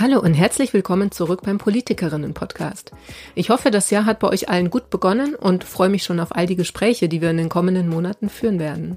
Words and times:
Hallo 0.00 0.18
und 0.18 0.32
herzlich 0.32 0.72
willkommen 0.72 1.10
zurück 1.10 1.42
beim 1.44 1.58
Politikerinnen-Podcast. 1.58 2.92
Ich 3.34 3.50
hoffe, 3.50 3.70
das 3.70 3.90
Jahr 3.90 4.06
hat 4.06 4.18
bei 4.18 4.28
euch 4.28 4.48
allen 4.48 4.70
gut 4.70 4.88
begonnen 4.88 5.34
und 5.34 5.62
freue 5.62 5.90
mich 5.90 6.04
schon 6.04 6.20
auf 6.20 6.34
all 6.34 6.46
die 6.46 6.56
Gespräche, 6.56 7.06
die 7.06 7.20
wir 7.20 7.28
in 7.28 7.36
den 7.36 7.50
kommenden 7.50 7.86
Monaten 7.86 8.30
führen 8.30 8.58
werden. 8.58 8.96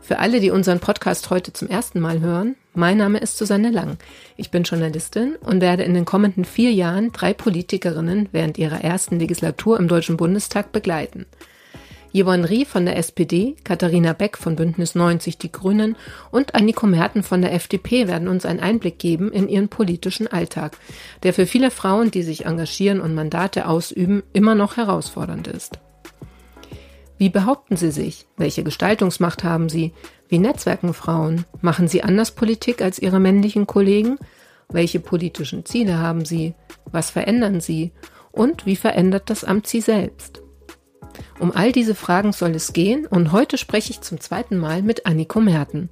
Für 0.00 0.18
alle, 0.18 0.40
die 0.40 0.50
unseren 0.50 0.80
Podcast 0.80 1.30
heute 1.30 1.52
zum 1.52 1.68
ersten 1.68 2.00
Mal 2.00 2.18
hören, 2.18 2.56
mein 2.74 2.96
Name 2.96 3.18
ist 3.18 3.38
Susanne 3.38 3.70
Lang. 3.70 3.96
Ich 4.36 4.50
bin 4.50 4.64
Journalistin 4.64 5.36
und 5.36 5.60
werde 5.60 5.84
in 5.84 5.94
den 5.94 6.04
kommenden 6.04 6.44
vier 6.44 6.72
Jahren 6.72 7.12
drei 7.12 7.32
Politikerinnen 7.32 8.28
während 8.32 8.58
ihrer 8.58 8.80
ersten 8.80 9.20
Legislatur 9.20 9.78
im 9.78 9.86
Deutschen 9.86 10.16
Bundestag 10.16 10.72
begleiten– 10.72 11.26
Yvonne 12.14 12.48
Rie 12.48 12.64
von 12.64 12.86
der 12.86 12.96
SPD, 12.96 13.54
Katharina 13.64 14.14
Beck 14.14 14.38
von 14.38 14.56
Bündnis 14.56 14.94
90 14.94 15.36
Die 15.36 15.52
Grünen 15.52 15.94
und 16.30 16.54
Anniko 16.54 16.86
Merten 16.86 17.22
von 17.22 17.42
der 17.42 17.52
FDP 17.52 18.08
werden 18.08 18.28
uns 18.28 18.46
einen 18.46 18.60
Einblick 18.60 18.98
geben 18.98 19.30
in 19.30 19.46
ihren 19.48 19.68
politischen 19.68 20.26
Alltag, 20.26 20.78
der 21.22 21.34
für 21.34 21.44
viele 21.44 21.70
Frauen, 21.70 22.10
die 22.10 22.22
sich 22.22 22.46
engagieren 22.46 23.02
und 23.02 23.14
Mandate 23.14 23.68
ausüben, 23.68 24.22
immer 24.32 24.54
noch 24.54 24.78
herausfordernd 24.78 25.48
ist. 25.48 25.78
Wie 27.18 27.28
behaupten 27.28 27.76
sie 27.76 27.90
sich? 27.90 28.26
Welche 28.38 28.62
Gestaltungsmacht 28.62 29.44
haben 29.44 29.68
sie? 29.68 29.92
Wie 30.28 30.38
netzwerken 30.38 30.94
Frauen? 30.94 31.44
Machen 31.60 31.88
sie 31.88 32.02
anders 32.02 32.30
Politik 32.30 32.80
als 32.80 32.98
ihre 32.98 33.20
männlichen 33.20 33.66
Kollegen? 33.66 34.18
Welche 34.70 35.00
politischen 35.00 35.66
Ziele 35.66 35.98
haben 35.98 36.24
sie? 36.24 36.54
Was 36.86 37.10
verändern 37.10 37.60
sie? 37.60 37.92
Und 38.32 38.64
wie 38.64 38.76
verändert 38.76 39.30
das 39.30 39.44
Amt 39.44 39.66
sie 39.66 39.80
selbst? 39.80 40.42
Um 41.38 41.52
all 41.54 41.72
diese 41.72 41.94
Fragen 41.94 42.32
soll 42.32 42.50
es 42.50 42.72
gehen 42.72 43.06
und 43.06 43.32
heute 43.32 43.58
spreche 43.58 43.90
ich 43.90 44.00
zum 44.00 44.20
zweiten 44.20 44.58
Mal 44.58 44.82
mit 44.82 45.06
Anniko 45.06 45.40
Merten. 45.40 45.88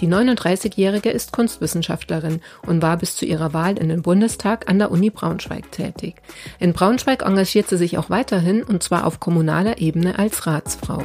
Die 0.00 0.08
39-Jährige 0.08 1.10
ist 1.10 1.32
Kunstwissenschaftlerin 1.32 2.40
und 2.66 2.82
war 2.82 2.96
bis 2.96 3.16
zu 3.16 3.24
ihrer 3.24 3.52
Wahl 3.54 3.78
in 3.78 3.88
den 3.88 4.02
Bundestag 4.02 4.68
an 4.68 4.78
der 4.78 4.90
Uni 4.90 5.10
Braunschweig 5.10 5.72
tätig. 5.72 6.16
In 6.58 6.72
Braunschweig 6.72 7.22
engagiert 7.22 7.68
sie 7.68 7.76
sich 7.76 7.98
auch 7.98 8.10
weiterhin 8.10 8.62
und 8.62 8.82
zwar 8.82 9.06
auf 9.06 9.20
kommunaler 9.20 9.78
Ebene 9.78 10.18
als 10.18 10.46
Ratsfrau. 10.46 11.02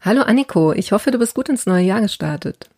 Hallo 0.00 0.22
Anniko, 0.22 0.72
ich 0.72 0.92
hoffe, 0.92 1.10
du 1.10 1.18
bist 1.18 1.34
gut 1.34 1.48
ins 1.48 1.66
neue 1.66 1.84
Jahr 1.84 2.00
gestartet. 2.00 2.68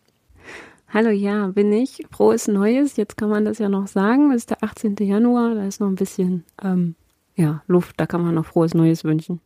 Hallo, 0.91 1.11
ja, 1.11 1.45
bin 1.47 1.71
ich. 1.71 2.03
Frohes 2.09 2.47
Neues. 2.47 2.95
Jetzt 2.95 3.15
kann 3.15 3.29
man 3.29 3.45
das 3.45 3.59
ja 3.59 3.69
noch 3.69 3.85
sagen. 3.85 4.31
Es 4.31 4.37
ist 4.37 4.49
der 4.49 4.63
18. 4.63 4.95
Januar, 4.99 5.53
da 5.53 5.65
ist 5.67 5.79
noch 5.79 5.87
ein 5.87 5.95
bisschen 5.95 6.45
ähm, 6.63 6.95
ja, 7.39 7.63
Luft, 7.67 7.95
da 7.97 8.05
kann 8.05 8.21
man 8.21 8.35
noch 8.35 8.45
frohes 8.45 8.73
Neues 8.73 9.03
wünschen. 9.05 9.39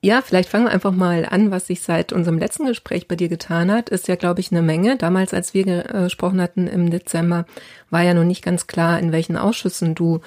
Ja, 0.00 0.22
vielleicht 0.22 0.48
fangen 0.48 0.66
wir 0.66 0.70
einfach 0.70 0.92
mal 0.92 1.26
an, 1.28 1.50
was 1.50 1.66
sich 1.66 1.82
seit 1.82 2.12
unserem 2.12 2.38
letzten 2.38 2.66
Gespräch 2.66 3.08
bei 3.08 3.16
dir 3.16 3.28
getan 3.28 3.70
hat. 3.70 3.88
Ist 3.88 4.06
ja, 4.08 4.14
glaube 4.14 4.40
ich, 4.40 4.52
eine 4.52 4.62
Menge. 4.62 4.96
Damals, 4.96 5.34
als 5.34 5.54
wir 5.54 5.64
gesprochen 5.64 6.40
hatten 6.40 6.68
im 6.68 6.88
Dezember, 6.88 7.46
war 7.90 8.02
ja 8.02 8.14
noch 8.14 8.24
nicht 8.24 8.42
ganz 8.42 8.66
klar, 8.68 8.98
in 9.00 9.12
welchen 9.12 9.36
Ausschüssen 9.36 9.94
du 9.94 10.20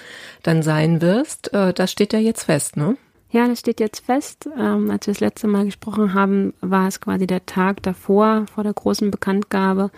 dann 0.44 0.62
sein 0.62 1.02
wirst. 1.02 1.54
Äh, 1.54 1.74
das 1.74 1.92
steht 1.92 2.14
ja 2.14 2.20
jetzt 2.20 2.44
fest, 2.44 2.76
ne? 2.78 2.98
Ja, 3.32 3.48
das 3.48 3.60
steht 3.60 3.80
jetzt 3.80 4.06
fest. 4.06 4.48
Ähm, 4.60 4.92
als 4.92 5.08
wir 5.08 5.14
das 5.14 5.22
letzte 5.22 5.48
Mal 5.48 5.64
gesprochen 5.64 6.14
haben, 6.14 6.54
war 6.60 6.90
es 6.90 7.00
quasi 7.00 7.26
der 7.26 7.46
Tag 7.46 7.82
davor, 7.82 8.46
vor 8.54 8.66
der 8.66 8.74
großen 8.74 9.10
Bekanntgabe 9.10 9.90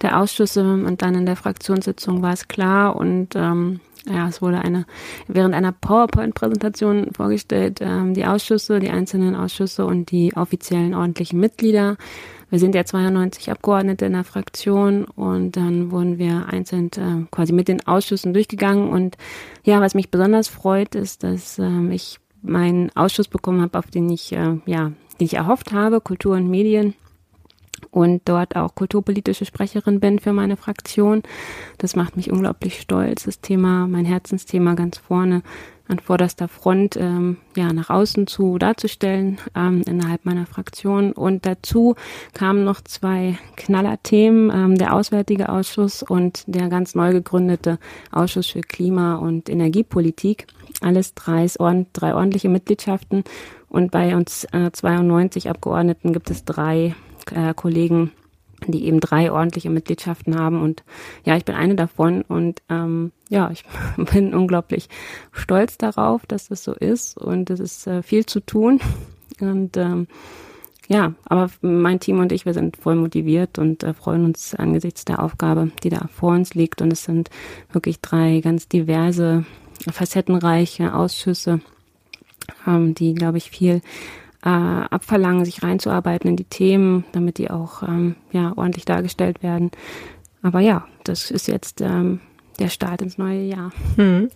der 0.00 0.18
Ausschüsse 0.18 0.62
und 0.64 1.02
dann 1.02 1.14
in 1.14 1.26
der 1.26 1.36
Fraktionssitzung 1.36 2.22
war 2.22 2.32
es 2.32 2.48
klar 2.48 2.96
und 2.96 3.36
ähm, 3.36 3.80
ja, 4.06 4.28
es 4.28 4.42
wurde 4.42 4.60
eine 4.60 4.86
während 5.26 5.54
einer 5.54 5.72
PowerPoint-Präsentation 5.72 7.08
vorgestellt, 7.14 7.78
ähm, 7.80 8.14
die 8.14 8.26
Ausschüsse, 8.26 8.78
die 8.78 8.90
einzelnen 8.90 9.34
Ausschüsse 9.34 9.84
und 9.86 10.10
die 10.10 10.34
offiziellen 10.36 10.94
ordentlichen 10.94 11.40
Mitglieder. 11.40 11.96
Wir 12.50 12.58
sind 12.58 12.74
ja 12.74 12.84
92 12.84 13.50
Abgeordnete 13.50 14.06
in 14.06 14.14
der 14.14 14.24
Fraktion 14.24 15.04
und 15.04 15.56
dann 15.56 15.90
wurden 15.90 16.18
wir 16.18 16.46
einzeln 16.46 16.90
äh, 16.96 17.26
quasi 17.30 17.52
mit 17.52 17.68
den 17.68 17.86
Ausschüssen 17.86 18.32
durchgegangen. 18.32 18.88
Und 18.88 19.16
ja, 19.64 19.80
was 19.80 19.94
mich 19.94 20.10
besonders 20.10 20.48
freut, 20.48 20.94
ist, 20.94 21.22
dass 21.22 21.58
äh, 21.58 21.88
ich 21.90 22.18
meinen 22.40 22.90
Ausschuss 22.96 23.28
bekommen 23.28 23.60
habe, 23.60 23.78
auf 23.78 23.90
den 23.90 24.08
ich 24.08 24.32
äh, 24.32 24.58
ja, 24.64 24.92
den 25.18 25.26
ich 25.26 25.34
erhofft 25.34 25.72
habe, 25.72 26.00
Kultur 26.00 26.36
und 26.36 26.48
Medien 26.48 26.94
und 27.90 28.22
dort 28.28 28.56
auch 28.56 28.74
kulturpolitische 28.74 29.44
Sprecherin 29.44 30.00
bin 30.00 30.18
für 30.18 30.32
meine 30.32 30.56
Fraktion. 30.56 31.22
Das 31.78 31.96
macht 31.96 32.16
mich 32.16 32.30
unglaublich 32.30 32.80
stolz, 32.80 33.24
das 33.24 33.40
Thema, 33.40 33.86
mein 33.86 34.04
Herzensthema 34.04 34.74
ganz 34.74 34.98
vorne 34.98 35.42
an 35.88 35.98
vorderster 35.98 36.48
Front 36.48 36.96
ähm, 36.96 37.38
ja 37.56 37.72
nach 37.72 37.90
außen 37.90 38.26
zu 38.26 38.58
darzustellen 38.58 39.38
ähm, 39.56 39.82
innerhalb 39.86 40.24
meiner 40.24 40.46
Fraktion. 40.46 41.12
Und 41.12 41.46
dazu 41.46 41.96
kamen 42.34 42.64
noch 42.64 42.82
zwei 42.82 43.38
Knallerthemen 43.56 44.50
ähm, 44.54 44.78
der 44.78 44.94
Auswärtige 44.94 45.48
Ausschuss 45.48 46.02
und 46.02 46.44
der 46.46 46.68
ganz 46.68 46.94
neu 46.94 47.12
gegründete 47.12 47.78
Ausschuss 48.12 48.48
für 48.48 48.60
Klima 48.60 49.16
und 49.16 49.48
Energiepolitik. 49.48 50.46
Alles 50.82 51.14
drei, 51.14 51.46
drei 51.92 52.14
ordentliche 52.14 52.48
Mitgliedschaften. 52.48 53.24
Und 53.68 53.90
bei 53.90 54.14
uns 54.14 54.44
äh, 54.52 54.70
92 54.70 55.48
Abgeordneten 55.48 56.12
gibt 56.12 56.30
es 56.30 56.44
drei 56.44 56.94
äh, 57.32 57.54
Kollegen, 57.54 58.12
die 58.66 58.86
eben 58.86 59.00
drei 59.00 59.30
ordentliche 59.30 59.70
Mitgliedschaften 59.70 60.38
haben. 60.38 60.60
Und 60.60 60.82
ja, 61.24 61.36
ich 61.36 61.44
bin 61.44 61.54
eine 61.54 61.76
davon 61.76 62.22
und 62.22 62.62
ähm, 62.68 63.12
ja, 63.28 63.50
ich 63.50 63.64
bin 64.12 64.34
unglaublich 64.34 64.88
stolz 65.32 65.78
darauf, 65.78 66.26
dass 66.26 66.48
das 66.48 66.64
so 66.64 66.74
ist 66.74 67.16
und 67.16 67.50
es 67.50 67.60
ist 67.60 67.86
äh, 67.86 68.02
viel 68.02 68.26
zu 68.26 68.40
tun. 68.40 68.80
Und 69.40 69.76
ähm, 69.76 70.08
ja, 70.88 71.12
aber 71.26 71.50
mein 71.60 72.00
Team 72.00 72.18
und 72.18 72.32
ich, 72.32 72.46
wir 72.46 72.54
sind 72.54 72.78
voll 72.78 72.96
motiviert 72.96 73.58
und 73.58 73.84
äh, 73.84 73.92
freuen 73.92 74.24
uns 74.24 74.54
angesichts 74.54 75.04
der 75.04 75.22
Aufgabe, 75.22 75.70
die 75.82 75.90
da 75.90 76.08
vor 76.10 76.32
uns 76.32 76.54
liegt. 76.54 76.80
Und 76.80 76.92
es 76.92 77.04
sind 77.04 77.28
wirklich 77.70 78.00
drei 78.00 78.40
ganz 78.40 78.68
diverse, 78.68 79.44
facettenreiche 79.90 80.94
Ausschüsse, 80.94 81.60
ähm, 82.66 82.94
die, 82.94 83.14
glaube 83.14 83.36
ich, 83.36 83.50
viel 83.50 83.82
äh, 84.44 84.48
abverlangen, 84.48 85.44
sich 85.44 85.62
reinzuarbeiten 85.62 86.30
in 86.30 86.36
die 86.36 86.44
Themen, 86.44 87.04
damit 87.12 87.38
die 87.38 87.50
auch 87.50 87.82
ähm, 87.82 88.16
ja, 88.32 88.52
ordentlich 88.56 88.84
dargestellt 88.84 89.42
werden. 89.42 89.70
Aber 90.42 90.60
ja, 90.60 90.86
das 91.04 91.30
ist 91.30 91.48
jetzt 91.48 91.80
ähm, 91.80 92.20
der 92.58 92.68
Start 92.68 93.02
ins 93.02 93.18
neue 93.18 93.42
Jahr. 93.42 93.72
Hm. 93.96 94.30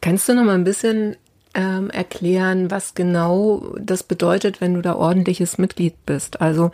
Kannst 0.00 0.28
du 0.28 0.34
noch 0.34 0.44
mal 0.44 0.54
ein 0.54 0.64
bisschen 0.64 1.16
ähm, 1.54 1.90
erklären, 1.90 2.70
was 2.70 2.94
genau 2.94 3.74
das 3.78 4.02
bedeutet, 4.02 4.60
wenn 4.60 4.74
du 4.74 4.82
da 4.82 4.96
ordentliches 4.96 5.58
Mitglied 5.58 5.94
bist? 6.06 6.40
Also 6.40 6.72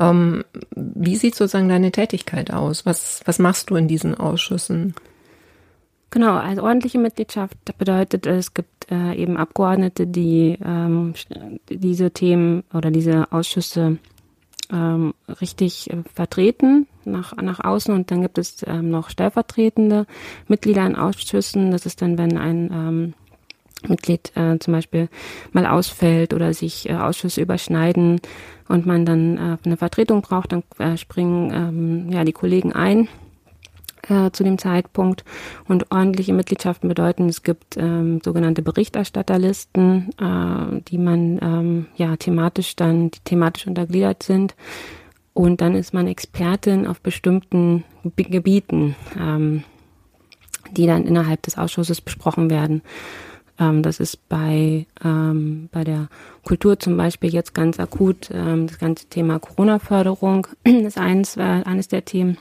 ähm, 0.00 0.44
wie 0.74 1.16
sieht 1.16 1.34
sozusagen 1.34 1.68
deine 1.68 1.92
Tätigkeit 1.92 2.50
aus? 2.52 2.86
Was, 2.86 3.20
was 3.26 3.38
machst 3.38 3.70
du 3.70 3.76
in 3.76 3.88
diesen 3.88 4.14
Ausschüssen? 4.14 4.94
Genau, 6.14 6.36
also 6.36 6.62
ordentliche 6.62 7.00
Mitgliedschaft 7.00 7.58
bedeutet, 7.76 8.24
es 8.24 8.54
gibt 8.54 8.88
äh, 8.88 9.16
eben 9.16 9.36
Abgeordnete, 9.36 10.06
die 10.06 10.56
ähm, 10.64 11.14
diese 11.68 12.12
Themen 12.12 12.62
oder 12.72 12.92
diese 12.92 13.32
Ausschüsse 13.32 13.98
ähm, 14.72 15.14
richtig 15.40 15.90
äh, 15.90 16.04
vertreten 16.14 16.86
nach, 17.04 17.36
nach 17.38 17.58
außen 17.64 17.92
und 17.92 18.12
dann 18.12 18.22
gibt 18.22 18.38
es 18.38 18.64
ähm, 18.64 18.90
noch 18.90 19.10
stellvertretende 19.10 20.06
Mitglieder 20.46 20.86
in 20.86 20.94
Ausschüssen. 20.94 21.72
Das 21.72 21.84
ist 21.84 22.00
dann, 22.00 22.16
wenn 22.16 22.38
ein 22.38 22.70
ähm, 22.72 23.14
Mitglied 23.88 24.30
äh, 24.36 24.60
zum 24.60 24.72
Beispiel 24.72 25.08
mal 25.50 25.66
ausfällt 25.66 26.32
oder 26.32 26.54
sich 26.54 26.88
äh, 26.88 26.94
Ausschüsse 26.94 27.42
überschneiden 27.42 28.20
und 28.68 28.86
man 28.86 29.04
dann 29.04 29.36
äh, 29.36 29.56
eine 29.64 29.76
Vertretung 29.76 30.22
braucht, 30.22 30.52
dann 30.52 30.62
äh, 30.78 30.96
springen 30.96 31.50
ähm, 31.52 32.12
ja 32.12 32.22
die 32.22 32.32
Kollegen 32.32 32.72
ein 32.72 33.08
äh, 34.10 34.30
zu 34.30 34.44
dem 34.44 34.58
Zeitpunkt. 34.58 35.24
Und 35.68 35.90
ordentliche 35.90 36.32
Mitgliedschaften 36.32 36.88
bedeuten, 36.88 37.28
es 37.28 37.42
gibt 37.42 37.76
ähm, 37.76 38.20
sogenannte 38.24 38.62
Berichterstatterlisten, 38.62 40.10
äh, 40.18 40.80
die 40.88 40.98
man 40.98 41.38
ähm, 41.42 41.86
ja 41.96 42.16
thematisch 42.16 42.76
dann, 42.76 43.10
die 43.10 43.20
thematisch 43.24 43.66
untergliedert 43.66 44.22
sind. 44.22 44.54
Und 45.32 45.60
dann 45.60 45.74
ist 45.74 45.92
man 45.92 46.06
Expertin 46.06 46.86
auf 46.86 47.00
bestimmten 47.00 47.84
Gebieten, 48.16 48.94
ähm, 49.18 49.64
die 50.70 50.86
dann 50.86 51.04
innerhalb 51.04 51.42
des 51.42 51.58
Ausschusses 51.58 52.00
besprochen 52.00 52.50
werden. 52.50 52.82
Ähm, 53.58 53.82
das 53.82 54.00
ist 54.00 54.28
bei, 54.28 54.86
ähm, 55.04 55.68
bei 55.72 55.84
der 55.84 56.08
Kultur 56.44 56.78
zum 56.78 56.96
Beispiel 56.96 57.32
jetzt 57.32 57.54
ganz 57.54 57.78
akut. 57.78 58.30
Ähm, 58.32 58.66
das 58.66 58.78
ganze 58.78 59.06
Thema 59.06 59.38
Corona-Förderung 59.38 60.46
ist 60.64 60.98
eines, 60.98 61.36
äh, 61.36 61.40
eines 61.40 61.88
der 61.88 62.04
Themen 62.04 62.38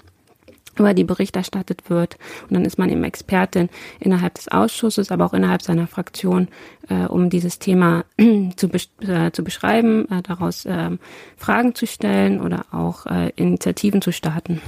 über 0.78 0.94
die 0.94 1.04
Bericht 1.04 1.36
erstattet 1.36 1.90
wird. 1.90 2.18
Und 2.44 2.54
dann 2.54 2.66
ist 2.66 2.78
man 2.78 2.90
eben 2.90 3.04
Expertin 3.04 3.70
innerhalb 4.00 4.36
des 4.36 4.48
Ausschusses, 4.48 5.12
aber 5.12 5.26
auch 5.26 5.34
innerhalb 5.34 5.62
seiner 5.62 5.88
Fraktion, 5.88 6.48
äh, 6.90 7.06
um 7.06 7.30
dieses 7.30 7.60
Thema 7.60 8.06
zu, 8.56 8.70
besch 8.70 8.90
äh, 9.02 9.32
zu 9.32 9.44
beschreiben, 9.44 10.10
äh, 10.10 10.22
daraus 10.22 10.66
ähm, 10.68 11.00
Fragen 11.38 11.76
zu 11.76 11.86
stellen 11.88 12.42
oder 12.42 12.66
auch 12.72 13.06
äh, 13.06 13.32
Initiativen 13.36 14.02
zu 14.02 14.12
starten. 14.12 14.62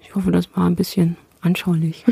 Ich 0.00 0.14
hoffe, 0.14 0.30
das 0.30 0.54
war 0.56 0.66
ein 0.66 0.76
bisschen 0.76 1.16
anschaulich. 1.40 2.04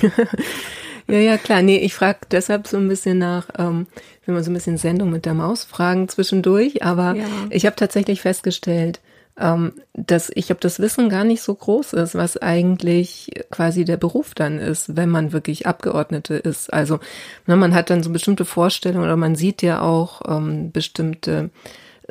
ja, 1.08 1.18
ja, 1.18 1.36
klar. 1.36 1.62
Nee, 1.62 1.78
ich 1.78 1.94
frage 1.94 2.20
deshalb 2.30 2.66
so 2.66 2.76
ein 2.76 2.88
bisschen 2.88 3.18
nach, 3.18 3.48
ähm, 3.58 3.86
wenn 4.24 4.34
man 4.34 4.44
so 4.44 4.50
ein 4.50 4.54
bisschen 4.54 4.78
Sendung 4.78 5.10
mit 5.10 5.26
der 5.26 5.34
Maus 5.34 5.64
fragen 5.64 6.08
zwischendurch, 6.08 6.82
aber 6.82 7.14
ja. 7.14 7.24
ich 7.50 7.66
habe 7.66 7.76
tatsächlich 7.76 8.20
festgestellt, 8.20 9.00
ähm, 9.38 9.72
dass 9.94 10.30
ich 10.34 10.50
ob 10.50 10.60
das 10.60 10.80
Wissen 10.80 11.08
gar 11.08 11.24
nicht 11.24 11.42
so 11.42 11.54
groß 11.54 11.92
ist, 11.94 12.14
was 12.14 12.36
eigentlich 12.36 13.30
quasi 13.50 13.84
der 13.84 13.96
Beruf 13.96 14.34
dann 14.34 14.58
ist, 14.58 14.96
wenn 14.96 15.08
man 15.08 15.32
wirklich 15.32 15.66
Abgeordnete 15.66 16.34
ist. 16.34 16.72
Also 16.72 16.98
ne, 17.46 17.56
man 17.56 17.74
hat 17.74 17.90
dann 17.90 18.02
so 18.02 18.10
bestimmte 18.10 18.44
Vorstellungen 18.44 19.04
oder 19.04 19.16
man 19.16 19.36
sieht 19.36 19.62
ja 19.62 19.80
auch 19.80 20.22
ähm, 20.28 20.72
bestimmte 20.72 21.50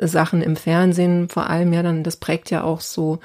Sachen 0.00 0.42
im 0.42 0.56
Fernsehen, 0.56 1.28
vor 1.28 1.50
allem 1.50 1.72
ja 1.72 1.82
dann, 1.82 2.04
das 2.04 2.16
prägt 2.16 2.50
ja 2.50 2.62
auch 2.62 2.80
so 2.80 3.18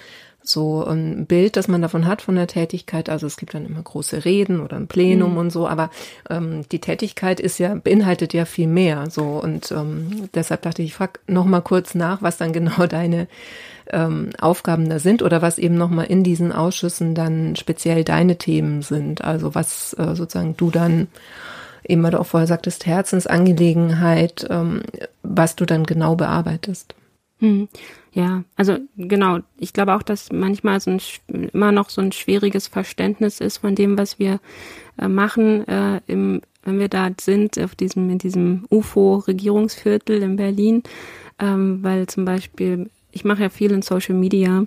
so 0.45 0.83
ein 0.83 1.25
Bild, 1.25 1.55
das 1.55 1.67
man 1.67 1.81
davon 1.81 2.05
hat 2.05 2.21
von 2.21 2.35
der 2.35 2.47
Tätigkeit. 2.47 3.09
Also 3.09 3.25
es 3.27 3.37
gibt 3.37 3.53
dann 3.53 3.65
immer 3.65 3.81
große 3.81 4.25
Reden 4.25 4.59
oder 4.59 4.75
ein 4.75 4.87
Plenum 4.87 5.31
mhm. 5.31 5.37
und 5.37 5.49
so, 5.51 5.67
aber 5.67 5.89
ähm, 6.29 6.67
die 6.71 6.79
Tätigkeit 6.79 7.39
ist 7.39 7.59
ja 7.59 7.75
beinhaltet 7.75 8.33
ja 8.33 8.45
viel 8.45 8.67
mehr. 8.67 9.09
So 9.09 9.23
und 9.41 9.71
ähm, 9.71 10.29
deshalb 10.33 10.63
dachte 10.63 10.81
ich, 10.81 10.89
ich 10.89 10.95
frag 10.95 11.19
noch 11.27 11.45
mal 11.45 11.61
kurz 11.61 11.95
nach, 11.95 12.21
was 12.21 12.37
dann 12.37 12.51
genau 12.51 12.85
deine 12.87 13.27
ähm, 13.93 14.31
Aufgaben 14.39 14.89
da 14.89 14.99
sind 14.99 15.21
oder 15.21 15.41
was 15.41 15.57
eben 15.57 15.75
noch 15.75 15.89
mal 15.89 16.03
in 16.03 16.23
diesen 16.23 16.51
Ausschüssen 16.51 17.15
dann 17.15 17.55
speziell 17.55 18.03
deine 18.03 18.37
Themen 18.37 18.81
sind. 18.81 19.23
Also 19.23 19.55
was 19.55 19.93
äh, 19.93 20.15
sozusagen 20.15 20.57
du 20.57 20.71
dann 20.71 21.07
eben, 21.87 22.03
weil 22.03 22.11
du 22.11 22.19
auch 22.19 22.25
vorher 22.25 22.47
sagtest, 22.47 22.85
Herzensangelegenheit, 22.85 24.47
ähm, 24.49 24.81
was 25.21 25.55
du 25.55 25.65
dann 25.65 25.85
genau 25.85 26.15
bearbeitest. 26.15 26.95
Hm. 27.39 27.67
Ja, 28.13 28.43
also 28.55 28.77
genau. 28.95 29.39
Ich 29.57 29.73
glaube 29.73 29.95
auch, 29.95 30.03
dass 30.03 30.31
manchmal 30.31 30.79
so 30.79 30.91
ein, 30.91 31.01
immer 31.51 31.71
noch 31.71 31.89
so 31.89 31.99
ein 31.99 32.11
schwieriges 32.11 32.67
Verständnis 32.67 33.39
ist 33.39 33.57
von 33.57 33.73
dem, 33.73 33.97
was 33.97 34.19
wir 34.19 34.39
äh, 34.99 35.07
machen, 35.07 35.67
äh, 35.67 35.99
im, 36.05 36.41
wenn 36.63 36.79
wir 36.79 36.89
da 36.89 37.09
sind, 37.19 37.59
auf 37.59 37.73
diesem, 37.75 38.09
in 38.11 38.19
diesem 38.19 38.65
UFO-Regierungsviertel 38.69 40.21
in 40.21 40.35
Berlin, 40.35 40.83
ähm, 41.39 41.79
weil 41.81 42.05
zum 42.07 42.23
Beispiel, 42.23 42.89
ich 43.13 43.23
mache 43.23 43.43
ja 43.43 43.49
viel 43.49 43.71
in 43.71 43.81
Social 43.81 44.15
Media 44.15 44.65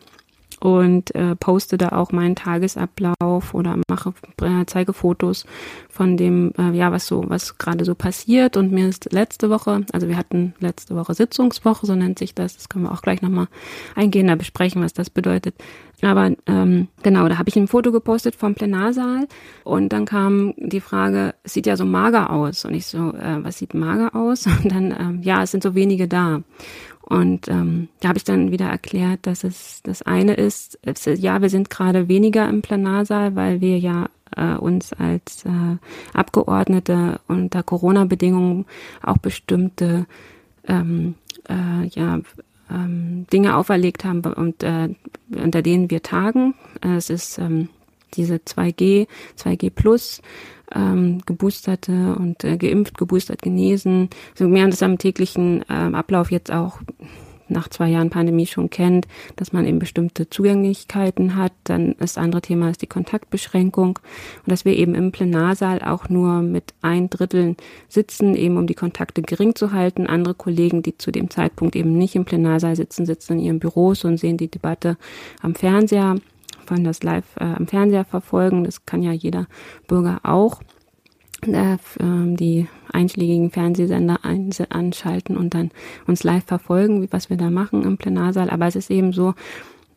und 0.60 1.14
äh, 1.14 1.36
poste 1.36 1.76
da 1.76 1.90
auch 1.90 2.12
meinen 2.12 2.34
Tagesablauf 2.34 3.52
oder 3.52 3.78
mache 3.90 4.14
äh, 4.42 4.64
zeige 4.66 4.92
Fotos 4.92 5.44
von 5.90 6.16
dem 6.16 6.52
äh, 6.58 6.70
ja 6.72 6.92
was 6.92 7.06
so 7.06 7.24
was 7.28 7.58
gerade 7.58 7.84
so 7.84 7.94
passiert. 7.94 8.56
Und 8.56 8.72
mir 8.72 8.88
ist 8.88 9.12
letzte 9.12 9.50
Woche 9.50 9.84
also 9.92 10.08
wir 10.08 10.16
hatten 10.16 10.54
letzte 10.58 10.96
Woche 10.96 11.14
Sitzungswoche 11.14 11.86
so 11.86 11.94
nennt 11.94 12.18
sich 12.18 12.34
das. 12.34 12.56
Das 12.56 12.68
können 12.68 12.84
wir 12.84 12.92
auch 12.92 13.02
gleich 13.02 13.22
nochmal 13.22 13.48
eingehen 13.94 14.28
da 14.28 14.34
besprechen 14.34 14.82
was 14.82 14.94
das 14.94 15.10
bedeutet. 15.10 15.54
Aber 16.02 16.30
ähm, 16.46 16.88
genau 17.02 17.28
da 17.28 17.38
habe 17.38 17.48
ich 17.48 17.56
ein 17.56 17.68
Foto 17.68 17.90
gepostet 17.90 18.36
vom 18.36 18.54
Plenarsaal 18.54 19.26
und 19.64 19.92
dann 19.92 20.04
kam 20.04 20.54
die 20.56 20.80
Frage 20.80 21.34
es 21.42 21.54
sieht 21.54 21.66
ja 21.66 21.76
so 21.76 21.84
mager 21.84 22.30
aus. 22.30 22.64
Und 22.64 22.74
ich 22.74 22.86
so 22.86 23.12
äh, 23.12 23.44
was 23.44 23.58
sieht 23.58 23.74
mager 23.74 24.14
aus? 24.14 24.46
Und 24.62 24.72
dann 24.72 24.94
ähm, 24.98 25.22
ja 25.22 25.42
es 25.42 25.50
sind 25.50 25.62
so 25.62 25.74
wenige 25.74 26.08
da 26.08 26.42
und 27.08 27.46
ähm, 27.48 27.88
da 28.00 28.08
habe 28.08 28.18
ich 28.18 28.24
dann 28.24 28.50
wieder 28.50 28.66
erklärt, 28.66 29.20
dass 29.22 29.44
es 29.44 29.80
das 29.84 30.02
eine 30.02 30.34
ist, 30.34 30.78
es, 30.82 31.04
ja, 31.04 31.40
wir 31.40 31.50
sind 31.50 31.70
gerade 31.70 32.08
weniger 32.08 32.48
im 32.48 32.62
Plenarsaal, 32.62 33.36
weil 33.36 33.60
wir 33.60 33.78
ja 33.78 34.08
äh, 34.36 34.54
uns 34.54 34.92
als 34.92 35.44
äh, 35.44 35.76
Abgeordnete 36.12 37.20
unter 37.28 37.62
Corona-Bedingungen 37.62 38.66
auch 39.02 39.18
bestimmte 39.18 40.06
ähm, 40.66 41.14
äh, 41.48 41.86
ja, 41.86 42.20
ähm, 42.70 43.26
Dinge 43.32 43.56
auferlegt 43.56 44.04
haben 44.04 44.22
und 44.22 44.64
äh, 44.64 44.88
unter 45.30 45.62
denen 45.62 45.90
wir 45.90 46.02
tagen. 46.02 46.54
Es 46.80 47.08
ist 47.08 47.38
ähm, 47.38 47.68
diese 48.14 48.36
2G, 48.36 49.06
2G 49.38 49.70
Plus 49.70 50.22
ähm, 50.74 51.20
geboosterte 51.26 52.16
und 52.16 52.44
äh, 52.44 52.56
geimpft, 52.56 52.98
geboostert, 52.98 53.42
genesen, 53.42 54.10
so 54.34 54.48
mehr 54.48 54.66
das 54.66 54.82
am 54.82 54.98
täglichen 54.98 55.64
ähm, 55.68 55.94
Ablauf 55.94 56.30
jetzt 56.30 56.50
auch 56.50 56.80
nach 57.48 57.68
zwei 57.68 57.88
Jahren 57.88 58.10
Pandemie 58.10 58.46
schon 58.46 58.70
kennt, 58.70 59.06
dass 59.36 59.52
man 59.52 59.66
eben 59.66 59.78
bestimmte 59.78 60.28
Zugänglichkeiten 60.28 61.36
hat. 61.36 61.52
Dann 61.64 61.94
das 61.98 62.18
andere 62.18 62.42
Thema 62.42 62.70
ist 62.70 62.82
die 62.82 62.86
Kontaktbeschränkung 62.86 63.98
und 63.98 64.50
dass 64.50 64.64
wir 64.64 64.76
eben 64.76 64.94
im 64.94 65.12
Plenarsaal 65.12 65.82
auch 65.82 66.08
nur 66.08 66.42
mit 66.42 66.74
ein 66.82 67.08
Drittel 67.10 67.56
sitzen, 67.88 68.34
eben 68.34 68.56
um 68.56 68.66
die 68.66 68.74
Kontakte 68.74 69.22
gering 69.22 69.54
zu 69.54 69.72
halten. 69.72 70.06
Andere 70.06 70.34
Kollegen, 70.34 70.82
die 70.82 70.98
zu 70.98 71.12
dem 71.12 71.30
Zeitpunkt 71.30 71.76
eben 71.76 71.96
nicht 71.96 72.16
im 72.16 72.24
Plenarsaal 72.24 72.76
sitzen, 72.76 73.06
sitzen 73.06 73.34
in 73.34 73.44
ihren 73.44 73.60
Büros 73.60 74.04
und 74.04 74.18
sehen 74.18 74.36
die 74.36 74.50
Debatte 74.50 74.96
am 75.40 75.54
Fernseher 75.54 76.16
wollen 76.70 76.84
das 76.84 77.02
live 77.02 77.36
äh, 77.36 77.44
am 77.44 77.66
Fernseher 77.66 78.04
verfolgen. 78.04 78.64
Das 78.64 78.86
kann 78.86 79.02
ja 79.02 79.12
jeder 79.12 79.46
Bürger 79.86 80.20
auch. 80.22 80.60
Äh, 81.42 81.76
die 81.98 82.66
einschlägigen 82.92 83.50
Fernsehsender 83.50 84.20
anschalten 84.24 85.36
und 85.36 85.54
dann 85.54 85.70
uns 86.06 86.24
live 86.24 86.44
verfolgen, 86.44 87.06
was 87.10 87.30
wir 87.30 87.36
da 87.36 87.50
machen 87.50 87.82
im 87.82 87.98
Plenarsaal. 87.98 88.50
Aber 88.50 88.66
es 88.66 88.76
ist 88.76 88.90
eben 88.90 89.12
so, 89.12 89.34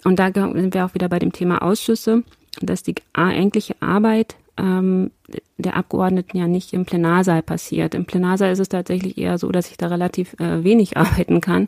und 0.04 0.19
da 0.19 0.31
sind 0.33 0.74
wir 0.74 0.86
auch 0.86 0.94
wieder 0.94 1.10
bei 1.10 1.19
dem 1.19 1.31
Thema 1.31 1.62
Ausschüsse, 1.62 2.24
dass 2.62 2.83
die 2.83 2.95
eigentliche 3.13 3.75
Arbeit 3.81 4.36
ähm, 4.59 5.11
der 5.57 5.75
Abgeordneten 5.75 6.38
ja 6.38 6.47
nicht 6.47 6.73
im 6.73 6.85
Plenarsaal 6.85 7.41
passiert. 7.41 7.95
Im 7.95 8.06
Plenarsaal 8.06 8.51
ist 8.51 8.59
es 8.59 8.69
tatsächlich 8.69 9.17
eher 9.17 9.38
so, 9.38 9.51
dass 9.51 9.71
ich 9.71 9.77
da 9.77 9.88
relativ 9.88 10.33
äh, 10.39 10.63
wenig 10.63 10.97
arbeiten 10.97 11.41
kann, 11.41 11.67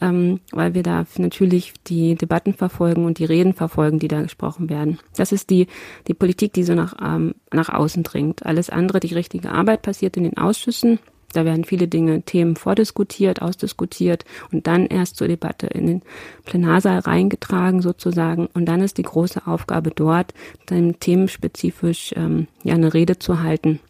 ähm, 0.00 0.40
weil 0.52 0.74
wir 0.74 0.82
da 0.82 1.06
natürlich 1.16 1.72
die 1.86 2.14
Debatten 2.14 2.54
verfolgen 2.54 3.04
und 3.04 3.18
die 3.18 3.24
Reden 3.24 3.54
verfolgen, 3.54 3.98
die 3.98 4.08
da 4.08 4.22
gesprochen 4.22 4.68
werden. 4.68 4.98
Das 5.16 5.32
ist 5.32 5.50
die, 5.50 5.66
die 6.06 6.14
Politik, 6.14 6.52
die 6.52 6.64
so 6.64 6.74
nach, 6.74 6.94
ähm, 7.02 7.34
nach 7.52 7.68
außen 7.68 8.02
dringt. 8.02 8.44
Alles 8.44 8.70
andere, 8.70 9.00
die 9.00 9.14
richtige 9.14 9.50
Arbeit 9.50 9.82
passiert 9.82 10.16
in 10.16 10.24
den 10.24 10.36
Ausschüssen 10.36 10.98
da 11.32 11.44
werden 11.44 11.64
viele 11.64 11.88
Dinge, 11.88 12.22
Themen 12.22 12.56
vordiskutiert, 12.56 13.42
ausdiskutiert 13.42 14.24
und 14.52 14.66
dann 14.66 14.86
erst 14.86 15.16
zur 15.16 15.28
Debatte 15.28 15.66
in 15.66 15.86
den 15.86 16.02
Plenarsaal 16.44 17.00
reingetragen 17.00 17.82
sozusagen. 17.82 18.46
Und 18.54 18.66
dann 18.66 18.80
ist 18.80 18.98
die 18.98 19.02
große 19.02 19.46
Aufgabe 19.46 19.90
dort, 19.90 20.32
dann 20.66 20.98
themenspezifisch 20.98 22.12
ähm, 22.16 22.46
ja 22.62 22.74
eine 22.74 22.94
Rede 22.94 23.18
zu 23.18 23.42
halten, 23.42 23.80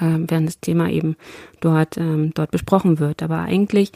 äh, 0.00 0.18
während 0.18 0.48
das 0.48 0.60
Thema 0.60 0.90
eben 0.90 1.16
dort, 1.60 1.96
ähm, 1.96 2.32
dort 2.34 2.50
besprochen 2.50 2.98
wird. 2.98 3.22
Aber 3.22 3.40
eigentlich, 3.40 3.92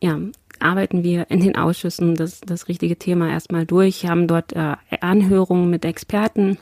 ja, 0.00 0.18
arbeiten 0.60 1.02
wir 1.02 1.30
in 1.30 1.40
den 1.40 1.56
Ausschüssen 1.56 2.14
das, 2.14 2.40
das 2.40 2.68
richtige 2.68 2.96
Thema 2.96 3.28
erstmal 3.28 3.66
durch, 3.66 4.06
haben 4.06 4.28
dort 4.28 4.52
äh, 4.52 4.76
Anhörungen 5.00 5.68
mit 5.68 5.84
Experten, 5.84 6.58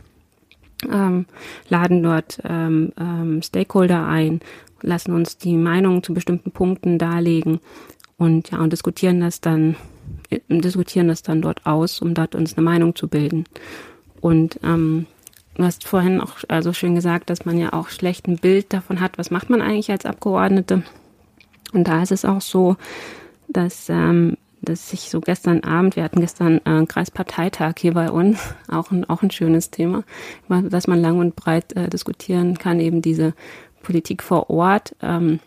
ähm, 0.91 1.27
laden 1.69 2.03
dort 2.03 2.41
ähm, 2.45 2.93
ähm, 2.99 3.43
Stakeholder 3.43 4.06
ein, 4.06 4.41
lassen 4.82 5.12
uns 5.12 5.37
die 5.37 5.56
Meinung 5.56 6.02
zu 6.02 6.14
bestimmten 6.14 6.50
Punkten 6.50 6.99
darlegen 6.99 7.61
und 8.17 8.50
ja 8.50 8.58
und 8.58 8.73
diskutieren 8.73 9.20
das 9.20 9.40
dann 9.40 9.76
äh, 10.31 10.40
diskutieren 10.49 11.08
das 11.08 11.23
dann 11.23 11.43
dort 11.43 11.67
aus, 11.67 12.00
um 12.00 12.14
dort 12.14 12.34
uns 12.34 12.56
eine 12.56 12.64
Meinung 12.64 12.94
zu 12.94 13.08
bilden. 13.08 13.44
Und 14.20 14.61
ähm, 14.62 15.06
du 15.55 15.64
hast 15.64 15.87
vorhin 15.87 16.20
auch 16.20 16.37
also 16.49 16.73
schön 16.73 16.94
gesagt, 16.94 17.30
dass 17.30 17.45
man 17.45 17.59
ja 17.59 17.73
auch 17.73 17.88
schlecht 17.88 18.28
ein 18.28 18.38
Bild 18.38 18.73
davon 18.73 19.00
hat, 19.00 19.18
was 19.18 19.30
macht 19.30 19.50
man 19.50 19.61
eigentlich 19.61 19.90
als 19.90 20.07
Abgeordnete. 20.07 20.83
Und 21.73 21.88
da 21.88 22.02
ist 22.02 22.12
es 22.12 22.25
auch 22.25 22.40
so, 22.40 22.76
dass 23.49 23.88
ähm, 23.88 24.37
dass 24.62 24.92
ich 24.92 25.11
so 25.11 25.21
gestern 25.21 25.64
Abend, 25.64 25.97
wir 25.97 26.04
hatten 26.04 26.21
gestern 26.21 26.61
äh, 26.64 26.87
Kreisparteitag 26.87 27.75
hier 27.78 27.95
bei 27.95 28.11
uns, 28.11 28.38
auch 28.68 28.90
ein, 28.90 29.09
auch 29.09 29.23
ein 29.23 29.30
schönes 29.30 29.71
Thema, 29.71 30.04
dass 30.49 30.87
man 30.87 31.00
lang 31.00 31.18
und 31.18 31.37
breit 31.37 31.75
äh, 31.76 31.90
diskutieren 31.90 32.57
kann, 32.57 32.80
eben 32.80 33.02
diese 33.02 33.35
Politik 33.83 34.23
vor 34.23 34.51
Ort. 34.51 34.95
Ähm, 35.03 35.41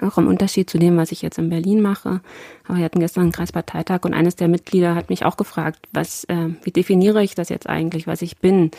auch 0.00 0.18
im 0.18 0.28
Unterschied 0.28 0.70
zu 0.70 0.78
dem, 0.78 0.96
was 0.96 1.12
ich 1.12 1.22
jetzt 1.22 1.38
in 1.38 1.48
Berlin 1.48 1.80
mache. 1.80 2.20
Aber 2.66 2.78
wir 2.78 2.84
hatten 2.84 3.00
gestern 3.00 3.22
einen 3.24 3.32
Kreisparteitag 3.32 4.04
und 4.04 4.14
eines 4.14 4.36
der 4.36 4.48
Mitglieder 4.48 4.94
hat 4.94 5.10
mich 5.10 5.24
auch 5.24 5.36
gefragt, 5.36 5.80
was, 5.92 6.24
äh, 6.24 6.50
wie 6.62 6.70
definiere 6.70 7.22
ich 7.22 7.34
das 7.34 7.48
jetzt 7.48 7.68
eigentlich, 7.68 8.06
was 8.06 8.22
ich 8.22 8.38
bin? 8.38 8.70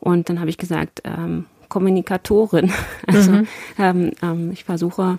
Und 0.00 0.28
dann 0.28 0.40
habe 0.40 0.50
ich 0.50 0.58
gesagt, 0.58 1.00
ähm, 1.04 1.46
Kommunikatorin. 1.68 2.72
Also 3.06 3.32
mhm. 3.32 3.48
ähm, 3.78 4.10
ähm, 4.22 4.50
ich 4.52 4.64
versuche 4.64 5.18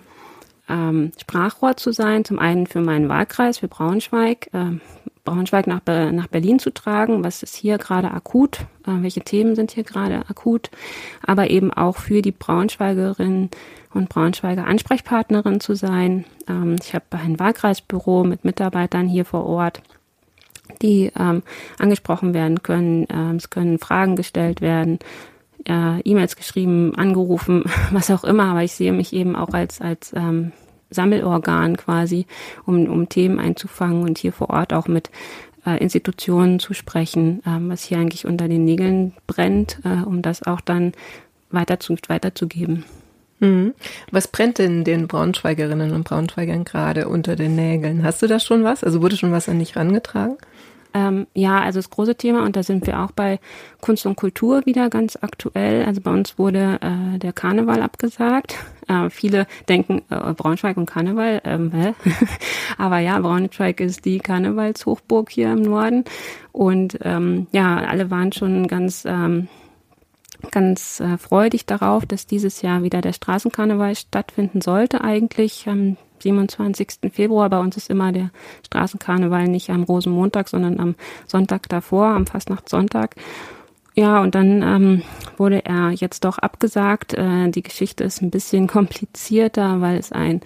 ähm, 0.68 1.12
Sprachrohr 1.20 1.76
zu 1.76 1.92
sein, 1.92 2.24
zum 2.24 2.38
einen 2.38 2.66
für 2.66 2.80
meinen 2.80 3.08
Wahlkreis, 3.08 3.58
für 3.58 3.68
Braunschweig, 3.68 4.48
äh, 4.52 4.78
Braunschweig 5.24 5.66
nach, 5.66 5.80
nach 5.86 6.26
Berlin 6.26 6.58
zu 6.58 6.72
tragen, 6.72 7.24
was 7.24 7.42
ist 7.42 7.56
hier 7.56 7.78
gerade 7.78 8.10
akut, 8.10 8.60
äh, 8.86 9.02
welche 9.02 9.22
Themen 9.22 9.54
sind 9.56 9.72
hier 9.72 9.84
gerade 9.84 10.28
akut, 10.28 10.70
aber 11.26 11.50
eben 11.50 11.72
auch 11.72 11.96
für 11.96 12.22
die 12.22 12.32
Braunschweigerinnen 12.32 13.50
und 13.94 14.08
Braunschweiger 14.08 14.66
Ansprechpartnerin 14.66 15.60
zu 15.60 15.74
sein. 15.74 16.24
Ähm, 16.48 16.76
ich 16.80 16.94
habe 16.94 17.06
ein 17.10 17.38
Wahlkreisbüro 17.38 18.24
mit 18.24 18.44
Mitarbeitern 18.44 19.08
hier 19.08 19.24
vor 19.24 19.46
Ort 19.46 19.82
die 20.82 21.12
ähm, 21.18 21.42
angesprochen 21.78 22.34
werden 22.34 22.62
können. 22.62 23.06
Ähm, 23.10 23.36
es 23.36 23.50
können 23.50 23.78
Fragen 23.78 24.16
gestellt 24.16 24.60
werden, 24.60 24.98
äh, 25.68 26.00
E-Mails 26.00 26.36
geschrieben, 26.36 26.94
angerufen, 26.94 27.64
was 27.90 28.10
auch 28.10 28.24
immer. 28.24 28.44
Aber 28.44 28.62
ich 28.62 28.72
sehe 28.72 28.92
mich 28.92 29.12
eben 29.12 29.36
auch 29.36 29.52
als 29.52 29.80
als 29.80 30.12
ähm, 30.14 30.52
Sammelorgan 30.94 31.76
quasi, 31.76 32.26
um, 32.64 32.86
um 32.86 33.08
Themen 33.08 33.38
einzufangen 33.38 34.02
und 34.02 34.18
hier 34.18 34.32
vor 34.32 34.50
Ort 34.50 34.72
auch 34.72 34.88
mit 34.88 35.10
äh, 35.66 35.78
Institutionen 35.78 36.58
zu 36.60 36.74
sprechen, 36.74 37.42
ähm, 37.46 37.70
was 37.70 37.84
hier 37.84 37.98
eigentlich 37.98 38.26
unter 38.26 38.48
den 38.48 38.64
Nägeln 38.64 39.12
brennt, 39.26 39.78
äh, 39.84 40.04
um 40.04 40.22
das 40.22 40.42
auch 40.42 40.60
dann 40.60 40.92
weiter 41.50 41.80
zu, 41.80 41.96
weiterzugeben. 42.08 42.84
Mhm. 43.40 43.74
Was 44.10 44.28
brennt 44.28 44.58
denn 44.58 44.84
den 44.84 45.08
Braunschweigerinnen 45.08 45.92
und 45.92 46.04
Braunschweigern 46.04 46.64
gerade 46.64 47.08
unter 47.08 47.36
den 47.36 47.56
Nägeln? 47.56 48.04
Hast 48.04 48.22
du 48.22 48.26
da 48.26 48.38
schon 48.40 48.64
was? 48.64 48.84
Also 48.84 49.02
wurde 49.02 49.16
schon 49.16 49.32
was 49.32 49.48
an 49.48 49.58
dich 49.58 49.76
rangetragen? 49.76 50.36
Ähm, 50.94 51.26
ja, 51.34 51.60
also 51.60 51.80
das 51.80 51.90
große 51.90 52.14
Thema, 52.14 52.44
und 52.44 52.54
da 52.54 52.62
sind 52.62 52.86
wir 52.86 53.00
auch 53.00 53.10
bei 53.10 53.40
Kunst 53.80 54.06
und 54.06 54.16
Kultur 54.16 54.64
wieder 54.64 54.88
ganz 54.90 55.18
aktuell. 55.20 55.84
Also 55.84 56.00
bei 56.00 56.12
uns 56.12 56.38
wurde 56.38 56.78
äh, 56.80 57.18
der 57.18 57.32
Karneval 57.32 57.82
abgesagt. 57.82 58.56
Äh, 58.86 59.08
viele 59.08 59.46
denken 59.66 60.02
äh, 60.10 60.34
Braunschweig 60.34 60.76
und 60.76 60.84
Karneval, 60.84 61.40
ähm, 61.44 61.72
hä? 61.72 61.94
aber 62.76 62.98
ja, 62.98 63.18
Braunschweig 63.18 63.80
ist 63.80 64.04
die 64.04 64.18
Karnevalshochburg 64.18 65.30
hier 65.30 65.50
im 65.50 65.62
Norden. 65.62 66.04
Und 66.52 66.98
ähm, 67.00 67.46
ja, 67.50 67.76
alle 67.76 68.10
waren 68.10 68.32
schon 68.32 68.68
ganz 68.68 69.06
ähm, 69.06 69.48
ganz 70.50 71.00
äh, 71.00 71.16
freudig 71.16 71.64
darauf, 71.64 72.04
dass 72.04 72.26
dieses 72.26 72.60
Jahr 72.60 72.82
wieder 72.82 73.00
der 73.00 73.14
Straßenkarneval 73.14 73.94
stattfinden 73.94 74.60
sollte 74.60 75.02
eigentlich. 75.02 75.66
Am 75.66 75.96
27. 76.24 77.12
Februar 77.12 77.48
bei 77.48 77.60
uns 77.60 77.76
ist 77.76 77.90
immer 77.90 78.10
der 78.10 78.30
Straßenkarneval 78.66 79.48
nicht 79.48 79.70
am 79.70 79.84
Rosenmontag, 79.84 80.48
sondern 80.48 80.80
am 80.80 80.94
Sonntag 81.26 81.68
davor, 81.68 82.06
am 82.06 82.26
Fastnachtssonntag. 82.26 83.14
Ja, 83.94 84.20
und 84.22 84.34
dann 84.34 84.62
ähm, 84.62 85.02
wurde 85.36 85.64
er 85.64 85.90
jetzt 85.90 86.24
doch 86.24 86.38
abgesagt. 86.38 87.14
Äh, 87.14 87.50
die 87.50 87.62
Geschichte 87.62 88.02
ist 88.02 88.22
ein 88.22 88.30
bisschen 88.30 88.66
komplizierter, 88.78 89.80
weil 89.80 89.98
es 89.98 90.10
ein, 90.10 90.40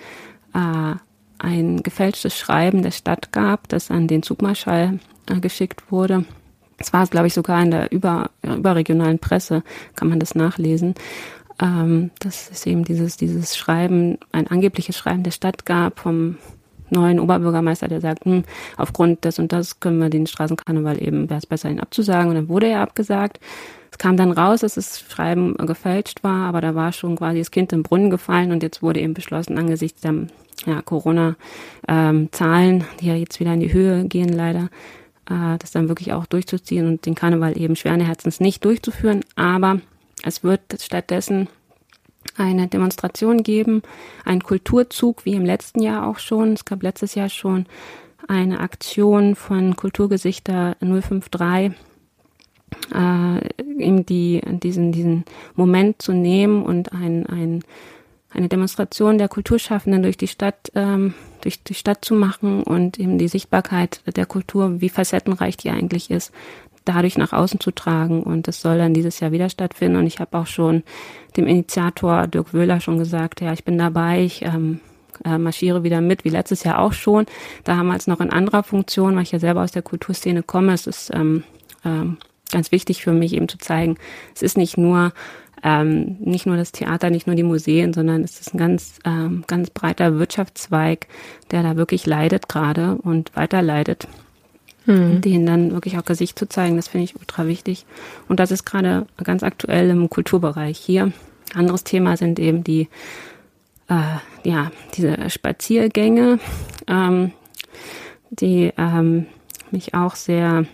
äh, 0.54 0.94
ein 1.38 1.82
gefälschtes 1.82 2.37
Schreiben 2.37 2.82
der 2.82 2.90
Stadt 2.90 3.32
gab, 3.32 3.68
das 3.68 3.90
an 3.90 4.06
den 4.06 4.23
Zugmarschall 4.23 5.00
äh, 5.30 5.40
geschickt 5.40 5.90
wurde. 5.90 6.26
Es 6.76 6.92
war, 6.92 7.06
glaube 7.06 7.26
ich, 7.26 7.35
sogar 7.35 7.61
in 7.62 7.73
der 7.73 7.90
über, 7.90 8.30
überregionalen 8.42 9.18
Presse, 9.18 9.64
kann 9.97 10.08
man 10.08 10.20
das 10.20 10.35
nachlesen. 10.35 10.94
Ähm, 11.60 12.10
dass 12.20 12.50
es 12.50 12.66
eben 12.66 12.84
dieses, 12.84 13.16
dieses 13.16 13.56
Schreiben, 13.56 14.18
ein 14.30 14.46
angebliches 14.46 14.96
Schreiben 14.96 15.24
der 15.24 15.32
Stadt 15.32 15.66
gab 15.66 15.98
vom 15.98 16.36
neuen 16.90 17.20
Oberbürgermeister, 17.20 17.88
der 17.88 18.00
sagt, 18.00 18.24
hm, 18.24 18.44
aufgrund 18.76 19.24
des 19.24 19.38
und 19.38 19.52
das 19.52 19.80
können 19.80 19.98
wir 19.98 20.08
den 20.08 20.26
Straßenkarneval 20.26 21.02
eben, 21.02 21.28
wäre 21.28 21.38
es 21.38 21.46
besser, 21.46 21.70
ihn 21.70 21.80
abzusagen. 21.80 22.30
Und 22.30 22.34
dann 22.36 22.48
wurde 22.48 22.68
er 22.68 22.80
abgesagt. 22.80 23.40
Es 23.90 23.98
kam 23.98 24.16
dann 24.16 24.32
raus, 24.32 24.60
dass 24.60 24.74
das 24.74 25.00
Schreiben 25.00 25.56
gefälscht 25.56 26.22
war, 26.22 26.46
aber 26.48 26.60
da 26.60 26.74
war 26.74 26.92
schon 26.92 27.16
quasi 27.16 27.38
das 27.38 27.50
Kind 27.50 27.72
im 27.72 27.82
Brunnen 27.82 28.10
gefallen 28.10 28.52
und 28.52 28.62
jetzt 28.62 28.82
wurde 28.82 29.00
eben 29.00 29.14
beschlossen, 29.14 29.58
angesichts 29.58 30.02
der 30.02 30.14
ja, 30.66 30.82
Corona-Zahlen, 30.82 32.80
ähm, 32.80 32.84
die 33.00 33.06
ja 33.06 33.14
jetzt 33.14 33.40
wieder 33.40 33.54
in 33.54 33.60
die 33.60 33.72
Höhe 33.72 34.04
gehen 34.04 34.28
leider, 34.28 34.68
äh, 35.30 35.56
das 35.58 35.70
dann 35.70 35.88
wirklich 35.88 36.12
auch 36.12 36.26
durchzuziehen 36.26 36.86
und 36.86 37.06
den 37.06 37.14
Karneval 37.14 37.58
eben 37.58 37.76
schweren 37.76 38.00
Herzens 38.00 38.40
nicht 38.40 38.64
durchzuführen. 38.64 39.24
Aber 39.36 39.80
es 40.22 40.42
wird 40.42 40.62
stattdessen 40.80 41.48
eine 42.37 42.68
Demonstration 42.68 43.42
geben, 43.42 43.82
einen 44.25 44.42
Kulturzug, 44.42 45.25
wie 45.25 45.34
im 45.34 45.44
letzten 45.44 45.80
Jahr 45.80 46.06
auch 46.06 46.18
schon. 46.18 46.52
Es 46.52 46.64
gab 46.64 46.82
letztes 46.82 47.14
Jahr 47.14 47.28
schon 47.28 47.66
eine 48.26 48.60
Aktion 48.60 49.34
von 49.34 49.76
Kulturgesichter 49.76 50.76
053, 50.80 51.72
äh, 52.94 53.62
ihm 53.78 54.04
die, 54.04 54.42
diesen, 54.44 54.92
diesen 54.92 55.25
Moment 55.54 56.02
zu 56.02 56.12
nehmen 56.12 56.62
und 56.62 56.92
ein, 56.92 57.26
ein 57.26 57.62
eine 58.30 58.48
Demonstration 58.48 59.18
der 59.18 59.28
Kulturschaffenden 59.28 60.02
durch 60.02 60.16
die 60.16 60.28
Stadt, 60.28 60.70
ähm, 60.75 61.14
durch 61.40 61.62
die 61.62 61.75
Stadt 61.75 62.04
zu 62.04 62.14
machen 62.14 62.62
und 62.62 62.98
eben 62.98 63.18
die 63.18 63.28
Sichtbarkeit 63.28 64.02
der 64.16 64.26
Kultur, 64.26 64.80
wie 64.80 64.88
facettenreich 64.88 65.56
die 65.56 65.70
eigentlich 65.70 66.10
ist, 66.10 66.32
dadurch 66.88 67.18
nach 67.18 67.33
außen 67.33 67.61
zu 67.61 67.71
tragen. 67.71 68.23
Und 68.23 68.49
das 68.49 68.61
soll 68.61 68.78
dann 68.78 68.95
dieses 68.95 69.21
Jahr 69.21 69.33
wieder 69.33 69.49
stattfinden. 69.49 69.99
Und 69.99 70.07
ich 70.07 70.21
habe 70.21 70.37
auch 70.38 70.47
schon 70.47 70.83
dem 71.37 71.47
Initiator 71.47 72.26
Dirk 72.26 72.52
Wöhler 72.54 72.80
schon 72.80 72.99
gesagt, 72.99 73.40
ja, 73.40 73.52
ich 73.52 73.64
bin 73.64 73.78
dabei, 73.78 74.23
ich 74.23 74.42
ähm, 74.42 74.80
äh, 75.25 75.38
marschiere 75.38 75.83
wieder 75.83 76.00
mit, 76.00 76.25
wie 76.25 76.30
letztes 76.30 76.64
Jahr 76.64 76.78
auch 76.78 76.92
schon. 76.92 77.26
Da 77.64 77.76
haben 77.76 77.88
wir 77.88 77.97
es 77.97 78.07
noch 78.07 78.21
in 78.21 78.30
anderer 78.30 78.62
Funktion, 78.62 79.16
weil 79.16 79.23
ich 79.23 79.33
ja 79.33 79.38
selber 79.38 79.62
aus 79.62 79.73
der 79.73 79.83
Kulturszene 79.83 80.42
komme. 80.42 80.73
Es 80.73 80.87
ist 80.87 81.11
ähm, 81.14 81.45
ähm, 81.85 82.18
ganz 82.50 82.73
wichtig 82.73 83.02
für 83.02 83.12
mich 83.12 83.35
eben 83.35 83.49
zu 83.49 83.59
zeigen, 83.59 83.97
es 84.35 84.42
ist 84.42 84.57
nicht 84.57 84.78
nur 84.78 85.12
ähm, 85.62 86.16
nicht 86.21 86.47
nur 86.47 86.57
das 86.57 86.71
Theater, 86.71 87.11
nicht 87.11 87.26
nur 87.26 87.35
die 87.35 87.42
Museen, 87.42 87.92
sondern 87.92 88.23
es 88.23 88.40
ist 88.40 88.54
ein 88.54 88.59
ganz, 88.59 89.00
ähm, 89.04 89.42
ganz 89.49 89.71
breiter 89.71 90.16
Wirtschaftszweig, 90.18 91.09
der 91.50 91.64
da 91.64 91.76
wirklich 91.76 92.07
leidet 92.07 92.49
gerade 92.49 92.95
und 93.02 93.35
weiter 93.35 93.61
leidet. 93.61 94.07
Hm. 94.88 95.21
Den 95.21 95.45
dann 95.45 95.73
wirklich 95.73 95.99
auch 95.99 96.04
Gesicht 96.04 96.38
zu 96.38 96.49
zeigen, 96.49 96.76
das 96.76 96.88
finde 96.88 97.04
ich 97.04 97.14
ultra 97.16 97.47
wichtig. 97.47 97.85
Und 98.26 98.40
das 98.40 98.50
ist 98.50 98.64
gerade 98.64 99.07
ganz 99.23 99.42
aktuell 99.42 99.90
im 99.90 100.09
Kulturbereich 100.09 100.78
hier. 100.78 101.12
Anderes 101.54 101.85
Thema 101.85 102.16
sind 102.16 102.38
eben 102.38 102.64
die, 102.64 102.88
äh, 103.88 104.49
ja, 104.49 104.73
diese 104.95 105.28
Spaziergänge, 105.28 106.38
ähm, 106.87 107.33
die 108.30 108.73
ähm, 108.78 109.26
mich 109.71 109.92
auch 109.92 110.16
sehr 110.16 110.64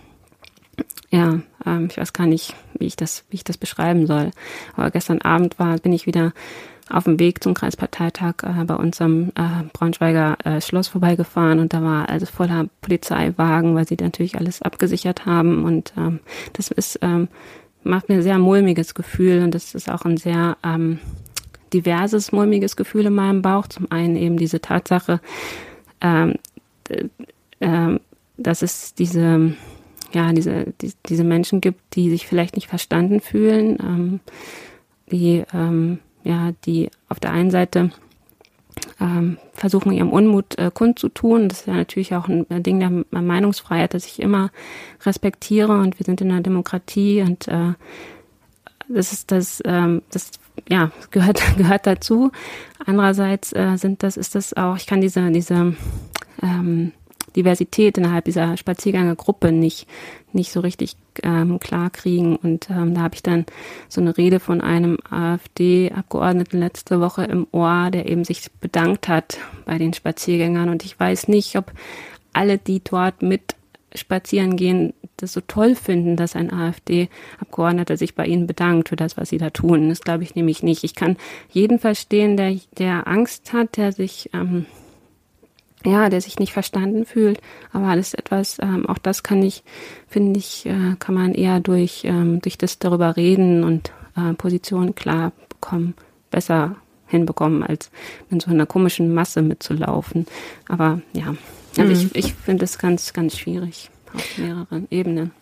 ja, 1.11 1.41
ähm, 1.65 1.89
ich 1.91 1.97
weiß 1.97 2.13
gar 2.13 2.27
nicht, 2.27 2.55
wie 2.77 2.87
ich 2.87 2.97
das, 2.97 3.25
wie 3.31 3.37
ich 3.37 3.45
das 3.45 3.57
beschreiben 3.57 4.07
soll. 4.07 4.31
Aber 4.77 4.91
gestern 4.91 5.21
Abend 5.23 5.59
war, 5.61 5.79
bin 5.79 5.93
ich 5.93 6.07
wieder 6.07 6.33
auf 6.91 7.05
dem 7.05 7.19
Weg 7.19 7.43
zum 7.43 7.55
Kreisparteitag 7.55 8.43
äh, 8.43 8.65
bei 8.65 8.75
unserem 8.75 9.31
äh, 9.35 9.65
Braunschweiger 9.73 10.37
äh, 10.45 10.61
Schloss 10.61 10.89
vorbeigefahren 10.89 11.59
und 11.59 11.73
da 11.73 11.83
war 11.83 12.09
also 12.09 12.27
voller 12.27 12.67
Polizeiwagen, 12.81 13.75
weil 13.75 13.87
sie 13.87 13.97
natürlich 13.99 14.37
alles 14.37 14.63
abgesichert 14.63 15.27
haben 15.27 15.65
und 15.65 15.95
ähm, 15.97 16.21
das 16.53 16.71
ist 16.71 16.99
ähm, 17.03 17.29
macht 17.83 18.09
mir 18.09 18.17
ein 18.17 18.23
sehr 18.23 18.39
mulmiges 18.39 18.95
Gefühl 18.95 19.43
und 19.43 19.55
das 19.55 19.75
ist 19.75 19.91
auch 19.91 20.05
ein 20.05 20.17
sehr 20.17 20.57
ähm, 20.65 20.99
diverses 21.73 22.33
mulmiges 22.33 22.77
Gefühl 22.77 23.07
in 23.07 23.15
meinem 23.15 23.43
Bauch. 23.43 23.67
Zum 23.67 23.91
einen 23.91 24.17
eben 24.17 24.37
diese 24.39 24.61
Tatsache, 24.61 25.21
ähm, 26.01 26.35
äh, 27.61 27.99
dass 28.37 28.63
es 28.63 28.95
diese 28.95 29.55
ja, 30.15 30.33
diese, 30.33 30.73
die, 30.81 30.93
diese 31.07 31.25
Menschen 31.25 31.61
gibt, 31.61 31.97
die 31.97 32.09
sich 32.09 32.27
vielleicht 32.27 32.55
nicht 32.55 32.69
verstanden 32.69 33.21
fühlen, 33.21 33.79
ähm, 33.81 34.21
die, 35.11 35.43
ähm, 35.53 35.99
ja, 36.25 36.53
die 36.65 36.91
auf 37.09 37.21
der 37.21 37.33
einen 37.33 37.51
Seite 37.51 37.91
ähm, 39.01 39.39
versuchen, 39.53 39.93
ihrem 39.93 40.13
Unmut 40.13 40.59
äh, 40.59 40.71
kundzutun. 40.73 41.49
Das 41.49 41.61
ist 41.61 41.67
ja 41.67 41.75
natürlich 41.75 42.15
auch 42.15 42.29
ein 42.29 42.47
Ding 42.63 42.81
der 42.81 43.21
Meinungsfreiheit, 43.21 43.95
das 43.95 44.07
ich 44.07 44.21
immer 44.21 44.51
respektiere 45.05 45.73
und 45.79 45.99
wir 45.99 46.05
sind 46.05 46.21
in 46.21 46.31
einer 46.31 46.41
Demokratie 46.41 47.23
und 47.23 47.49
äh, 47.49 47.75
das 48.89 49.13
ist 49.13 49.31
das, 49.31 49.63
ähm, 49.65 50.03
das 50.11 50.31
ja, 50.69 50.91
gehört, 51.11 51.43
gehört 51.57 51.87
dazu. 51.87 52.33
Andererseits 52.85 53.53
äh, 53.53 53.77
sind 53.77 54.03
das, 54.03 54.17
ist 54.17 54.35
das 54.35 54.55
auch, 54.55 54.77
ich 54.77 54.87
kann 54.87 55.01
diese, 55.01 55.31
diese 55.31 55.75
ähm, 56.43 56.93
Diversität 57.37 57.99
innerhalb 57.99 58.25
dieser 58.25 58.57
Spaziergängergruppe 58.57 59.53
nicht, 59.53 59.87
nicht 60.33 60.53
so 60.53 60.61
richtig 60.61 60.97
ähm, 61.23 61.59
klar 61.61 61.91
kriegen. 61.91 62.37
Und 62.37 62.71
ähm, 62.71 62.95
da 62.95 63.03
habe 63.03 63.15
ich 63.15 63.23
dann 63.23 63.45
so 63.89 64.01
eine 64.01 64.17
Rede 64.17 64.41
von 64.41 64.61
einem 64.61 64.99
AfD-Abgeordneten 65.11 66.59
letzte 66.59 67.01
Woche 67.01 67.25
im 67.25 67.47
Ohr, 67.53 67.91
der 67.91 68.09
eben 68.09 68.25
sich 68.25 68.51
bedankt 68.61 69.09
hat 69.09 69.39
bei 69.65 69.79
den 69.79 69.93
Spaziergängern. 69.93 70.69
Und 70.69 70.85
ich 70.85 70.99
weiß 70.99 71.29
nicht, 71.29 71.57
ob 71.57 71.73
alle, 72.33 72.59
die 72.59 72.83
dort 72.83 73.23
mit 73.23 73.55
spazieren 73.95 74.57
gehen, 74.57 74.93
das 75.17 75.33
so 75.33 75.41
toll 75.41 75.77
finden, 75.77 76.17
dass 76.17 76.35
ein 76.35 76.53
AfD-Abgeordneter 76.53 77.97
sich 77.97 78.15
bei 78.15 78.27
ihnen 78.27 78.47
bedankt 78.47 78.89
für 78.89 78.97
das, 78.97 79.17
was 79.17 79.29
sie 79.29 79.39
da 79.39 79.51
tun. 79.51 79.89
Das 79.89 80.01
glaube 80.01 80.25
ich 80.25 80.35
nämlich 80.35 80.63
nicht. 80.63 80.83
Ich 80.83 80.95
kann 80.95 81.17
jeden 81.51 81.79
verstehen, 81.79 82.37
der, 82.37 82.57
der 82.79 83.07
Angst 83.07 83.53
hat, 83.53 83.77
der 83.77 83.93
sich 83.93 84.31
ähm, 84.33 84.67
ja, 85.85 86.09
der 86.09 86.21
sich 86.21 86.39
nicht 86.39 86.53
verstanden 86.53 87.05
fühlt. 87.05 87.41
Aber 87.73 87.87
alles 87.87 88.15
etwas, 88.15 88.59
ähm, 88.61 88.87
auch 88.87 88.99
das 88.99 89.23
kann 89.23 89.43
ich, 89.43 89.63
finde 90.09 90.39
ich, 90.39 90.67
äh, 90.67 90.97
kann 90.99 91.15
man 91.15 91.35
eher 91.35 91.61
durch, 91.61 92.03
ähm, 92.05 92.41
durch 92.41 92.59
das 92.59 92.79
darüber 92.79 93.17
reden 93.17 93.65
und 93.65 93.93
äh, 94.17 94.35
Positionen 94.35 94.95
klar 94.95 95.33
bekommen, 95.49 95.95
besser 96.31 96.77
hinbekommen, 97.07 97.63
als 97.63 97.91
in 98.31 98.41
so 98.41 98.51
einer 98.51 98.67
komischen 98.67 99.15
Masse 99.15 99.43
mitzulaufen. 99.43 100.27
Aber 100.69 101.01
ja, 101.13 101.35
also 101.79 101.95
mhm. 101.95 102.11
ich, 102.15 102.15
ich 102.15 102.35
finde 102.35 102.65
es 102.65 102.79
ganz, 102.79 103.13
ganz 103.13 103.37
schwierig 103.39 103.91
auf 104.15 104.39
mehreren 104.39 104.87
Ebenen. 104.91 105.33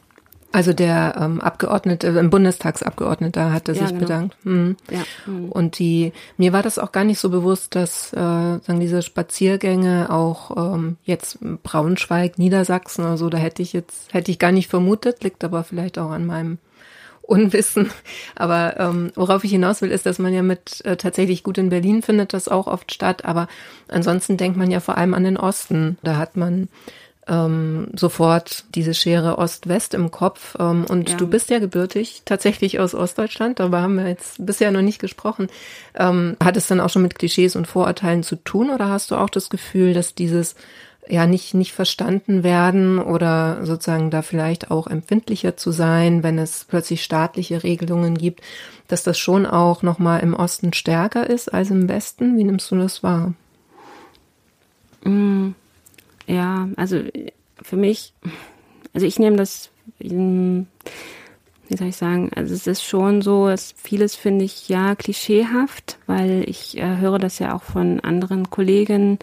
Also 0.52 0.74
der 0.74 1.16
ähm, 1.18 1.40
Abgeordnete, 1.40 2.08
äh, 2.08 2.22
Bundestagsabgeordneter 2.22 3.52
hatte 3.52 3.72
ja, 3.72 3.78
sich 3.78 3.88
genau. 3.88 4.00
bedankt. 4.00 4.36
Mhm. 4.44 4.76
Ja. 4.90 5.02
Mhm. 5.26 5.48
Und 5.48 5.78
die, 5.78 6.12
mir 6.36 6.52
war 6.52 6.62
das 6.62 6.78
auch 6.78 6.92
gar 6.92 7.04
nicht 7.04 7.18
so 7.18 7.30
bewusst, 7.30 7.74
dass 7.74 8.12
äh, 8.12 8.16
sagen 8.16 8.80
diese 8.80 9.02
Spaziergänge 9.02 10.10
auch 10.10 10.74
ähm, 10.74 10.98
jetzt 11.04 11.38
Braunschweig, 11.62 12.38
Niedersachsen 12.38 13.04
oder 13.04 13.16
so, 13.16 13.30
da 13.30 13.38
hätte 13.38 13.62
ich 13.62 13.72
jetzt 13.72 14.12
hätte 14.12 14.30
ich 14.30 14.38
gar 14.38 14.52
nicht 14.52 14.68
vermutet, 14.68 15.24
liegt 15.24 15.42
aber 15.42 15.64
vielleicht 15.64 15.98
auch 15.98 16.10
an 16.10 16.26
meinem 16.26 16.58
Unwissen. 17.22 17.90
Aber 18.34 18.78
ähm, 18.78 19.12
worauf 19.14 19.44
ich 19.44 19.52
hinaus 19.52 19.80
will, 19.80 19.90
ist, 19.90 20.06
dass 20.06 20.18
man 20.18 20.34
ja 20.34 20.42
mit 20.42 20.84
äh, 20.84 20.96
tatsächlich 20.96 21.42
gut 21.42 21.56
in 21.56 21.70
Berlin 21.70 22.02
findet 22.02 22.34
das 22.34 22.48
auch 22.48 22.66
oft 22.66 22.92
statt. 22.92 23.24
Aber 23.24 23.48
ansonsten 23.88 24.36
denkt 24.36 24.58
man 24.58 24.70
ja 24.70 24.80
vor 24.80 24.98
allem 24.98 25.14
an 25.14 25.24
den 25.24 25.36
Osten. 25.36 25.98
Da 26.02 26.16
hat 26.16 26.36
man 26.36 26.68
ähm, 27.28 27.88
sofort 27.94 28.64
diese 28.74 28.94
Schere 28.94 29.38
Ost-West 29.38 29.94
im 29.94 30.10
Kopf. 30.10 30.56
Ähm, 30.58 30.84
und 30.88 31.10
ja. 31.10 31.16
du 31.16 31.26
bist 31.26 31.50
ja 31.50 31.58
gebürtig 31.58 32.22
tatsächlich 32.24 32.80
aus 32.80 32.94
Ostdeutschland, 32.94 33.60
darüber 33.60 33.80
haben 33.80 33.96
wir 33.96 34.08
jetzt 34.08 34.44
bisher 34.44 34.70
noch 34.70 34.82
nicht 34.82 34.98
gesprochen. 34.98 35.48
Ähm, 35.94 36.36
hat 36.42 36.56
es 36.56 36.66
dann 36.66 36.80
auch 36.80 36.90
schon 36.90 37.02
mit 37.02 37.18
Klischees 37.18 37.54
und 37.54 37.66
Vorurteilen 37.66 38.22
zu 38.22 38.36
tun 38.36 38.70
oder 38.70 38.88
hast 38.88 39.10
du 39.10 39.16
auch 39.16 39.30
das 39.30 39.50
Gefühl, 39.50 39.94
dass 39.94 40.14
dieses 40.14 40.56
ja 41.08 41.26
nicht 41.26 41.54
nicht 41.54 41.72
verstanden 41.72 42.44
werden 42.44 43.00
oder 43.00 43.66
sozusagen 43.66 44.10
da 44.10 44.22
vielleicht 44.22 44.70
auch 44.70 44.86
empfindlicher 44.86 45.56
zu 45.56 45.72
sein, 45.72 46.22
wenn 46.22 46.38
es 46.38 46.64
plötzlich 46.64 47.02
staatliche 47.02 47.64
Regelungen 47.64 48.16
gibt, 48.16 48.40
dass 48.88 49.02
das 49.02 49.18
schon 49.18 49.46
auch 49.46 49.82
noch 49.82 49.98
mal 49.98 50.18
im 50.18 50.34
Osten 50.34 50.72
stärker 50.72 51.28
ist 51.28 51.52
als 51.52 51.70
im 51.70 51.88
Westen. 51.88 52.36
Wie 52.36 52.44
nimmst 52.44 52.70
du 52.70 52.76
das 52.76 53.02
wahr? 53.02 53.34
Mm, 55.04 55.50
ja, 56.26 56.68
also 56.76 57.02
für 57.60 57.76
mich, 57.76 58.12
also 58.92 59.06
ich 59.06 59.18
nehme 59.18 59.36
das, 59.36 59.70
wie 59.98 60.66
soll 61.68 61.88
ich 61.88 61.96
sagen, 61.96 62.30
also 62.34 62.54
es 62.54 62.66
ist 62.66 62.82
schon 62.82 63.22
so, 63.22 63.48
dass 63.48 63.74
vieles 63.76 64.14
finde 64.14 64.44
ich 64.44 64.68
ja 64.68 64.94
klischeehaft, 64.94 65.98
weil 66.06 66.44
ich 66.46 66.76
äh, 66.76 66.98
höre 66.98 67.18
das 67.18 67.38
ja 67.38 67.54
auch 67.54 67.62
von 67.62 68.00
anderen 68.00 68.50
Kollegen, 68.50 69.18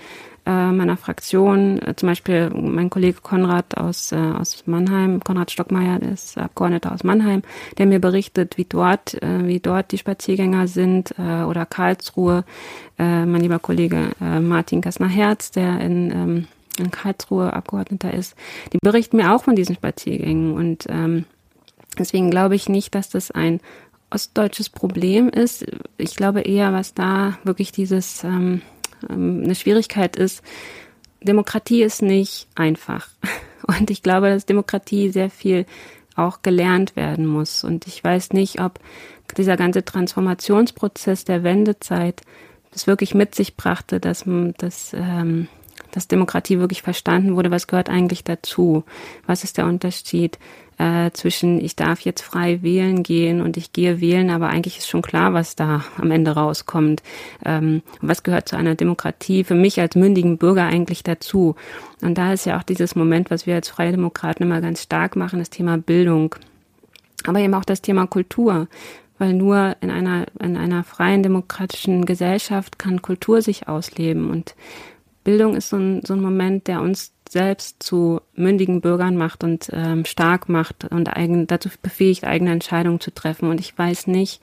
äh, 0.45 0.71
meiner 0.71 0.97
Fraktion, 0.97 1.79
äh, 1.81 1.95
zum 1.95 2.09
Beispiel 2.09 2.49
mein 2.49 2.89
Kollege 2.89 3.19
Konrad 3.21 3.77
aus, 3.77 4.11
äh, 4.11 4.15
aus 4.15 4.63
Mannheim, 4.65 5.23
Konrad 5.23 5.51
Stockmeier, 5.51 5.99
der 5.99 6.13
ist 6.13 6.37
Abgeordneter 6.37 6.91
aus 6.91 7.03
Mannheim, 7.03 7.43
der 7.77 7.85
mir 7.85 7.99
berichtet, 7.99 8.57
wie 8.57 8.65
dort, 8.65 9.21
äh, 9.21 9.45
wie 9.45 9.59
dort 9.59 9.91
die 9.91 9.99
Spaziergänger 9.99 10.67
sind, 10.67 11.13
äh, 11.19 11.43
oder 11.43 11.65
Karlsruhe, 11.67 12.45
äh, 12.97 13.25
mein 13.25 13.41
lieber 13.41 13.59
Kollege 13.59 14.11
äh, 14.19 14.39
Martin 14.39 14.81
Kassner-Herz, 14.81 15.51
der 15.51 15.81
in, 15.81 16.11
ähm, 16.11 16.47
in 16.79 16.91
Karlsruhe 16.91 17.53
Abgeordneter 17.53 18.13
ist, 18.13 18.35
die 18.73 18.79
berichten 18.81 19.17
mir 19.17 19.33
auch 19.33 19.43
von 19.43 19.55
diesen 19.55 19.75
Spaziergängen 19.75 20.53
und 20.53 20.85
ähm, 20.89 21.25
deswegen 21.97 22.29
glaube 22.29 22.55
ich 22.55 22.69
nicht, 22.69 22.95
dass 22.95 23.09
das 23.09 23.31
ein 23.31 23.59
ostdeutsches 24.09 24.69
Problem 24.69 25.29
ist. 25.29 25.65
Ich 25.97 26.15
glaube 26.15 26.41
eher, 26.41 26.73
was 26.73 26.93
da 26.93 27.37
wirklich 27.43 27.71
dieses 27.71 28.23
ähm, 28.23 28.61
ähm, 29.09 29.41
eine 29.43 29.55
Schwierigkeit 29.55 30.15
ist, 30.15 30.43
Demokratie 31.21 31.83
ist 31.83 32.01
nicht 32.01 32.47
einfach. 32.55 33.09
Und 33.67 33.91
ich 33.91 34.01
glaube, 34.01 34.29
dass 34.29 34.45
Demokratie 34.45 35.09
sehr 35.09 35.29
viel 35.29 35.65
auch 36.15 36.41
gelernt 36.41 36.95
werden 36.95 37.25
muss. 37.25 37.63
Und 37.63 37.87
ich 37.87 38.03
weiß 38.03 38.33
nicht, 38.33 38.61
ob 38.61 38.79
dieser 39.37 39.57
ganze 39.57 39.85
Transformationsprozess 39.85 41.23
der 41.23 41.43
Wendezeit 41.43 42.21
es 42.71 42.87
wirklich 42.87 43.13
mit 43.13 43.35
sich 43.35 43.55
brachte, 43.55 43.99
dass, 43.99 44.25
dass, 44.57 44.93
ähm, 44.93 45.47
dass 45.91 46.07
Demokratie 46.07 46.59
wirklich 46.59 46.81
verstanden 46.81 47.35
wurde, 47.35 47.51
was 47.51 47.67
gehört 47.67 47.89
eigentlich 47.89 48.23
dazu? 48.23 48.83
Was 49.25 49.43
ist 49.43 49.57
der 49.57 49.65
Unterschied 49.65 50.37
äh, 50.79 51.11
zwischen 51.11 51.63
ich 51.63 51.75
darf 51.75 51.99
jetzt 52.01 52.21
frei 52.21 52.61
wählen 52.61 53.03
gehen 53.03 53.41
und 53.41 53.57
ich 53.57 53.73
gehe 53.73 53.99
wählen, 53.99 54.29
aber 54.29 54.47
eigentlich 54.47 54.77
ist 54.77 54.87
schon 54.87 55.01
klar, 55.01 55.33
was 55.33 55.55
da 55.55 55.83
am 55.97 56.09
Ende 56.09 56.31
rauskommt. 56.31 57.03
Ähm, 57.45 57.81
was 58.01 58.23
gehört 58.23 58.47
zu 58.47 58.55
einer 58.55 58.75
Demokratie 58.75 59.43
für 59.43 59.55
mich 59.55 59.79
als 59.79 59.95
mündigen 59.95 60.37
Bürger 60.37 60.63
eigentlich 60.63 61.03
dazu? 61.03 61.55
Und 62.01 62.17
da 62.17 62.33
ist 62.33 62.45
ja 62.45 62.57
auch 62.57 62.63
dieses 62.63 62.95
Moment, 62.95 63.29
was 63.29 63.45
wir 63.45 63.55
als 63.55 63.69
Freie 63.69 63.91
Demokraten 63.91 64.43
immer 64.43 64.61
ganz 64.61 64.81
stark 64.81 65.17
machen, 65.17 65.39
das 65.39 65.49
Thema 65.49 65.77
Bildung. 65.77 66.35
Aber 67.25 67.39
eben 67.39 67.53
auch 67.53 67.65
das 67.65 67.81
Thema 67.81 68.07
Kultur 68.07 68.67
weil 69.19 69.33
nur 69.33 69.75
in 69.81 69.91
einer, 69.91 70.25
in 70.39 70.57
einer 70.57 70.83
freien 70.83 71.21
demokratischen 71.21 72.05
Gesellschaft 72.05 72.79
kann 72.79 73.01
Kultur 73.01 73.41
sich 73.41 73.67
ausleben 73.67 74.31
und 74.31 74.55
Bildung 75.29 75.55
ist 75.55 75.69
so 75.69 75.77
ein, 75.77 76.01
so 76.03 76.15
ein 76.15 76.21
Moment, 76.21 76.65
der 76.65 76.81
uns 76.81 77.13
selbst 77.29 77.83
zu 77.83 78.19
mündigen 78.33 78.81
Bürgern 78.81 79.15
macht 79.15 79.43
und 79.43 79.69
ähm, 79.71 80.03
stark 80.03 80.49
macht 80.49 80.85
und 80.85 81.15
eigen, 81.15 81.45
dazu 81.45 81.69
befähigt, 81.83 82.23
eigene 82.23 82.51
Entscheidungen 82.51 82.99
zu 82.99 83.13
treffen. 83.13 83.47
Und 83.47 83.59
ich 83.59 83.77
weiß 83.77 84.07
nicht, 84.07 84.41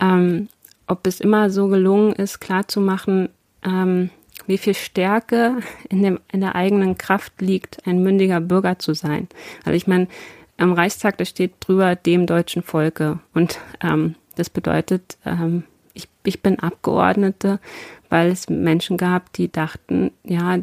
ähm, 0.00 0.48
ob 0.86 1.06
es 1.06 1.20
immer 1.20 1.50
so 1.50 1.68
gelungen 1.68 2.14
ist, 2.14 2.40
klarzumachen, 2.40 3.28
ähm, 3.62 4.08
wie 4.46 4.56
viel 4.56 4.72
Stärke 4.72 5.58
in, 5.90 6.02
dem, 6.02 6.18
in 6.32 6.40
der 6.40 6.54
eigenen 6.54 6.96
Kraft 6.96 7.42
liegt, 7.42 7.86
ein 7.86 8.02
mündiger 8.02 8.40
Bürger 8.40 8.78
zu 8.78 8.94
sein. 8.94 9.28
Also 9.66 9.76
ich 9.76 9.86
meine, 9.86 10.08
am 10.56 10.72
Reichstag, 10.72 11.18
da 11.18 11.26
steht 11.26 11.56
drüber 11.60 11.94
dem 11.94 12.24
deutschen 12.24 12.62
Volke. 12.62 13.18
Und 13.34 13.58
ähm, 13.82 14.14
das 14.34 14.48
bedeutet, 14.48 15.18
ähm, 15.26 15.64
ich, 15.96 16.08
ich 16.24 16.42
bin 16.42 16.58
Abgeordnete, 16.58 17.58
weil 18.08 18.30
es 18.30 18.48
Menschen 18.48 18.96
gab, 18.96 19.32
die 19.32 19.50
dachten, 19.50 20.10
ja, 20.24 20.58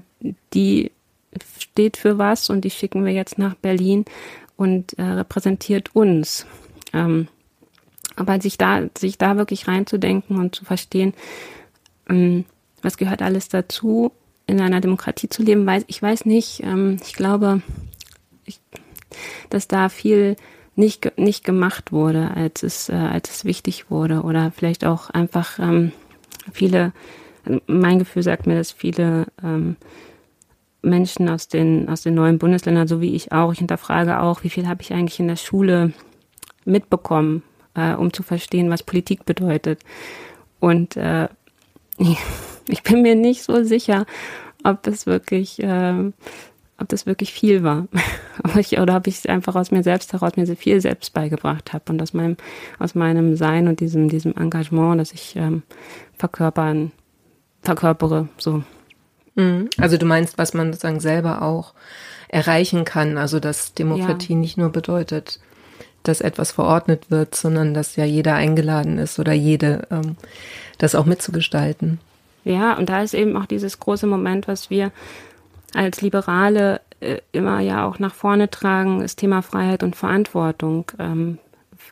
die 0.53 0.91
steht 1.59 1.97
für 1.97 2.17
was 2.17 2.49
und 2.49 2.61
die 2.61 2.69
schicken 2.69 3.05
wir 3.05 3.13
jetzt 3.13 3.37
nach 3.37 3.55
Berlin 3.55 4.05
und 4.55 4.97
äh, 4.97 5.03
repräsentiert 5.03 5.95
uns. 5.95 6.45
Ähm, 6.93 7.27
aber 8.15 8.39
sich 8.39 8.57
da, 8.57 8.83
sich 8.97 9.17
da 9.17 9.37
wirklich 9.37 9.67
reinzudenken 9.67 10.37
und 10.37 10.55
zu 10.55 10.65
verstehen, 10.65 11.13
ähm, 12.09 12.45
was 12.81 12.97
gehört 12.97 13.21
alles 13.21 13.49
dazu, 13.49 14.11
in 14.45 14.61
einer 14.61 14.81
Demokratie 14.81 15.29
zu 15.29 15.41
leben, 15.41 15.65
weiß, 15.65 15.85
ich 15.87 16.01
weiß 16.01 16.25
nicht, 16.25 16.61
ähm, 16.63 16.97
ich 17.01 17.13
glaube, 17.13 17.61
ich, 18.45 18.59
dass 19.49 19.67
da 19.67 19.89
viel 19.89 20.35
nicht, 20.75 21.17
nicht 21.17 21.43
gemacht 21.43 21.91
wurde, 21.91 22.31
als 22.31 22.63
es, 22.63 22.89
äh, 22.89 22.93
als 22.93 23.29
es 23.29 23.45
wichtig 23.45 23.89
wurde 23.89 24.21
oder 24.21 24.51
vielleicht 24.55 24.85
auch 24.85 25.09
einfach 25.09 25.59
ähm, 25.59 25.91
viele, 26.51 26.93
mein 27.67 27.99
Gefühl 27.99 28.23
sagt 28.23 28.47
mir, 28.47 28.55
dass 28.55 28.71
viele 28.71 29.27
ähm, 29.43 29.75
Menschen 30.81 31.29
aus 31.29 31.47
den, 31.47 31.89
aus 31.89 32.03
den 32.03 32.13
neuen 32.13 32.37
Bundesländern, 32.37 32.87
so 32.87 33.01
wie 33.01 33.15
ich 33.15 33.31
auch. 33.31 33.51
Ich 33.51 33.59
hinterfrage 33.59 34.19
auch, 34.19 34.43
wie 34.43 34.49
viel 34.49 34.67
habe 34.67 34.81
ich 34.81 34.93
eigentlich 34.93 35.19
in 35.19 35.27
der 35.27 35.37
Schule 35.37 35.93
mitbekommen, 36.65 37.43
äh, 37.73 37.93
um 37.93 38.13
zu 38.13 38.23
verstehen, 38.23 38.69
was 38.69 38.83
Politik 38.83 39.25
bedeutet. 39.25 39.79
Und 40.59 40.97
äh, 40.97 41.27
ich 42.67 42.83
bin 42.83 43.01
mir 43.01 43.15
nicht 43.15 43.43
so 43.43 43.63
sicher, 43.63 44.05
ob 44.63 44.83
das 44.83 45.05
wirklich, 45.05 45.61
äh, 45.61 46.11
ob 46.77 46.89
das 46.89 47.05
wirklich 47.05 47.33
viel 47.33 47.63
war. 47.63 47.87
ich, 48.57 48.77
oder 48.79 48.97
ob 48.97 49.07
ich 49.07 49.19
es 49.19 49.25
einfach 49.25 49.55
aus 49.55 49.71
mir 49.71 49.83
selbst 49.83 50.11
heraus 50.11 50.35
mir 50.35 50.45
so 50.45 50.55
viel 50.55 50.81
selbst 50.81 51.13
beigebracht 51.13 51.73
habe 51.73 51.91
und 51.91 52.01
aus 52.01 52.13
meinem, 52.13 52.35
aus 52.79 52.93
meinem 52.93 53.35
Sein 53.35 53.67
und 53.67 53.79
diesem, 53.79 54.09
diesem 54.09 54.35
Engagement, 54.35 54.99
das 54.99 55.13
ich 55.13 55.35
ähm, 55.37 55.63
verkörpern, 56.17 56.91
verkörpere, 57.63 58.27
so. 58.37 58.63
Mhm. 59.35 59.69
Also 59.77 59.97
du 59.97 60.05
meinst, 60.05 60.37
was 60.37 60.53
man 60.53 60.71
sozusagen 60.71 60.99
selber 60.99 61.41
auch 61.41 61.73
erreichen 62.27 62.85
kann, 62.85 63.17
also 63.17 63.39
dass 63.39 63.73
Demokratie 63.73 64.33
ja. 64.33 64.39
nicht 64.39 64.57
nur 64.57 64.69
bedeutet, 64.69 65.39
dass 66.03 66.21
etwas 66.21 66.51
verordnet 66.51 67.09
wird, 67.09 67.35
sondern 67.35 67.73
dass 67.73 67.95
ja 67.95 68.05
jeder 68.05 68.35
eingeladen 68.35 68.97
ist 68.97 69.19
oder 69.19 69.33
jede, 69.33 69.87
ähm, 69.89 70.17
das 70.77 70.95
auch 70.95 71.05
mitzugestalten. 71.05 71.99
Ja, 72.43 72.77
und 72.77 72.89
da 72.89 73.01
ist 73.01 73.13
eben 73.13 73.37
auch 73.37 73.45
dieses 73.45 73.79
große 73.79 74.05
Moment, 74.05 74.47
was 74.47 74.69
wir 74.69 74.91
als 75.73 76.01
Liberale 76.01 76.81
äh, 76.99 77.19
immer 77.31 77.59
ja 77.61 77.85
auch 77.85 77.99
nach 77.99 78.13
vorne 78.13 78.49
tragen, 78.49 79.01
das 79.01 79.15
Thema 79.15 79.41
Freiheit 79.41 79.83
und 79.83 79.95
Verantwortung. 79.95 80.91
Ähm, 80.99 81.37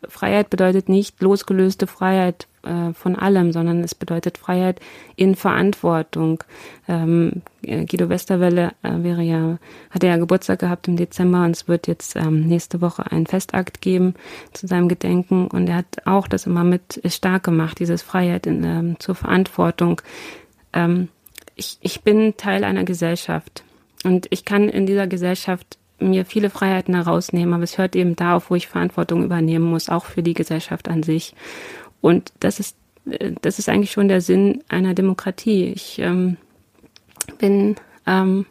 Freiheit 0.08 0.50
bedeutet 0.50 0.90
nicht 0.90 1.22
losgelöste 1.22 1.88
Freiheit 1.88 2.48
äh, 2.64 2.94
von 2.94 3.16
allem, 3.16 3.52
sondern 3.52 3.82
es 3.84 3.96
bedeutet 3.96 4.38
Freiheit 4.38 4.80
in 5.16 5.36
Verantwortung. 5.36 6.44
Ähm, 6.88 7.42
äh, 7.62 7.86
Guido 7.86 8.10
Westerwelle 8.10 8.74
äh, 8.84 9.04
wäre 9.04 9.22
ja, 9.22 9.58
hatte 9.90 10.08
ja 10.08 10.18
Geburtstag 10.18 10.60
gehabt 10.60 10.88
im 10.88 10.98
Dezember 10.98 11.44
und 11.44 11.52
es 11.52 11.68
wird 11.68 11.88
jetzt 11.88 12.16
ähm, 12.16 12.48
nächste 12.48 12.82
Woche 12.82 13.12
einen 13.12 13.28
Festakt 13.28 13.82
geben 13.82 14.16
zu 14.54 14.68
seinem 14.68 14.90
Gedenken 14.90 15.48
und 15.48 15.68
er 15.68 15.78
hat 15.78 16.06
auch 16.06 16.28
das 16.28 16.46
immer 16.46 16.64
mit 16.64 17.02
stark 17.06 17.44
gemacht, 17.44 17.80
dieses 17.80 18.02
Freiheit 18.02 18.48
in, 18.48 18.64
ähm, 18.64 19.00
zur 19.00 19.16
Verantwortung. 19.16 20.02
Ähm, 20.74 21.10
ich, 21.56 21.78
ich 21.82 22.02
bin 22.02 22.36
Teil 22.38 22.64
einer 22.64 22.84
Gesellschaft 22.84 23.64
und 24.04 24.28
ich 24.32 24.46
kann 24.46 24.68
in 24.68 24.86
dieser 24.86 25.08
Gesellschaft 25.08 25.78
mir 26.02 26.26
viele 26.26 26.50
Freiheiten 26.50 26.96
herausnehmen, 26.96 27.54
aber 27.54 27.64
es 27.64 27.78
hört 27.78 27.96
eben 27.96 28.16
da 28.16 28.36
auf, 28.36 28.50
wo 28.50 28.56
ich 28.56 28.68
Verantwortung 28.68 29.24
übernehmen 29.24 29.66
muss, 29.66 29.90
auch 29.90 30.06
für 30.06 30.24
die 30.24 30.34
Gesellschaft 30.34 30.88
an 30.88 31.04
sich. 31.04 31.36
Und 32.02 32.34
das 32.40 32.60
ist, 32.60 32.76
äh, 33.10 33.32
das 33.42 33.60
ist 33.60 33.70
eigentlich 33.70 33.92
schon 33.92 34.08
der 34.08 34.22
Sinn 34.22 34.64
einer 34.70 34.94
Demokratie. 34.94 35.66
Ich 35.66 36.00
ähm, 36.00 36.38
bin, 37.38 37.76
ähm, 38.08 38.46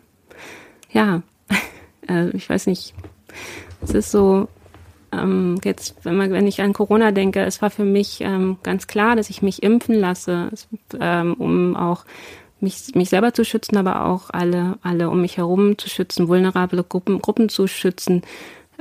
ja, 0.92 1.22
äh, 2.08 2.30
ich 2.30 2.48
weiß 2.48 2.66
nicht, 2.66 2.94
es 3.82 3.90
ist 3.90 4.10
so, 4.10 4.48
ähm, 5.12 5.58
jetzt, 5.64 5.96
wenn, 6.04 6.16
man, 6.16 6.30
wenn 6.32 6.46
ich 6.46 6.60
an 6.60 6.72
Corona 6.72 7.10
denke, 7.10 7.40
es 7.40 7.60
war 7.62 7.70
für 7.70 7.84
mich 7.84 8.20
ähm, 8.20 8.58
ganz 8.62 8.86
klar, 8.86 9.16
dass 9.16 9.30
ich 9.30 9.42
mich 9.42 9.62
impfen 9.62 9.94
lasse, 9.94 10.50
ähm, 11.00 11.34
um 11.34 11.76
auch 11.76 12.04
mich, 12.62 12.94
mich 12.94 13.08
selber 13.08 13.32
zu 13.34 13.44
schützen, 13.44 13.76
aber 13.76 14.06
auch 14.06 14.30
alle, 14.30 14.78
alle 14.82 15.10
um 15.10 15.20
mich 15.20 15.36
herum 15.36 15.78
zu 15.78 15.88
schützen, 15.88 16.28
vulnerable 16.28 16.84
Gruppen, 16.84 17.20
Gruppen 17.20 17.48
zu 17.48 17.66
schützen. 17.66 18.22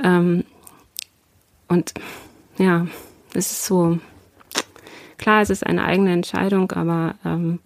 Ähm, 0.02 0.44
und 1.68 1.94
ja, 2.58 2.86
es 3.34 3.52
ist 3.52 3.64
so, 3.64 3.98
klar, 5.18 5.42
es 5.42 5.50
ist 5.50 5.64
eine 5.64 5.84
eigene 5.84 6.12
Entscheidung, 6.12 6.72
aber 6.72 7.14
ähm, 7.24 7.60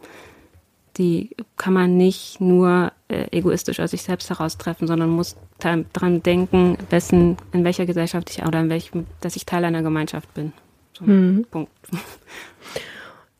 die 0.96 1.30
kann 1.56 1.72
man 1.72 1.96
nicht 1.96 2.40
nur 2.40 2.92
äh, 3.08 3.26
egoistisch 3.36 3.80
aus 3.80 3.90
sich 3.90 4.02
selbst 4.02 4.30
heraus 4.30 4.58
treffen, 4.58 4.86
sondern 4.86 5.10
muss 5.10 5.36
daran 5.58 6.22
denken, 6.22 6.76
wessen, 6.90 7.36
in 7.52 7.64
welcher 7.64 7.86
Gesellschaft 7.86 8.30
ich 8.30 8.44
oder 8.44 8.60
in 8.60 8.68
welchem, 8.68 9.06
dass 9.20 9.36
ich 9.36 9.46
Teil 9.46 9.64
einer 9.64 9.82
Gemeinschaft 9.82 10.32
bin. 10.34 10.52
So, 10.96 11.04
mhm. 11.04 11.46
Punkt. 11.50 11.72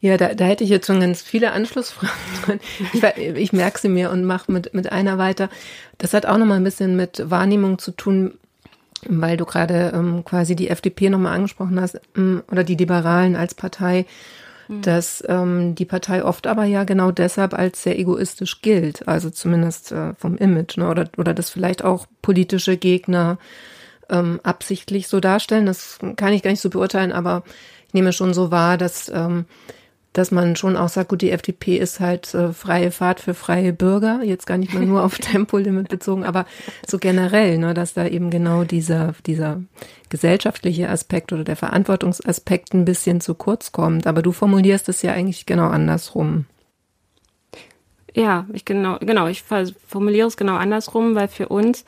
Ja, 0.04 0.18
da, 0.18 0.34
da 0.34 0.44
hätte 0.44 0.64
ich 0.64 0.68
jetzt 0.68 0.86
schon 0.86 1.00
ganz 1.00 1.22
viele 1.22 1.52
Anschlussfragen. 1.52 2.12
Ich, 2.92 3.02
ich 3.02 3.52
merke 3.54 3.78
sie 3.78 3.88
mir 3.88 4.10
und 4.10 4.22
mache 4.26 4.52
mit, 4.52 4.74
mit 4.74 4.92
einer 4.92 5.16
weiter. 5.16 5.48
Das 5.96 6.12
hat 6.12 6.26
auch 6.26 6.36
nochmal 6.36 6.58
ein 6.58 6.64
bisschen 6.64 6.94
mit 6.94 7.30
Wahrnehmung 7.30 7.78
zu 7.78 7.90
tun, 7.90 8.34
weil 9.08 9.38
du 9.38 9.46
gerade 9.46 9.92
ähm, 9.94 10.22
quasi 10.22 10.56
die 10.56 10.68
FDP 10.68 11.08
nochmal 11.08 11.34
angesprochen 11.34 11.80
hast, 11.80 11.98
ähm, 12.18 12.42
oder 12.52 12.64
die 12.64 12.74
Liberalen 12.74 13.34
als 13.34 13.54
Partei, 13.54 14.04
mhm. 14.68 14.82
dass 14.82 15.24
ähm, 15.26 15.74
die 15.74 15.86
Partei 15.86 16.22
oft 16.22 16.46
aber 16.46 16.64
ja 16.64 16.84
genau 16.84 17.10
deshalb 17.10 17.54
als 17.54 17.82
sehr 17.82 17.98
egoistisch 17.98 18.60
gilt, 18.60 19.08
also 19.08 19.30
zumindest 19.30 19.90
äh, 19.92 20.12
vom 20.18 20.36
Image, 20.36 20.76
ne? 20.76 20.90
oder, 20.90 21.08
oder 21.16 21.32
das 21.32 21.48
vielleicht 21.48 21.82
auch 21.82 22.04
politische 22.20 22.76
Gegner 22.76 23.38
ähm, 24.10 24.38
absichtlich 24.42 25.08
so 25.08 25.20
darstellen. 25.20 25.64
Das 25.64 25.98
kann 26.16 26.34
ich 26.34 26.42
gar 26.42 26.50
nicht 26.50 26.60
so 26.60 26.68
beurteilen, 26.68 27.10
aber 27.10 27.42
ich 27.86 27.94
nehme 27.94 28.12
schon 28.12 28.34
so 28.34 28.50
wahr, 28.50 28.76
dass 28.76 29.08
ähm, 29.08 29.46
dass 30.14 30.30
man 30.30 30.54
schon 30.56 30.76
auch 30.76 30.88
sagt, 30.88 31.10
gut, 31.10 31.22
die 31.22 31.32
FDP 31.32 31.76
ist 31.76 31.98
halt 31.98 32.32
äh, 32.34 32.52
freie 32.52 32.92
Fahrt 32.92 33.20
für 33.20 33.34
freie 33.34 33.72
Bürger, 33.72 34.22
jetzt 34.22 34.46
gar 34.46 34.56
nicht 34.56 34.72
mal 34.72 34.86
nur 34.86 35.02
auf 35.02 35.18
Tempolimit 35.18 35.88
bezogen, 35.88 36.24
aber 36.24 36.46
so 36.86 36.98
generell, 36.98 37.58
ne, 37.58 37.74
dass 37.74 37.94
da 37.94 38.06
eben 38.06 38.30
genau 38.30 38.62
dieser, 38.64 39.14
dieser 39.26 39.60
gesellschaftliche 40.08 40.88
Aspekt 40.88 41.32
oder 41.32 41.42
der 41.42 41.56
Verantwortungsaspekt 41.56 42.74
ein 42.74 42.84
bisschen 42.84 43.20
zu 43.20 43.34
kurz 43.34 43.72
kommt. 43.72 44.06
Aber 44.06 44.22
du 44.22 44.30
formulierst 44.30 44.88
es 44.88 45.02
ja 45.02 45.12
eigentlich 45.12 45.46
genau 45.46 45.66
andersrum. 45.66 46.46
Ja, 48.14 48.46
ich 48.52 48.64
genau, 48.64 48.98
genau, 49.00 49.26
ich 49.26 49.42
formuliere 49.42 50.28
es 50.28 50.36
genau 50.36 50.54
andersrum, 50.54 51.16
weil 51.16 51.26
für 51.26 51.48
uns 51.48 51.84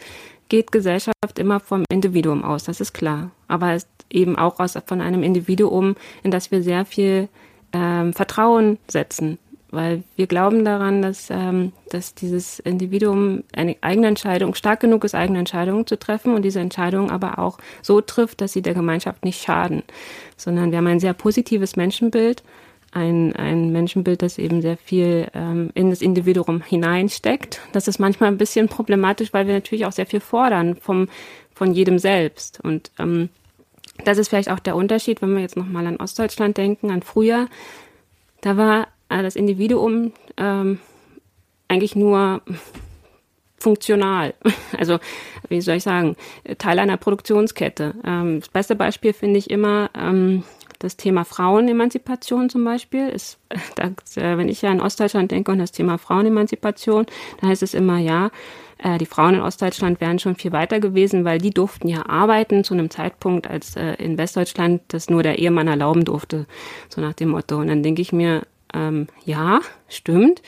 geht 0.48 0.72
Gesellschaft 0.72 1.38
immer 1.38 1.60
vom 1.60 1.84
Individuum 1.88 2.42
aus, 2.42 2.64
das 2.64 2.80
ist 2.80 2.92
klar. 2.92 3.30
Aber 3.46 3.74
es 3.74 3.86
eben 4.10 4.36
auch 4.36 4.58
aus, 4.58 4.76
von 4.86 5.00
einem 5.00 5.22
Individuum, 5.22 5.94
in 6.24 6.32
das 6.32 6.50
wir 6.50 6.64
sehr 6.64 6.84
viel 6.84 7.28
ähm, 7.76 8.12
Vertrauen 8.14 8.78
setzen, 8.88 9.38
weil 9.70 10.02
wir 10.16 10.26
glauben 10.26 10.64
daran, 10.64 11.02
dass, 11.02 11.28
ähm, 11.30 11.72
dass 11.90 12.14
dieses 12.14 12.58
Individuum 12.60 13.44
eine 13.54 13.76
eigene 13.82 14.06
Entscheidung, 14.06 14.54
stark 14.54 14.80
genug 14.80 15.04
ist, 15.04 15.14
eigene 15.14 15.38
Entscheidungen 15.38 15.86
zu 15.86 15.98
treffen 15.98 16.34
und 16.34 16.42
diese 16.42 16.60
Entscheidung 16.60 17.10
aber 17.10 17.38
auch 17.38 17.58
so 17.82 18.00
trifft, 18.00 18.40
dass 18.40 18.52
sie 18.52 18.62
der 18.62 18.74
Gemeinschaft 18.74 19.24
nicht 19.24 19.42
schaden, 19.42 19.82
sondern 20.36 20.70
wir 20.70 20.78
haben 20.78 20.86
ein 20.86 21.00
sehr 21.00 21.12
positives 21.12 21.76
Menschenbild, 21.76 22.42
ein, 22.92 23.36
ein 23.36 23.72
Menschenbild, 23.72 24.22
das 24.22 24.38
eben 24.38 24.62
sehr 24.62 24.78
viel 24.78 25.28
ähm, 25.34 25.70
in 25.74 25.90
das 25.90 26.00
Individuum 26.00 26.62
hineinsteckt. 26.62 27.60
Das 27.72 27.88
ist 27.88 27.98
manchmal 27.98 28.30
ein 28.30 28.38
bisschen 28.38 28.68
problematisch, 28.68 29.34
weil 29.34 29.46
wir 29.46 29.54
natürlich 29.54 29.84
auch 29.84 29.92
sehr 29.92 30.06
viel 30.06 30.20
fordern 30.20 30.76
vom, 30.76 31.08
von 31.54 31.74
jedem 31.74 31.98
selbst. 31.98 32.60
Und 32.62 32.90
ähm, 32.98 33.28
das 34.04 34.18
ist 34.18 34.28
vielleicht 34.28 34.50
auch 34.50 34.58
der 34.58 34.76
Unterschied, 34.76 35.22
wenn 35.22 35.34
wir 35.34 35.42
jetzt 35.42 35.56
nochmal 35.56 35.86
an 35.86 35.96
Ostdeutschland 35.96 36.56
denken, 36.56 36.90
an 36.90 37.02
früher. 37.02 37.48
Da 38.40 38.56
war 38.56 38.88
äh, 39.08 39.22
das 39.22 39.36
Individuum 39.36 40.12
ähm, 40.36 40.78
eigentlich 41.68 41.96
nur 41.96 42.42
funktional. 43.58 44.34
Also, 44.78 44.98
wie 45.48 45.60
soll 45.60 45.76
ich 45.76 45.84
sagen, 45.84 46.16
Teil 46.58 46.78
einer 46.78 46.98
Produktionskette. 46.98 47.94
Ähm, 48.04 48.40
das 48.40 48.48
beste 48.50 48.76
Beispiel 48.76 49.12
finde 49.14 49.38
ich 49.38 49.50
immer 49.50 49.90
ähm, 49.96 50.42
das 50.78 50.96
Thema 50.96 51.24
Frauenemanzipation 51.24 52.50
zum 52.50 52.64
Beispiel. 52.64 53.08
Ist, 53.08 53.38
das, 53.76 54.16
äh, 54.16 54.36
wenn 54.36 54.48
ich 54.48 54.62
ja 54.62 54.70
an 54.70 54.80
Ostdeutschland 54.80 55.30
denke 55.30 55.52
und 55.52 55.58
das 55.58 55.72
Thema 55.72 55.98
Frauenemanzipation, 55.98 57.06
dann 57.40 57.50
heißt 57.50 57.62
es 57.62 57.74
immer, 57.74 57.98
ja, 57.98 58.30
äh, 58.78 58.98
die 58.98 59.06
Frauen 59.06 59.34
in 59.34 59.40
Ostdeutschland 59.40 60.00
wären 60.00 60.18
schon 60.18 60.36
viel 60.36 60.52
weiter 60.52 60.80
gewesen, 60.80 61.24
weil 61.24 61.38
die 61.38 61.50
durften 61.50 61.88
ja 61.88 62.06
arbeiten 62.08 62.64
zu 62.64 62.74
einem 62.74 62.90
Zeitpunkt, 62.90 63.48
als 63.48 63.76
äh, 63.76 63.94
in 63.94 64.18
Westdeutschland 64.18 64.82
das 64.88 65.08
nur 65.10 65.22
der 65.22 65.38
Ehemann 65.38 65.68
erlauben 65.68 66.04
durfte, 66.04 66.46
so 66.88 67.00
nach 67.00 67.14
dem 67.14 67.30
Motto. 67.30 67.56
Und 67.58 67.68
dann 67.68 67.82
denke 67.82 68.02
ich 68.02 68.12
mir, 68.12 68.42
ähm, 68.74 69.06
ja, 69.24 69.60
stimmt, 69.88 70.42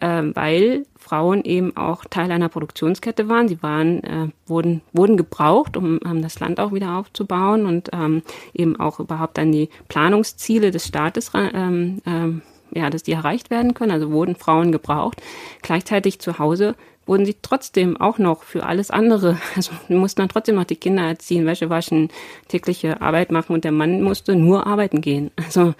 ähm, 0.00 0.34
weil 0.34 0.84
Frauen 0.96 1.42
eben 1.44 1.76
auch 1.76 2.04
Teil 2.04 2.30
einer 2.30 2.48
Produktionskette 2.48 3.28
waren. 3.28 3.48
Sie 3.48 3.62
waren, 3.62 4.02
äh, 4.04 4.28
wurden, 4.46 4.82
wurden 4.92 5.16
gebraucht, 5.16 5.76
um 5.76 6.00
ähm, 6.04 6.22
das 6.22 6.38
Land 6.38 6.60
auch 6.60 6.72
wieder 6.72 6.96
aufzubauen 6.96 7.66
und 7.66 7.90
ähm, 7.92 8.22
eben 8.54 8.78
auch 8.78 9.00
überhaupt 9.00 9.38
an 9.38 9.52
die 9.52 9.70
Planungsziele 9.88 10.70
des 10.70 10.86
Staates 10.86 11.32
ähm, 11.34 12.02
ähm, 12.06 12.42
ja, 12.76 12.90
dass 12.90 13.02
die 13.02 13.12
erreicht 13.12 13.50
werden 13.50 13.74
können. 13.74 13.90
Also 13.90 14.10
wurden 14.10 14.36
Frauen 14.36 14.72
gebraucht. 14.72 15.22
Gleichzeitig 15.62 16.20
zu 16.20 16.38
Hause 16.38 16.74
wurden 17.06 17.24
sie 17.24 17.36
trotzdem 17.40 17.96
auch 18.00 18.18
noch 18.18 18.42
für 18.42 18.64
alles 18.64 18.90
andere, 18.90 19.38
also 19.56 19.72
mussten 19.88 20.20
dann 20.20 20.28
trotzdem 20.28 20.56
noch 20.56 20.64
die 20.64 20.76
Kinder 20.76 21.04
erziehen, 21.04 21.46
Wäsche 21.46 21.70
waschen, 21.70 22.10
tägliche 22.48 23.00
Arbeit 23.00 23.30
machen 23.30 23.54
und 23.54 23.64
der 23.64 23.72
Mann 23.72 24.02
musste 24.02 24.36
nur 24.36 24.66
arbeiten 24.66 25.00
gehen. 25.00 25.30
Also 25.36 25.74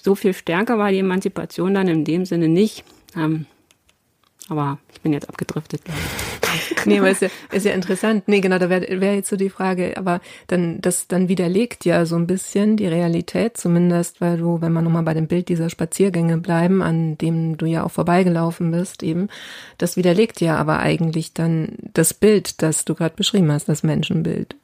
so 0.00 0.14
viel 0.14 0.32
stärker 0.32 0.78
war 0.78 0.90
die 0.90 0.98
Emanzipation 0.98 1.74
dann 1.74 1.88
in 1.88 2.04
dem 2.04 2.24
Sinne 2.24 2.48
nicht. 2.48 2.84
Ähm, 3.16 3.46
aber 4.48 4.78
ich 4.92 5.00
bin 5.00 5.12
jetzt 5.12 5.28
abgedriftet. 5.28 5.82
nee, 6.86 6.98
aber 6.98 7.10
ist 7.10 7.22
ja, 7.22 7.28
ist 7.52 7.66
ja 7.66 7.72
interessant. 7.72 8.26
Nee, 8.26 8.40
genau, 8.40 8.58
da 8.58 8.70
wäre 8.70 9.00
wär 9.00 9.14
jetzt 9.14 9.28
so 9.28 9.36
die 9.36 9.50
Frage, 9.50 9.96
aber 9.96 10.20
dann, 10.46 10.80
das 10.80 11.06
dann 11.08 11.28
widerlegt 11.28 11.84
ja 11.84 12.06
so 12.06 12.16
ein 12.16 12.26
bisschen 12.26 12.76
die 12.76 12.86
Realität, 12.86 13.56
zumindest, 13.56 14.20
weil 14.20 14.38
du, 14.38 14.60
wenn 14.60 14.72
wir 14.72 14.82
nochmal 14.82 15.02
bei 15.02 15.14
dem 15.14 15.26
Bild 15.26 15.48
dieser 15.48 15.70
Spaziergänge 15.70 16.38
bleiben, 16.38 16.82
an 16.82 17.18
dem 17.18 17.56
du 17.56 17.66
ja 17.66 17.84
auch 17.84 17.90
vorbeigelaufen 17.90 18.70
bist, 18.70 19.02
eben, 19.02 19.28
das 19.76 19.96
widerlegt 19.96 20.40
ja 20.40 20.56
aber 20.56 20.78
eigentlich 20.78 21.34
dann 21.34 21.76
das 21.94 22.14
Bild, 22.14 22.62
das 22.62 22.84
du 22.84 22.94
gerade 22.94 23.14
beschrieben 23.16 23.52
hast, 23.52 23.68
das 23.68 23.82
Menschenbild. 23.82 24.56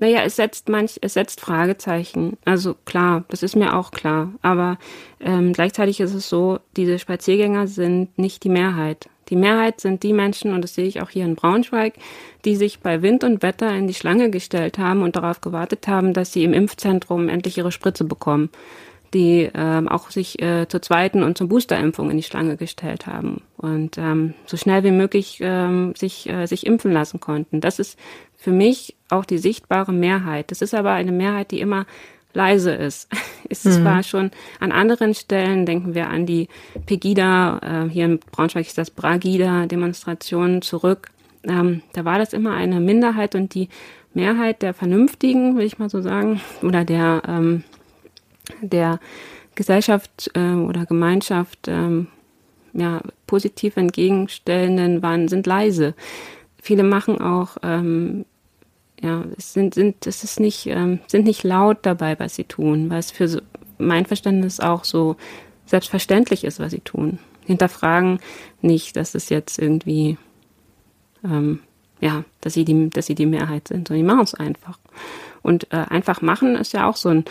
Naja, 0.00 0.22
es 0.22 0.36
setzt 0.36 0.68
manch, 0.68 0.98
es 1.00 1.14
setzt 1.14 1.40
Fragezeichen. 1.40 2.36
Also 2.44 2.74
klar, 2.84 3.24
das 3.28 3.42
ist 3.42 3.56
mir 3.56 3.76
auch 3.76 3.90
klar. 3.90 4.32
Aber 4.42 4.78
ähm, 5.20 5.52
gleichzeitig 5.52 5.98
ist 6.00 6.14
es 6.14 6.28
so, 6.28 6.60
diese 6.76 6.98
Spaziergänger 6.98 7.66
sind 7.66 8.16
nicht 8.16 8.44
die 8.44 8.48
Mehrheit. 8.48 9.08
Die 9.28 9.36
Mehrheit 9.36 9.80
sind 9.80 10.02
die 10.02 10.12
Menschen, 10.12 10.52
und 10.52 10.62
das 10.62 10.74
sehe 10.74 10.86
ich 10.86 11.00
auch 11.00 11.10
hier 11.10 11.24
in 11.24 11.36
Braunschweig, 11.36 11.94
die 12.44 12.56
sich 12.56 12.80
bei 12.80 13.02
Wind 13.02 13.24
und 13.24 13.42
Wetter 13.42 13.74
in 13.74 13.86
die 13.86 13.94
Schlange 13.94 14.30
gestellt 14.30 14.78
haben 14.78 15.02
und 15.02 15.16
darauf 15.16 15.40
gewartet 15.40 15.86
haben, 15.88 16.14
dass 16.14 16.32
sie 16.32 16.44
im 16.44 16.52
Impfzentrum 16.52 17.28
endlich 17.28 17.58
ihre 17.58 17.72
Spritze 17.72 18.04
bekommen. 18.04 18.50
Die 19.14 19.50
ähm, 19.54 19.88
auch 19.88 20.10
sich 20.10 20.42
äh, 20.42 20.68
zur 20.68 20.82
zweiten 20.82 21.22
und 21.22 21.38
zur 21.38 21.48
Boosterimpfung 21.48 22.10
in 22.10 22.18
die 22.18 22.22
Schlange 22.22 22.58
gestellt 22.58 23.06
haben 23.06 23.40
und 23.56 23.96
ähm, 23.96 24.34
so 24.44 24.58
schnell 24.58 24.84
wie 24.84 24.90
möglich 24.90 25.38
ähm, 25.40 25.94
sich, 25.96 26.28
äh, 26.28 26.44
sich 26.44 26.66
impfen 26.66 26.92
lassen 26.92 27.18
konnten. 27.18 27.62
Das 27.62 27.78
ist 27.78 27.98
für 28.36 28.50
mich 28.50 28.96
auch 29.08 29.24
die 29.24 29.38
sichtbare 29.38 29.94
Mehrheit. 29.94 30.50
Das 30.50 30.60
ist 30.60 30.74
aber 30.74 30.92
eine 30.92 31.12
Mehrheit, 31.12 31.52
die 31.52 31.60
immer 31.60 31.86
leise 32.38 32.72
ist. 32.72 33.08
Es 33.50 33.64
mhm. 33.64 33.84
war 33.84 34.02
schon 34.02 34.30
an 34.60 34.72
anderen 34.72 35.14
Stellen, 35.14 35.64
denken 35.64 35.94
wir 35.94 36.10
an 36.10 36.26
die 36.26 36.48
Pegida, 36.84 37.86
äh, 37.86 37.88
hier 37.88 38.04
in 38.04 38.18
Braunschweig 38.18 38.66
ist 38.66 38.76
das 38.76 38.90
Bragida-Demonstrationen 38.90 40.60
zurück. 40.60 41.08
Ähm, 41.44 41.80
da 41.94 42.04
war 42.04 42.18
das 42.18 42.34
immer 42.34 42.52
eine 42.52 42.78
Minderheit 42.78 43.34
und 43.34 43.54
die 43.54 43.70
Mehrheit 44.12 44.60
der 44.60 44.74
Vernünftigen, 44.74 45.56
will 45.56 45.64
ich 45.64 45.78
mal 45.78 45.88
so 45.88 46.02
sagen, 46.02 46.42
oder 46.60 46.84
der, 46.84 47.22
ähm, 47.26 47.64
der 48.60 49.00
Gesellschaft 49.54 50.30
äh, 50.34 50.52
oder 50.52 50.84
Gemeinschaft 50.84 51.68
ähm, 51.68 52.08
ja, 52.74 53.00
positiv 53.26 53.78
entgegenstellenden 53.78 55.00
waren, 55.00 55.28
sind 55.28 55.46
leise. 55.46 55.94
Viele 56.60 56.82
machen 56.82 57.18
auch 57.18 57.56
ähm, 57.62 58.26
ja, 59.02 59.24
es 59.36 59.52
sind, 59.52 59.74
sind, 59.74 60.06
es 60.06 60.24
ist 60.24 60.40
nicht, 60.40 60.66
ähm, 60.66 61.00
sind 61.06 61.24
nicht 61.24 61.44
laut 61.44 61.78
dabei, 61.82 62.18
was 62.18 62.34
sie 62.34 62.44
tun, 62.44 62.90
weil 62.90 62.98
es 62.98 63.10
für 63.10 63.28
so, 63.28 63.40
mein 63.78 64.06
Verständnis 64.06 64.60
auch 64.60 64.84
so 64.84 65.16
selbstverständlich 65.66 66.44
ist, 66.44 66.58
was 66.58 66.72
sie 66.72 66.80
tun. 66.80 67.18
Hinterfragen 67.44 68.18
nicht, 68.60 68.96
dass 68.96 69.14
es 69.14 69.28
jetzt 69.28 69.58
irgendwie, 69.58 70.18
ähm, 71.24 71.60
ja, 72.00 72.24
dass 72.40 72.54
sie 72.54 72.64
die, 72.64 72.90
dass 72.90 73.06
sie 73.06 73.14
die 73.14 73.26
Mehrheit 73.26 73.68
sind, 73.68 73.88
sondern 73.88 74.04
die 74.04 74.12
machen 74.12 74.24
es 74.24 74.34
einfach. 74.34 74.78
Und 75.42 75.72
äh, 75.72 75.76
einfach 75.76 76.20
machen 76.20 76.56
ist 76.56 76.72
ja 76.72 76.88
auch 76.88 76.96
so 76.96 77.10
ein 77.10 77.24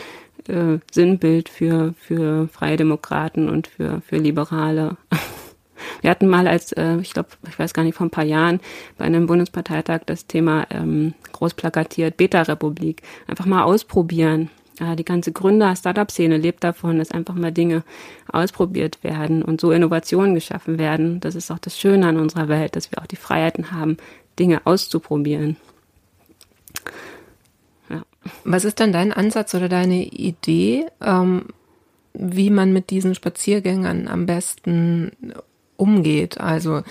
äh, 0.47 0.79
Sinnbild 0.91 1.49
für, 1.49 1.93
für 1.99 2.47
Freie 2.47 2.77
Demokraten 2.77 3.49
und 3.49 3.67
für, 3.67 4.01
für 4.01 4.17
Liberale. 4.17 4.97
Wir 6.01 6.09
hatten 6.09 6.27
mal 6.27 6.47
als, 6.47 6.71
äh, 6.73 6.97
ich 6.97 7.13
glaube, 7.13 7.29
ich 7.47 7.57
weiß 7.57 7.73
gar 7.73 7.83
nicht, 7.83 7.95
vor 7.95 8.05
ein 8.05 8.11
paar 8.11 8.23
Jahren 8.23 8.59
bei 8.97 9.05
einem 9.05 9.27
Bundesparteitag 9.27 10.01
das 10.05 10.27
Thema 10.27 10.67
ähm, 10.69 11.13
groß 11.31 11.53
plakatiert, 11.53 12.17
Beta-Republik. 12.17 13.01
Einfach 13.27 13.45
mal 13.45 13.63
ausprobieren. 13.63 14.49
Äh, 14.79 14.95
die 14.95 15.05
ganze 15.05 15.31
Gründer-Startup-Szene 15.31 16.37
lebt 16.37 16.63
davon, 16.63 16.99
dass 16.99 17.11
einfach 17.11 17.35
mal 17.35 17.51
Dinge 17.51 17.83
ausprobiert 18.31 19.03
werden 19.03 19.41
und 19.41 19.61
so 19.61 19.71
Innovationen 19.71 20.35
geschaffen 20.35 20.77
werden. 20.77 21.19
Das 21.19 21.35
ist 21.35 21.51
auch 21.51 21.59
das 21.59 21.79
Schöne 21.79 22.07
an 22.07 22.17
unserer 22.17 22.47
Welt, 22.47 22.75
dass 22.75 22.91
wir 22.91 22.99
auch 23.01 23.07
die 23.07 23.15
Freiheiten 23.15 23.71
haben, 23.71 23.97
Dinge 24.37 24.65
auszuprobieren. 24.65 25.57
Ja. 27.89 28.03
Was 28.43 28.65
ist 28.65 28.79
dann 28.79 28.91
dein 28.91 29.13
Ansatz 29.13 29.55
oder 29.55 29.69
deine 29.69 30.03
Idee, 30.03 30.85
ähm, 31.01 31.45
wie 32.13 32.49
man 32.49 32.73
mit 32.73 32.89
diesen 32.89 33.15
Spaziergängern 33.15 34.07
am 34.07 34.25
besten 34.25 35.11
umgeht. 35.77 36.39
Also 36.39 36.83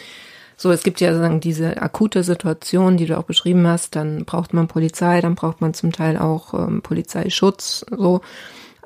so, 0.57 0.71
es 0.71 0.83
gibt 0.83 1.01
ja 1.01 1.15
sagen, 1.15 1.41
diese 1.41 1.83
akute 1.83 2.23
Situation, 2.23 2.97
die 2.97 3.07
du 3.07 3.19
auch 3.19 3.25
beschrieben 3.25 3.67
hast, 3.67 3.95
dann 3.95 4.25
braucht 4.25 4.55
man 4.55 4.69
Polizei, 4.69 5.21
dann 5.21 5.35
braucht 5.35 5.61
man 5.61 5.75
zum 5.75 5.93
Teil 5.93 6.17
auch 6.17 6.55
ähm, 6.55 6.81
Polizeischutz, 6.81 7.85
so. 7.91 8.23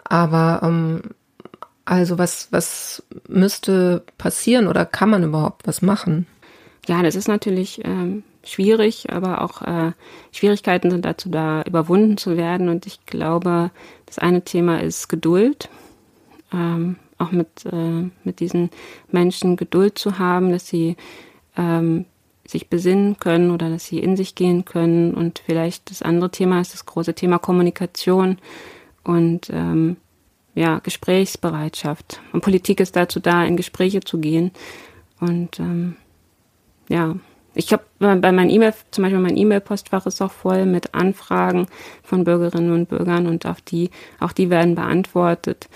Aber 0.04 0.60
ähm, 0.64 1.02
also 1.84 2.18
was, 2.18 2.48
was 2.50 3.04
müsste 3.28 4.04
passieren 4.18 4.66
oder 4.66 4.84
kann 4.84 5.10
man 5.10 5.22
überhaupt 5.22 5.66
was 5.66 5.80
machen? 5.82 6.26
Ja, 6.88 7.02
das 7.02 7.14
ist 7.14 7.28
natürlich 7.28 7.84
ähm, 7.84 8.24
schwierig, 8.44 9.12
aber 9.12 9.42
auch 9.42 9.62
äh, 9.62 9.92
Schwierigkeiten 10.32 10.90
sind 10.90 11.04
dazu 11.04 11.28
da, 11.28 11.62
überwunden 11.62 12.16
zu 12.16 12.36
werden. 12.36 12.68
Und 12.68 12.86
ich 12.86 13.06
glaube, 13.06 13.70
das 14.06 14.18
eine 14.18 14.42
Thema 14.42 14.80
ist 14.80 15.08
Geduld. 15.08 15.68
Ähm, 16.52 16.96
auch 17.20 17.32
mit, 17.32 17.66
äh, 17.70 18.08
mit 18.24 18.40
diesen 18.40 18.70
Menschen 19.10 19.56
Geduld 19.56 19.98
zu 19.98 20.18
haben, 20.18 20.52
dass 20.52 20.66
sie 20.66 20.96
ähm, 21.56 22.06
sich 22.46 22.68
besinnen 22.68 23.18
können 23.18 23.50
oder 23.50 23.70
dass 23.70 23.86
sie 23.86 23.98
in 23.98 24.16
sich 24.16 24.34
gehen 24.34 24.64
können. 24.64 25.14
Und 25.14 25.42
vielleicht 25.44 25.90
das 25.90 26.02
andere 26.02 26.30
Thema 26.30 26.60
ist 26.60 26.74
das 26.74 26.86
große 26.86 27.14
Thema 27.14 27.38
Kommunikation 27.38 28.38
und 29.04 29.50
ähm, 29.50 29.96
ja, 30.54 30.80
Gesprächsbereitschaft. 30.80 32.20
Und 32.32 32.42
Politik 32.42 32.80
ist 32.80 32.96
dazu 32.96 33.20
da, 33.20 33.44
in 33.44 33.56
Gespräche 33.56 34.00
zu 34.00 34.18
gehen. 34.18 34.50
Und 35.20 35.60
ähm, 35.60 35.96
ja, 36.88 37.14
ich 37.54 37.72
habe 37.72 37.84
bei 37.98 38.32
meinen 38.32 38.50
E-Mail, 38.50 38.74
zum 38.90 39.02
Beispiel 39.02 39.20
mein 39.20 39.36
E-Mail-Postfach 39.36 40.06
ist 40.06 40.22
auch 40.22 40.32
voll 40.32 40.66
mit 40.66 40.94
Anfragen 40.94 41.66
von 42.02 42.24
Bürgerinnen 42.24 42.72
und 42.72 42.88
Bürgern 42.88 43.26
und 43.26 43.46
auf 43.46 43.60
die, 43.60 43.90
auch 44.18 44.32
die 44.32 44.50
werden 44.50 44.74
beantwortet 44.74 45.68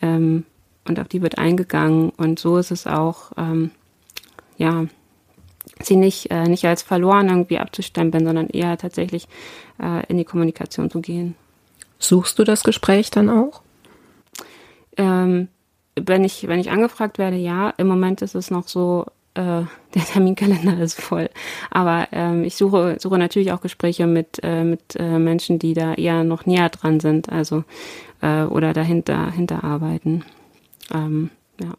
ähm, 0.00 0.44
und 0.88 1.00
auf 1.00 1.08
die 1.08 1.22
wird 1.22 1.38
eingegangen. 1.38 2.10
Und 2.10 2.38
so 2.38 2.56
ist 2.58 2.70
es 2.70 2.86
auch, 2.86 3.32
ähm, 3.36 3.70
ja, 4.56 4.86
sie 5.82 5.96
nicht, 5.96 6.30
äh, 6.30 6.48
nicht 6.48 6.64
als 6.66 6.82
verloren 6.82 7.28
irgendwie 7.28 7.58
abzustempeln, 7.58 8.24
sondern 8.24 8.48
eher 8.48 8.78
tatsächlich 8.78 9.28
äh, 9.82 10.06
in 10.06 10.16
die 10.16 10.24
Kommunikation 10.24 10.90
zu 10.90 11.00
gehen. 11.00 11.34
Suchst 11.98 12.38
du 12.38 12.44
das 12.44 12.62
Gespräch 12.62 13.10
dann 13.10 13.30
auch? 13.30 13.62
Ähm, 14.96 15.48
wenn 15.96 16.24
ich, 16.24 16.46
wenn 16.46 16.60
ich 16.60 16.70
angefragt 16.70 17.18
werde, 17.18 17.36
ja. 17.36 17.70
Im 17.78 17.88
Moment 17.88 18.22
ist 18.22 18.34
es 18.34 18.50
noch 18.50 18.68
so, 18.68 19.06
äh, 19.34 19.62
der 19.94 20.04
Terminkalender 20.04 20.78
ist 20.78 21.00
voll. 21.00 21.30
Aber 21.70 22.08
ähm, 22.12 22.44
ich 22.44 22.56
suche, 22.56 22.96
suche 22.98 23.18
natürlich 23.18 23.52
auch 23.52 23.60
Gespräche 23.60 24.06
mit, 24.06 24.40
äh, 24.42 24.64
mit 24.64 24.96
äh, 24.96 25.18
Menschen, 25.18 25.58
die 25.58 25.74
da 25.74 25.94
eher 25.94 26.24
noch 26.24 26.46
näher 26.46 26.68
dran 26.68 27.00
sind, 27.00 27.30
also 27.30 27.64
äh, 28.20 28.44
oder 28.44 28.72
dahinter 28.72 29.30
hinter 29.30 29.64
arbeiten. 29.64 30.24
Ähm, 30.92 31.30
ja. 31.60 31.74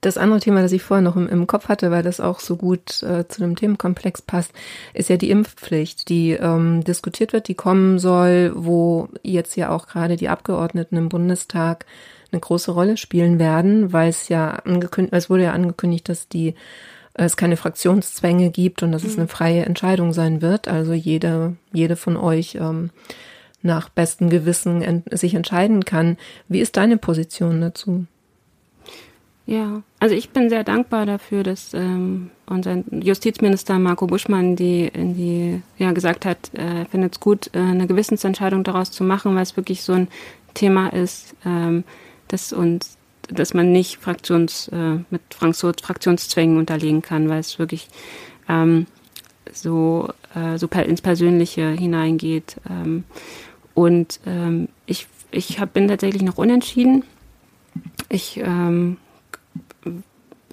Das 0.00 0.18
andere 0.18 0.40
Thema, 0.40 0.60
das 0.60 0.72
ich 0.72 0.82
vorher 0.82 1.02
noch 1.02 1.16
im, 1.16 1.28
im 1.28 1.46
Kopf 1.46 1.68
hatte, 1.68 1.90
weil 1.90 2.02
das 2.02 2.20
auch 2.20 2.40
so 2.40 2.56
gut 2.56 3.02
äh, 3.02 3.26
zu 3.26 3.40
dem 3.40 3.56
Themenkomplex 3.56 4.22
passt, 4.22 4.52
ist 4.92 5.08
ja 5.08 5.16
die 5.16 5.30
Impfpflicht, 5.30 6.08
die 6.08 6.32
ähm, 6.32 6.84
diskutiert 6.84 7.32
wird, 7.32 7.48
die 7.48 7.54
kommen 7.54 7.98
soll, 7.98 8.52
wo 8.54 9.08
jetzt 9.22 9.56
ja 9.56 9.70
auch 9.70 9.86
gerade 9.86 10.16
die 10.16 10.28
Abgeordneten 10.28 10.96
im 10.96 11.08
Bundestag 11.08 11.86
eine 12.32 12.40
große 12.40 12.72
Rolle 12.72 12.96
spielen 12.96 13.38
werden, 13.38 13.92
weil 13.92 14.10
es 14.10 14.28
ja 14.28 14.50
angekündigt, 14.50 15.14
es 15.14 15.30
wurde 15.30 15.44
ja 15.44 15.52
angekündigt, 15.52 16.08
dass 16.08 16.28
die 16.28 16.48
äh, 17.14 17.24
es 17.24 17.36
keine 17.36 17.56
Fraktionszwänge 17.56 18.50
gibt 18.50 18.82
und 18.82 18.92
dass 18.92 19.04
mhm. 19.04 19.08
es 19.08 19.18
eine 19.18 19.28
freie 19.28 19.64
Entscheidung 19.64 20.12
sein 20.12 20.42
wird. 20.42 20.68
Also 20.68 20.92
jede, 20.92 21.56
jede 21.72 21.96
von 21.96 22.16
euch 22.16 22.56
ähm, 22.56 22.90
nach 23.64 23.88
bestem 23.88 24.30
Gewissen 24.30 24.82
ent 24.82 25.18
sich 25.18 25.34
entscheiden 25.34 25.84
kann. 25.84 26.16
Wie 26.48 26.60
ist 26.60 26.76
deine 26.76 26.98
Position 26.98 27.60
dazu? 27.60 28.06
Ja, 29.46 29.82
also 30.00 30.14
ich 30.14 30.30
bin 30.30 30.48
sehr 30.48 30.64
dankbar 30.64 31.04
dafür, 31.04 31.42
dass 31.42 31.74
ähm, 31.74 32.30
unser 32.46 32.82
Justizminister 32.90 33.78
Marco 33.78 34.06
Buschmann 34.06 34.56
die, 34.56 34.86
in 34.86 35.14
die, 35.14 35.62
ja, 35.76 35.92
gesagt 35.92 36.24
hat, 36.24 36.50
er 36.54 36.82
äh, 36.82 36.84
findet 36.86 37.14
es 37.14 37.20
gut, 37.20 37.50
äh, 37.52 37.58
eine 37.58 37.86
Gewissensentscheidung 37.86 38.64
daraus 38.64 38.90
zu 38.90 39.04
machen, 39.04 39.34
weil 39.34 39.42
es 39.42 39.56
wirklich 39.56 39.82
so 39.82 39.92
ein 39.92 40.08
Thema 40.54 40.88
ist, 40.88 41.34
ähm, 41.44 41.84
dass 42.28 42.54
uns, 42.54 42.96
dass 43.28 43.52
man 43.52 43.70
nicht 43.70 43.98
Fraktions, 43.98 44.68
äh, 44.68 44.98
mit 45.10 45.22
Fraktionszwängen 45.30 46.56
unterlegen 46.56 47.02
kann, 47.02 47.28
weil 47.28 47.40
es 47.40 47.58
wirklich 47.58 47.88
ähm, 48.48 48.86
so, 49.52 50.08
äh, 50.34 50.56
so 50.56 50.68
ins 50.68 51.02
Persönliche 51.02 51.68
hineingeht. 51.68 52.56
Ähm, 52.68 53.04
und 53.74 54.20
ähm, 54.26 54.68
ich, 54.86 55.06
ich 55.30 55.60
hab, 55.60 55.72
bin 55.72 55.88
tatsächlich 55.88 56.22
noch 56.22 56.38
unentschieden. 56.38 57.04
Ich 58.08 58.38
ähm, 58.38 58.96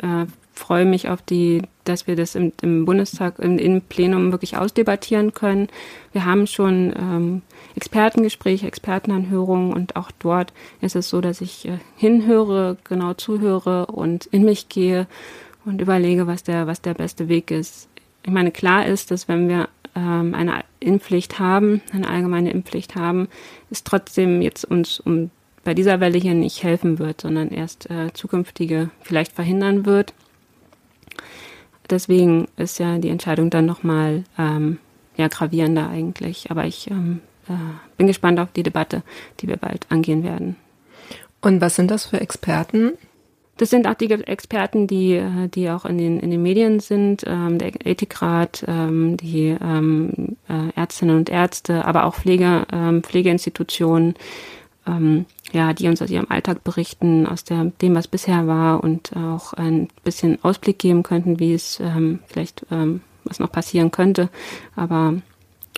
äh, 0.02 0.26
freue 0.54 0.86
mich 0.86 1.10
auf 1.10 1.22
die, 1.22 1.62
dass 1.84 2.08
wir 2.08 2.16
das 2.16 2.36
im, 2.36 2.52
im 2.62 2.86
Bundestag, 2.86 3.40
im, 3.40 3.58
im, 3.58 3.82
Plenum 3.82 4.32
wirklich 4.32 4.58
ausdebattieren 4.58 5.34
können. 5.34 5.68
Wir 6.12 6.26
haben 6.26 6.48
schon 6.48 6.94
ähm, 6.98 7.42
Expertengespräche, 7.76 8.68
Expertenanhörungen 8.68 9.74
und 9.74 9.96
auch 9.96 10.12
dort 10.12 10.54
ist 10.82 10.96
es 10.96 11.10
so, 11.10 11.22
dass 11.22 11.42
ich 11.42 11.68
äh, 11.68 11.78
hinhöre, 11.96 12.78
genau 12.84 13.14
zuhöre 13.14 13.88
und 13.88 14.26
in 14.28 14.44
mich 14.44 14.70
gehe 14.70 15.08
und 15.66 15.82
überlege, 15.82 16.28
was 16.28 16.44
der, 16.44 16.68
was 16.68 16.82
der 16.82 16.94
beste 16.94 17.28
Weg 17.28 17.52
ist. 17.52 17.88
Ich 18.24 18.32
meine, 18.32 18.52
klar 18.52 18.86
ist, 18.86 19.12
dass 19.12 19.28
wenn 19.28 19.48
wir 19.48 19.68
ähm, 19.96 20.34
eine 20.34 20.64
Impfpflicht 20.80 21.40
haben, 21.40 21.82
eine 21.92 22.08
allgemeine 22.08 22.52
Impfpflicht 22.52 22.96
haben, 22.96 23.28
ist 23.70 23.86
trotzdem 23.86 24.42
jetzt 24.42 24.66
uns 24.66 25.00
um 25.00 25.32
bei 25.64 25.74
dieser 25.74 26.00
Welle 26.00 26.18
hier 26.18 26.34
nicht 26.34 26.64
helfen 26.64 27.00
wird, 27.00 27.22
sondern 27.22 27.50
erst 27.50 27.90
äh, 27.90 28.12
zukünftige 28.14 28.90
vielleicht 29.02 29.34
verhindern 29.34 29.86
wird. 29.86 30.14
Deswegen 31.90 32.48
ist 32.58 32.80
ja 32.80 32.98
die 32.98 33.10
Entscheidung 33.10 33.50
dann 33.50 33.66
nochmal 33.66 34.24
ähm, 34.38 34.80
ja, 35.18 35.28
gravierender 35.28 35.90
eigentlich. 35.90 36.50
Aber 36.50 36.66
ich 36.66 36.90
ähm, 36.90 37.20
äh, 37.48 37.54
bin 37.98 38.08
gespannt 38.08 38.40
auf 38.40 38.52
die 38.54 38.64
Debatte, 38.64 39.04
die 39.40 39.48
wir 39.48 39.58
bald 39.58 39.86
angehen 39.90 40.24
werden. 40.24 40.56
Und 41.42 41.62
was 41.62 41.76
sind 41.76 41.92
das 41.92 42.06
für 42.06 42.22
Experten? 42.22 42.94
Das 43.62 43.70
sind 43.70 43.86
auch 43.86 43.94
die 43.94 44.10
Experten, 44.10 44.88
die, 44.88 45.14
äh, 45.14 45.48
die 45.48 45.70
auch 45.70 45.86
in 45.86 46.00
den, 46.00 46.20
in 46.20 46.32
den 46.32 46.42
Medien 46.42 46.80
sind, 46.80 47.24
ähm, 47.28 47.60
der 47.60 47.86
Ethikrat, 47.86 48.66
ähm, 48.68 49.18
die 49.18 49.56
ähm, 49.62 50.36
äh, 50.50 50.76
Ärztinnen 50.76 51.16
und 51.16 51.30
Ärzte, 51.30 51.86
aber 51.86 52.06
auch 52.06 52.16
Pflege, 52.16 52.66
ähm, 52.74 53.04
Pflegeinstitutionen, 53.04 54.16
ähm, 54.88 55.28
ja, 55.52 55.74
die 55.74 55.88
uns 55.90 56.02
aus 56.02 56.10
ihrem 56.10 56.26
Alltag 56.32 56.64
berichten, 56.64 57.28
aus 57.28 57.44
der, 57.44 57.66
dem, 57.84 57.94
was 57.94 58.08
bisher 58.08 58.48
war 58.48 58.84
und 58.84 59.16
auch 59.16 59.54
ein 59.54 59.90
bisschen 60.04 60.44
Ausblick 60.44 60.80
geben 60.80 61.04
könnten, 61.04 61.40
wie 61.40 61.54
es 61.54 61.80
ähm, 61.80 62.18
vielleicht, 62.26 62.66
ähm, 62.72 63.02
was 63.26 63.38
noch 63.38 63.52
passieren 63.52 63.92
könnte. 63.92 64.30
Aber 64.76 65.22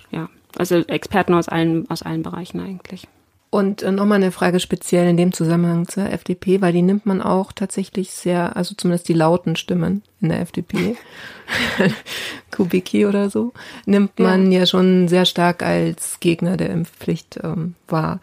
ja, 0.09 0.29
also 0.57 0.77
Experten 0.77 1.33
aus 1.33 1.49
allen, 1.49 1.89
aus 1.89 2.01
allen 2.01 2.23
Bereichen 2.23 2.61
eigentlich. 2.61 3.09
Und 3.53 3.83
äh, 3.83 3.91
nochmal 3.91 4.15
eine 4.15 4.31
Frage 4.31 4.59
speziell 4.59 5.07
in 5.07 5.15
dem 5.15 5.31
Zusammenhang 5.31 5.87
zur 5.87 6.09
FDP, 6.09 6.59
weil 6.61 6.73
die 6.73 6.81
nimmt 6.81 7.05
man 7.05 7.21
auch 7.21 7.51
tatsächlich 7.51 8.09
sehr, 8.09 8.57
also 8.57 8.73
zumindest 8.73 9.07
die 9.07 9.13
lauten 9.13 9.55
Stimmen 9.55 10.01
in 10.21 10.29
der 10.29 10.41
FDP, 10.41 10.97
Kubicki 12.51 13.05
oder 13.05 13.29
so, 13.29 13.53
nimmt 13.85 14.17
man 14.17 14.51
ja. 14.51 14.61
ja. 14.61 14.65
schon 14.65 15.07
sehr 15.07 15.25
stark 15.25 15.61
als 15.61 16.19
Gegner 16.19 16.57
der 16.57 16.71
Impfpflicht 16.71 17.41
ähm, 17.43 17.75
wahr. 17.87 18.21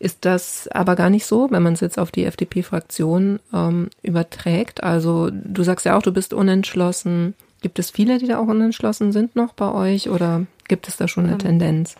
Ist 0.00 0.24
das 0.24 0.66
aber 0.66 0.96
gar 0.96 1.10
nicht 1.10 1.26
so, 1.26 1.46
wenn 1.52 1.62
man 1.62 1.74
es 1.74 1.80
jetzt 1.80 2.00
auf 2.00 2.10
die 2.10 2.24
FDP-Fraktion 2.24 3.38
ähm, 3.54 3.88
überträgt? 4.02 4.82
Also 4.82 5.30
du 5.30 5.62
sagst 5.62 5.86
ja 5.86 5.96
auch, 5.96 6.02
du 6.02 6.10
bist 6.10 6.34
unentschlossen. 6.34 7.34
Gibt 7.60 7.78
es 7.78 7.92
viele, 7.92 8.18
die 8.18 8.26
da 8.26 8.40
auch 8.40 8.48
unentschlossen 8.48 9.12
sind 9.12 9.36
noch 9.36 9.52
bei 9.52 9.70
euch 9.70 10.10
oder 10.10 10.44
gibt 10.66 10.88
es 10.88 10.96
da 10.96 11.06
schon 11.06 11.26
eine 11.26 11.34
ähm, 11.34 11.38
Tendenz? 11.38 11.94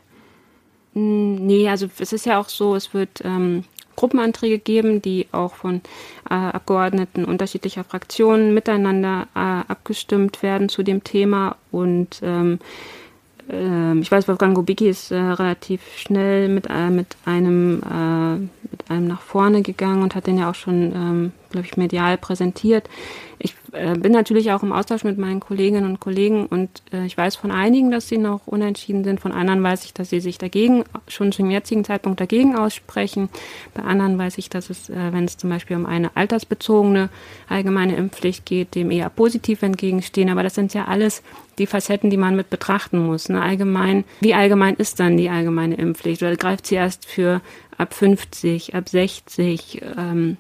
Nee, 0.94 1.68
also 1.68 1.88
es 1.98 2.12
ist 2.12 2.26
ja 2.26 2.38
auch 2.38 2.48
so, 2.48 2.74
es 2.74 2.92
wird 2.92 3.22
ähm, 3.24 3.64
Gruppenanträge 3.96 4.58
geben, 4.58 5.00
die 5.00 5.26
auch 5.32 5.54
von 5.54 5.76
äh, 6.28 6.34
Abgeordneten 6.34 7.24
unterschiedlicher 7.24 7.84
Fraktionen 7.84 8.52
miteinander 8.54 9.28
äh, 9.34 9.38
abgestimmt 9.38 10.42
werden 10.42 10.68
zu 10.68 10.82
dem 10.82 11.02
Thema. 11.04 11.56
Und 11.70 12.20
ähm, 12.22 12.58
äh, 13.48 13.98
ich 13.98 14.10
weiß, 14.10 14.28
Wolfgang 14.28 14.54
Gobicki 14.54 14.88
ist 14.88 15.10
äh, 15.10 15.16
relativ 15.16 15.82
schnell 15.96 16.48
mit, 16.48 16.66
äh, 16.68 16.90
mit 16.90 17.16
einem 17.24 18.50
äh, 18.92 18.96
einem 18.96 19.06
nach 19.06 19.20
vorne 19.20 19.62
gegangen 19.62 20.02
und 20.02 20.14
hat 20.14 20.26
den 20.26 20.38
ja 20.38 20.50
auch 20.50 20.54
schon, 20.54 20.92
ähm, 20.94 21.32
glaube 21.50 21.66
ich, 21.66 21.76
medial 21.76 22.18
präsentiert. 22.18 22.88
Ich 23.38 23.54
äh, 23.72 23.94
bin 23.98 24.12
natürlich 24.12 24.52
auch 24.52 24.62
im 24.62 24.72
Austausch 24.72 25.02
mit 25.02 25.18
meinen 25.18 25.40
Kolleginnen 25.40 25.84
und 25.84 25.98
Kollegen 25.98 26.46
und 26.46 26.70
äh, 26.92 27.04
ich 27.06 27.16
weiß 27.16 27.34
von 27.36 27.50
einigen, 27.50 27.90
dass 27.90 28.08
sie 28.08 28.18
noch 28.18 28.46
unentschieden 28.46 29.02
sind. 29.02 29.20
Von 29.20 29.32
anderen 29.32 29.62
weiß 29.62 29.84
ich, 29.84 29.94
dass 29.94 30.10
sie 30.10 30.20
sich 30.20 30.38
dagegen, 30.38 30.84
schon 31.08 31.32
zum 31.32 31.50
jetzigen 31.50 31.84
Zeitpunkt 31.84 32.20
dagegen 32.20 32.54
aussprechen. 32.54 33.30
Bei 33.74 33.82
anderen 33.82 34.16
weiß 34.16 34.38
ich, 34.38 34.48
dass 34.48 34.70
es, 34.70 34.90
äh, 34.90 35.12
wenn 35.12 35.24
es 35.24 35.38
zum 35.38 35.50
Beispiel 35.50 35.76
um 35.76 35.86
eine 35.86 36.16
altersbezogene 36.16 37.08
allgemeine 37.48 37.96
Impfpflicht 37.96 38.46
geht, 38.46 38.74
dem 38.74 38.90
eher 38.90 39.10
positiv 39.10 39.62
entgegenstehen. 39.62 40.30
Aber 40.30 40.42
das 40.42 40.54
sind 40.54 40.74
ja 40.74 40.84
alles 40.84 41.22
die 41.58 41.66
Facetten, 41.66 42.10
die 42.10 42.16
man 42.16 42.36
mit 42.36 42.48
betrachten 42.48 43.04
muss. 43.04 43.28
Ne? 43.28 43.42
Allgemein, 43.42 44.04
wie 44.20 44.34
allgemein 44.34 44.76
ist 44.76 45.00
dann 45.00 45.16
die 45.16 45.28
allgemeine 45.28 45.74
Impfpflicht? 45.74 46.22
Oder 46.22 46.36
greift 46.36 46.66
sie 46.66 46.76
erst 46.76 47.06
für 47.06 47.40
ab 47.82 47.94
50, 47.94 48.74
ab 48.74 48.88
60? 48.88 49.82
Ähm, 49.96 50.36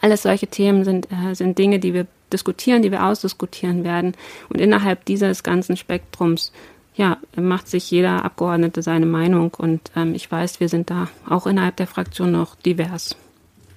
alles 0.00 0.22
solche 0.22 0.46
Themen 0.46 0.84
sind, 0.84 1.08
äh, 1.10 1.34
sind 1.34 1.58
Dinge, 1.58 1.78
die 1.78 1.94
wir 1.94 2.06
diskutieren, 2.32 2.82
die 2.82 2.92
wir 2.92 3.04
ausdiskutieren 3.04 3.84
werden. 3.84 4.14
Und 4.48 4.60
innerhalb 4.60 5.04
dieses 5.04 5.42
ganzen 5.42 5.76
Spektrums 5.76 6.52
ja, 6.94 7.18
macht 7.36 7.68
sich 7.68 7.90
jeder 7.90 8.24
Abgeordnete 8.24 8.82
seine 8.82 9.06
Meinung 9.06 9.54
und 9.56 9.90
ähm, 9.96 10.14
ich 10.14 10.30
weiß, 10.30 10.60
wir 10.60 10.68
sind 10.68 10.90
da 10.90 11.08
auch 11.28 11.46
innerhalb 11.46 11.76
der 11.76 11.86
Fraktion 11.86 12.32
noch 12.32 12.56
divers. 12.56 13.16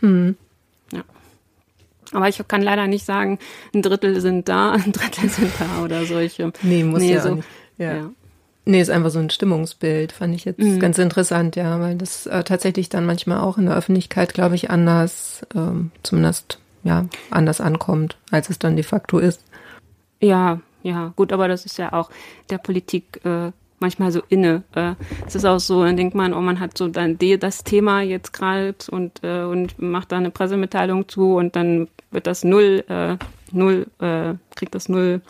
Mhm. 0.02 0.36
Ja. 0.92 1.04
Aber 2.12 2.28
ich 2.28 2.42
kann 2.48 2.62
leider 2.62 2.88
nicht 2.88 3.06
sagen, 3.06 3.40
ein 3.74 3.82
Drittel 3.82 4.20
sind 4.20 4.50
da, 4.50 4.72
ein 4.72 4.92
Drittel 4.92 5.30
sind 5.30 5.52
da 5.60 5.84
oder 5.84 6.06
solche. 6.06 6.52
Nee, 6.64 6.84
muss 6.84 7.00
nee, 7.00 7.14
ja 7.14 7.22
so, 7.22 7.36
nicht. 7.36 7.48
Ja. 7.78 7.96
ja. 7.96 8.12
Nee, 8.66 8.80
ist 8.80 8.90
einfach 8.90 9.10
so 9.10 9.20
ein 9.20 9.30
Stimmungsbild, 9.30 10.14
fand 10.14 10.36
ich 10.36 10.46
jetzt 10.46 10.60
mhm. 10.60 10.80
ganz 10.80 10.98
interessant, 10.98 11.58
ja, 11.58 11.82
weil 11.82 11.96
das 11.96 12.26
äh, 12.28 12.44
tatsächlich 12.44 12.88
dann 12.88 13.06
manchmal 13.06 13.40
auch 13.40 13.58
in 13.58 13.66
der 13.66 13.76
Öffentlichkeit, 13.76 14.34
glaube 14.34 14.56
ich, 14.56 14.70
anders, 14.70 15.46
ähm, 15.54 15.92
zumindest, 16.02 16.60
ja, 16.84 17.06
anders 17.30 17.60
ankommt, 17.60 18.18
als 18.32 18.50
es 18.50 18.60
dann 18.60 18.76
de 18.78 18.84
facto 18.84 19.20
ist. 19.20 19.44
Ja, 20.22 20.62
ja, 20.82 21.12
gut, 21.18 21.34
aber 21.34 21.50
das 21.50 21.66
ist 21.66 21.78
ja 21.78 21.92
auch 21.92 22.10
der 22.50 22.58
Politik 22.58 23.20
äh, 23.26 23.52
manchmal 23.80 24.14
so 24.14 24.22
inne. 24.30 24.64
Äh, 24.76 24.94
es 25.28 25.36
ist 25.36 25.46
auch 25.46 25.60
so, 25.60 25.84
dann 25.84 25.98
denkt 25.98 26.16
man, 26.16 26.34
oh, 26.34 26.42
man 26.42 26.62
hat 26.62 26.78
so 26.78 26.88
dann 26.88 27.18
das 27.40 27.66
Thema 27.66 28.02
jetzt 28.02 28.32
gerade 28.32 28.76
und, 28.92 29.24
äh, 29.24 29.44
und 29.44 29.82
macht 29.82 30.14
da 30.14 30.18
eine 30.18 30.32
Pressemitteilung 30.32 31.10
zu 31.10 31.36
und 31.36 31.58
dann 31.58 31.90
wird 32.12 32.28
das 32.28 32.46
null, 32.46 32.86
äh, 32.88 33.18
null, 33.52 33.88
äh, 34.00 34.36
kriegt 34.56 34.74
das 34.74 34.88
null 34.88 35.22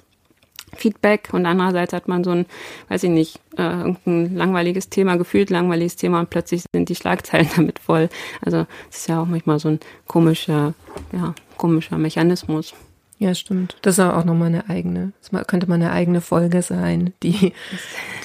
Feedback 0.76 1.30
und 1.32 1.46
andererseits 1.46 1.94
hat 1.94 2.08
man 2.08 2.24
so 2.24 2.32
ein, 2.32 2.46
weiß 2.90 3.04
ich 3.04 3.10
nicht, 3.10 3.40
äh, 3.58 3.64
irgendein 3.64 4.36
langweiliges 4.36 4.90
Thema, 4.90 5.18
gefühlt 5.18 5.50
langweiliges 5.50 5.96
Thema 5.96 6.20
und 6.20 6.30
plötzlich 6.30 6.64
sind 6.74 6.90
die 6.90 6.96
Schlagzeilen 6.96 7.50
damit 7.56 7.80
voll. 7.80 8.10
Also 8.42 8.66
es 8.90 8.98
ist 8.98 9.10
ja 9.10 9.22
auch 9.22 9.28
manchmal 9.28 9.60
so 9.60 9.70
ein 9.70 9.80
komischer, 10.08 10.74
ja, 11.12 11.34
komischer 11.58 11.98
Mechanismus. 11.98 12.74
Ja, 13.20 13.34
stimmt. 13.36 13.78
Das 13.84 13.98
ist 13.98 14.04
auch 14.04 14.26
nochmal 14.26 14.48
eine 14.48 14.70
eigene, 14.70 15.14
das 15.22 15.48
könnte 15.48 15.68
mal 15.68 15.76
eine 15.76 15.92
eigene 15.92 16.20
Folge 16.20 16.62
sein. 16.62 17.14
Die, 17.24 17.54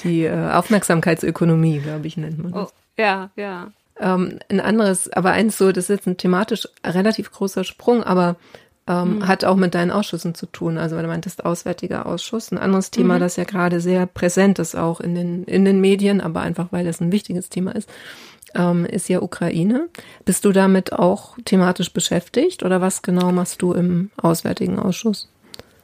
die 0.03 0.25
äh, 0.25 0.51
Aufmerksamkeitsökonomie, 0.51 1.79
glaube 1.79 2.07
ich, 2.07 2.17
nennt 2.17 2.41
man 2.41 2.51
das. 2.51 2.69
Oh, 2.69 2.71
ja, 2.97 3.29
ja. 3.35 3.71
Ähm, 3.99 4.39
ein 4.49 4.59
anderes, 4.59 5.11
aber 5.11 5.31
eins 5.31 5.57
so, 5.57 5.71
das 5.71 5.85
ist 5.85 5.89
jetzt 5.89 6.07
ein 6.07 6.17
thematisch 6.17 6.67
relativ 6.85 7.31
großer 7.31 7.63
Sprung, 7.63 8.03
aber 8.03 8.35
ähm, 8.89 9.17
mhm. 9.17 9.27
hat 9.27 9.45
auch 9.45 9.55
mit 9.55 9.75
deinen 9.75 9.91
Ausschüssen 9.91 10.33
zu 10.33 10.47
tun. 10.47 10.77
Also, 10.79 10.95
weil 10.95 11.03
du 11.03 11.09
meintest, 11.09 11.45
Auswärtiger 11.45 12.07
Ausschuss. 12.07 12.51
Ein 12.51 12.57
anderes 12.57 12.89
Thema, 12.89 13.15
mhm. 13.15 13.19
das 13.19 13.35
ja 13.35 13.43
gerade 13.43 13.79
sehr 13.79 14.07
präsent 14.07 14.57
ist, 14.57 14.75
auch 14.75 14.99
in 14.99 15.13
den, 15.13 15.43
in 15.43 15.63
den 15.63 15.79
Medien, 15.79 16.19
aber 16.19 16.41
einfach, 16.41 16.67
weil 16.71 16.87
es 16.87 16.99
ein 16.99 17.11
wichtiges 17.11 17.49
Thema 17.49 17.75
ist, 17.75 17.87
ähm, 18.55 18.85
ist 18.85 19.07
ja 19.07 19.21
Ukraine. 19.21 19.89
Bist 20.25 20.43
du 20.43 20.51
damit 20.51 20.91
auch 20.91 21.37
thematisch 21.45 21.93
beschäftigt 21.93 22.63
oder 22.63 22.81
was 22.81 23.03
genau 23.03 23.31
machst 23.31 23.61
du 23.61 23.73
im 23.73 24.09
Auswärtigen 24.17 24.79
Ausschuss? 24.79 25.29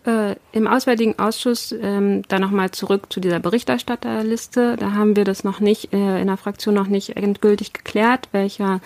Äh, 0.08 0.36
Im 0.52 0.68
Auswärtigen 0.68 1.18
Ausschuss, 1.20 1.74
ähm, 1.80 2.24
da 2.28 2.39
nochmal 2.39 2.72
zurück 2.72 3.12
zu 3.13 3.20
dieser 3.20 3.39
Berichterstatterliste, 3.39 4.78
da 4.78 4.94
haben 4.94 5.15
wir 5.15 5.26
das 5.26 5.44
noch 5.44 5.60
nicht, 5.60 5.94
äh, 5.94 6.22
in 6.22 6.28
der 6.28 6.38
Fraktion 6.38 6.74
noch 6.74 6.88
nicht 6.88 7.18
endgültig 7.18 7.74
geklärt, 7.74 8.30
welcher, 8.32 8.82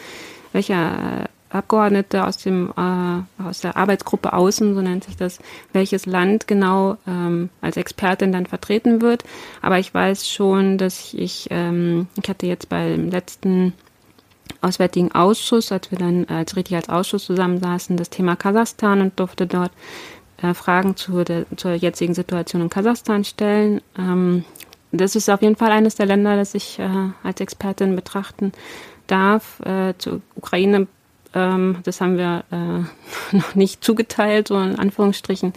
welcher 0.52 1.30
Abgeordnete 1.50 2.26
aus 2.26 2.38
dem 2.38 2.72
äh, 2.78 3.44
aus 3.44 3.62
der 3.62 3.76
Arbeitsgruppe 3.76 4.34
Außen, 4.34 4.76
so 4.76 4.82
nennt 4.82 5.04
sich 5.04 5.18
das, 5.18 5.40
welches 5.74 6.06
Land 6.06 6.48
genau 6.48 6.98
ähm, 7.08 7.50
als 7.62 7.78
Expertin 7.78 8.32
dann 8.32 8.46
vertreten 8.46 9.02
wird. 9.02 9.24
Aber 9.62 9.80
ich 9.80 9.94
weiß 9.94 10.30
schon, 10.30 10.78
dass 10.78 11.14
ich 11.14 11.48
ähm, 11.50 12.08
ich 12.22 12.30
hatte 12.30 12.46
jetzt 12.46 12.70
beim 12.70 13.10
letzten 13.10 13.74
Auswärtigen 14.62 15.12
Ausschuss, 15.12 15.72
als 15.72 15.90
wir 15.92 15.98
dann 15.98 16.26
als 16.26 16.56
richtig 16.56 16.76
als 16.76 16.90
Ausschuss 16.90 17.26
zusammensaßen, 17.26 17.98
das 17.98 18.10
Thema 18.10 18.36
Kasachstan 18.36 19.02
und 19.02 19.20
durfte 19.20 19.48
dort 19.48 19.72
äh, 20.42 20.54
Fragen 20.54 20.96
zu 20.96 21.24
der, 21.24 21.46
zur 21.56 21.74
jetzigen 21.74 22.14
Situation 22.14 22.62
in 22.62 22.70
Kasachstan 22.70 23.24
stellen. 23.24 23.82
Ähm, 23.98 24.44
das 24.92 25.16
ist 25.16 25.30
auf 25.30 25.42
jeden 25.42 25.56
Fall 25.56 25.72
eines 25.72 25.96
der 25.96 26.08
Länder, 26.08 26.36
das 26.36 26.56
ich 26.56 26.80
äh, 26.80 26.90
als 27.24 27.42
Expertin 27.42 27.96
betrachten 27.96 28.52
darf. 29.08 29.60
Äh, 29.62 29.94
zur 29.98 30.22
Ukraine 30.36 30.88
ähm, 31.34 31.78
das 31.84 32.02
haben 32.02 32.18
wir 32.18 32.44
äh, 32.52 33.36
noch 33.36 33.56
nicht 33.56 33.84
zugeteilt, 33.84 34.48
so 34.48 34.60
in 34.60 34.78
Anführungsstrichen. 34.78 35.54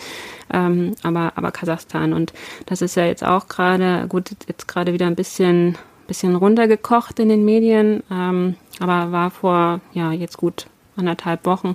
Ähm, 0.52 0.94
aber, 1.02 1.32
aber 1.36 1.50
Kasachstan. 1.50 2.12
Und 2.12 2.32
das 2.66 2.82
ist 2.82 2.94
ja 2.94 3.06
jetzt 3.06 3.24
auch 3.24 3.48
gerade, 3.48 4.06
gut, 4.08 4.30
jetzt 4.48 4.68
gerade 4.68 4.92
wieder 4.92 5.06
ein 5.06 5.16
bisschen, 5.16 5.78
bisschen 6.06 6.36
runtergekocht 6.36 7.18
in 7.18 7.28
den 7.28 7.44
Medien, 7.44 8.02
ähm, 8.10 8.56
aber 8.80 9.12
war 9.12 9.30
vor, 9.30 9.80
ja, 9.92 10.12
jetzt 10.12 10.36
gut 10.36 10.66
anderthalb 10.94 11.46
Wochen 11.46 11.74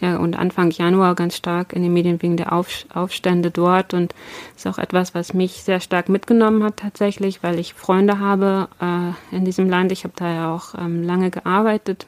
ja, 0.00 0.18
und 0.18 0.38
Anfang 0.38 0.70
Januar 0.70 1.16
ganz 1.16 1.36
stark 1.36 1.72
in 1.72 1.82
den 1.82 1.92
Medien 1.92 2.22
wegen 2.22 2.36
der 2.36 2.52
Auf, 2.52 2.68
Aufstände 2.94 3.50
dort 3.50 3.92
und 3.92 4.14
ist 4.56 4.68
auch 4.68 4.78
etwas, 4.78 5.16
was 5.16 5.34
mich 5.34 5.64
sehr 5.64 5.80
stark 5.80 6.08
mitgenommen 6.08 6.62
hat 6.62 6.76
tatsächlich, 6.76 7.42
weil 7.42 7.58
ich 7.58 7.74
Freunde 7.74 8.20
habe 8.20 8.68
äh, 8.80 9.36
in 9.36 9.44
diesem 9.44 9.68
Land. 9.68 9.90
Ich 9.90 10.04
habe 10.04 10.14
da 10.16 10.32
ja 10.32 10.54
auch 10.54 10.74
ähm, 10.78 11.02
lange 11.02 11.30
gearbeitet 11.30 12.06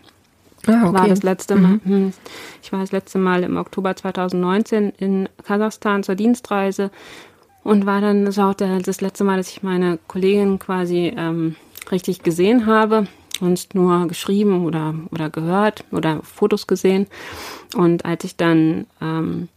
Ah, 0.66 0.88
okay. 0.88 0.94
war 0.94 1.08
das 1.08 1.22
letzte 1.22 1.56
Mal. 1.56 1.80
Mhm. 1.84 1.90
Hm. 1.90 2.12
Ich 2.62 2.72
war 2.72 2.80
das 2.80 2.92
letzte 2.92 3.18
Mal 3.18 3.42
im 3.42 3.56
Oktober 3.56 3.94
2019 3.94 4.92
in 4.98 5.28
Kasachstan 5.44 6.02
zur 6.02 6.14
Dienstreise 6.14 6.90
und 7.62 7.86
war 7.86 8.00
dann, 8.00 8.24
das 8.24 8.36
war 8.36 8.50
auch 8.50 8.54
das 8.54 9.00
letzte 9.00 9.24
Mal, 9.24 9.36
dass 9.36 9.50
ich 9.50 9.62
meine 9.62 9.98
Kollegin 10.06 10.58
quasi 10.58 11.12
ähm, 11.16 11.56
richtig 11.90 12.22
gesehen 12.22 12.66
habe 12.66 13.06
und 13.40 13.74
nur 13.74 14.06
geschrieben 14.06 14.64
oder, 14.64 14.94
oder 15.10 15.30
gehört 15.30 15.84
oder 15.90 16.20
Fotos 16.22 16.66
gesehen. 16.66 17.06
Und 17.74 18.04
als 18.04 18.24
ich 18.24 18.36
dann 18.36 18.86
ähm, 19.00 19.48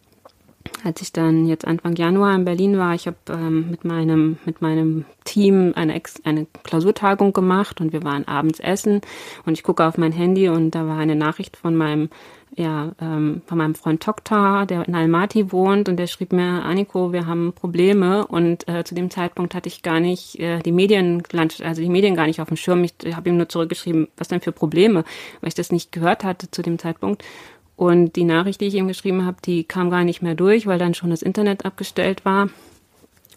als 0.84 1.02
ich 1.02 1.12
dann 1.12 1.46
jetzt 1.46 1.66
Anfang 1.66 1.96
Januar 1.96 2.36
in 2.36 2.46
Berlin 2.46 2.78
war, 2.78 2.94
ich 2.94 3.08
habe 3.08 3.18
ähm, 3.30 3.70
mit 3.70 3.86
meinem 3.86 4.38
mit 4.46 4.62
meinem 4.62 5.06
Team 5.24 5.74
eine 5.76 5.94
Ex 5.96 6.22
eine 6.24 6.48
Klausurtagung 6.64 7.34
gemacht 7.34 7.82
und 7.82 7.94
wir 7.94 8.04
waren 8.04 8.28
abends 8.28 8.60
essen. 8.60 9.02
Und 9.46 9.54
ich 9.54 9.64
gucke 9.64 9.86
auf 9.86 9.98
mein 9.98 10.12
Handy 10.12 10.50
und 10.50 10.72
da 10.72 10.88
war 10.88 10.98
eine 10.98 11.16
Nachricht 11.16 11.58
von 11.58 11.76
meinem 11.76 12.10
ja 12.56 12.94
ähm, 13.02 13.42
von 13.46 13.58
meinem 13.58 13.76
Freund 13.76 14.02
Tokta, 14.02 14.66
der 14.66 14.88
in 14.88 14.96
Almaty 14.96 15.52
wohnt. 15.52 15.90
Und 15.90 15.98
der 15.98 16.08
schrieb 16.08 16.34
mir 16.34 16.64
Aniko, 16.64 17.14
wir 17.14 17.26
haben 17.26 17.54
Probleme. 17.54 18.26
Und 18.26 18.68
äh, 18.68 18.84
zu 18.84 18.96
dem 18.96 19.10
Zeitpunkt 19.10 19.54
hatte 19.54 19.68
ich 19.68 19.84
gar 19.84 20.00
nicht 20.00 20.40
äh, 20.40 20.60
die 20.60 20.72
Medien 20.72 21.24
also 21.34 21.82
die 21.82 21.90
Medien 21.90 22.16
gar 22.16 22.28
nicht 22.28 22.42
auf 22.42 22.48
dem 22.48 22.58
Schirm. 22.58 22.84
Ich 22.84 23.16
habe 23.16 23.30
ihm 23.30 23.38
nur 23.38 23.50
zurückgeschrieben, 23.50 24.08
was 24.18 24.28
denn 24.28 24.42
für 24.42 24.52
Probleme, 24.52 25.04
weil 25.42 25.50
ich 25.50 25.56
das 25.56 25.72
nicht 25.72 25.92
gehört 25.92 26.24
hatte 26.24 26.50
zu 26.50 26.62
dem 26.62 26.80
Zeitpunkt 26.80 27.24
und 27.78 28.16
die 28.16 28.24
Nachricht, 28.24 28.60
die 28.60 28.66
ich 28.66 28.74
ihm 28.74 28.88
geschrieben 28.88 29.26
habe, 29.26 29.38
die 29.46 29.64
kam 29.64 29.90
gar 29.92 30.04
nicht 30.04 30.22
mehr 30.22 30.36
durch, 30.36 30.66
weil 30.66 30.80
dann 30.80 30.96
schon 30.96 31.12
das 31.12 31.22
Internet 31.22 31.64
abgestellt 31.64 32.26
war. 32.26 32.50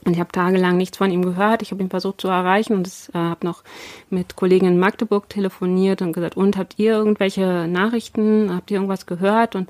Und 0.06 0.14
ich 0.14 0.18
habe 0.18 0.32
tagelang 0.32 0.78
nichts 0.78 0.96
von 0.96 1.10
ihm 1.10 1.22
gehört. 1.22 1.60
Ich 1.60 1.72
habe 1.72 1.82
ihn 1.82 1.90
versucht 1.90 2.22
zu 2.22 2.28
erreichen 2.28 2.72
und 2.72 2.88
äh, 3.12 3.18
habe 3.18 3.46
noch 3.46 3.62
mit 4.08 4.34
Kollegen 4.34 4.66
in 4.66 4.78
Magdeburg 4.78 5.28
telefoniert 5.28 6.00
und 6.00 6.14
gesagt, 6.14 6.38
und 6.38 6.56
habt 6.56 6.78
ihr 6.78 6.92
irgendwelche 6.92 7.68
Nachrichten? 7.68 8.50
Habt 8.54 8.70
ihr 8.70 8.76
irgendwas 8.76 9.04
gehört? 9.04 9.56
Und 9.56 9.68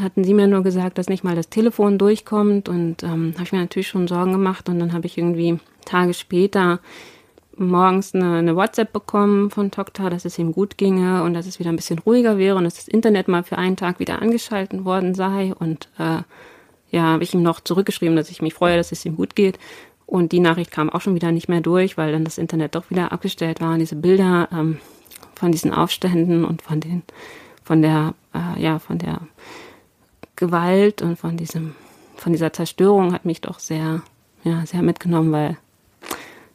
hatten 0.00 0.24
sie 0.24 0.34
mir 0.34 0.48
nur 0.48 0.64
gesagt, 0.64 0.98
dass 0.98 1.08
nicht 1.08 1.22
mal 1.22 1.36
das 1.36 1.48
Telefon 1.48 1.96
durchkommt. 1.96 2.68
Und 2.68 3.04
ähm, 3.04 3.34
habe 3.34 3.44
ich 3.44 3.52
mir 3.52 3.60
natürlich 3.60 3.86
schon 3.86 4.08
Sorgen 4.08 4.32
gemacht. 4.32 4.68
Und 4.68 4.80
dann 4.80 4.92
habe 4.92 5.06
ich 5.06 5.16
irgendwie 5.16 5.60
Tage 5.84 6.12
später 6.12 6.80
morgens 7.62 8.14
eine, 8.14 8.36
eine 8.38 8.56
WhatsApp 8.56 8.92
bekommen 8.92 9.50
von 9.50 9.70
Tokta, 9.70 10.10
dass 10.10 10.24
es 10.24 10.38
ihm 10.38 10.52
gut 10.52 10.76
ginge 10.78 11.22
und 11.22 11.34
dass 11.34 11.46
es 11.46 11.58
wieder 11.58 11.70
ein 11.70 11.76
bisschen 11.76 11.98
ruhiger 11.98 12.38
wäre 12.38 12.56
und 12.56 12.64
dass 12.64 12.74
das 12.74 12.88
Internet 12.88 13.28
mal 13.28 13.42
für 13.42 13.58
einen 13.58 13.76
Tag 13.76 13.98
wieder 13.98 14.20
angeschalten 14.20 14.84
worden 14.84 15.14
sei. 15.14 15.54
Und 15.58 15.88
äh, 15.98 16.22
ja, 16.90 17.02
habe 17.02 17.22
ich 17.22 17.34
ihm 17.34 17.42
noch 17.42 17.60
zurückgeschrieben, 17.60 18.16
dass 18.16 18.30
ich 18.30 18.42
mich 18.42 18.54
freue, 18.54 18.76
dass 18.76 18.92
es 18.92 19.04
ihm 19.04 19.16
gut 19.16 19.34
geht. 19.34 19.58
Und 20.06 20.32
die 20.32 20.40
Nachricht 20.40 20.70
kam 20.70 20.90
auch 20.90 21.00
schon 21.00 21.14
wieder 21.14 21.32
nicht 21.32 21.48
mehr 21.48 21.62
durch, 21.62 21.96
weil 21.96 22.12
dann 22.12 22.24
das 22.24 22.36
Internet 22.36 22.74
doch 22.74 22.90
wieder 22.90 23.12
abgestellt 23.12 23.60
war. 23.60 23.72
Und 23.72 23.78
diese 23.78 23.96
Bilder 23.96 24.48
ähm, 24.52 24.78
von 25.34 25.52
diesen 25.52 25.72
Aufständen 25.72 26.44
und 26.44 26.62
von 26.62 26.80
den, 26.80 27.02
von 27.64 27.80
der, 27.80 28.14
äh, 28.34 28.62
ja, 28.62 28.78
von 28.78 28.98
der 28.98 29.20
Gewalt 30.36 31.02
und 31.02 31.18
von 31.18 31.36
diesem, 31.36 31.74
von 32.16 32.32
dieser 32.32 32.52
Zerstörung 32.52 33.12
hat 33.12 33.24
mich 33.24 33.40
doch 33.40 33.58
sehr, 33.58 34.02
ja, 34.44 34.66
sehr 34.66 34.82
mitgenommen, 34.82 35.32
weil 35.32 35.56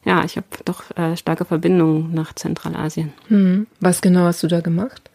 ja, 0.04 0.24
ich 0.24 0.36
habe 0.36 0.46
doch 0.64 0.96
äh, 0.96 1.16
starke 1.16 1.44
Verbindungen 1.44 2.14
nach 2.14 2.34
Zentralasien. 2.34 3.12
Hm. 3.28 3.66
Was 3.80 4.00
genau 4.00 4.22
hast 4.22 4.42
du 4.42 4.46
da 4.46 4.60
gemacht? 4.60 5.10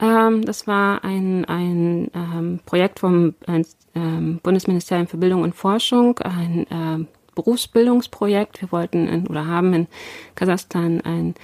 Ähm, 0.00 0.44
das 0.44 0.66
war 0.66 1.04
ein, 1.04 1.44
ein 1.44 2.10
ähm, 2.14 2.60
Projekt 2.66 2.98
vom 2.98 3.34
äh, 3.46 3.62
Bundesministerium 4.42 5.06
für 5.06 5.18
Bildung 5.18 5.42
und 5.42 5.54
Forschung, 5.54 6.18
ein 6.18 6.66
äh, 6.66 7.06
Berufsbildungsprojekt. 7.34 8.60
Wir 8.60 8.72
wollten 8.72 9.06
in, 9.06 9.26
oder 9.26 9.46
haben 9.46 9.72
in 9.72 9.86
Kasachstan 10.34 11.00
ein 11.02 11.34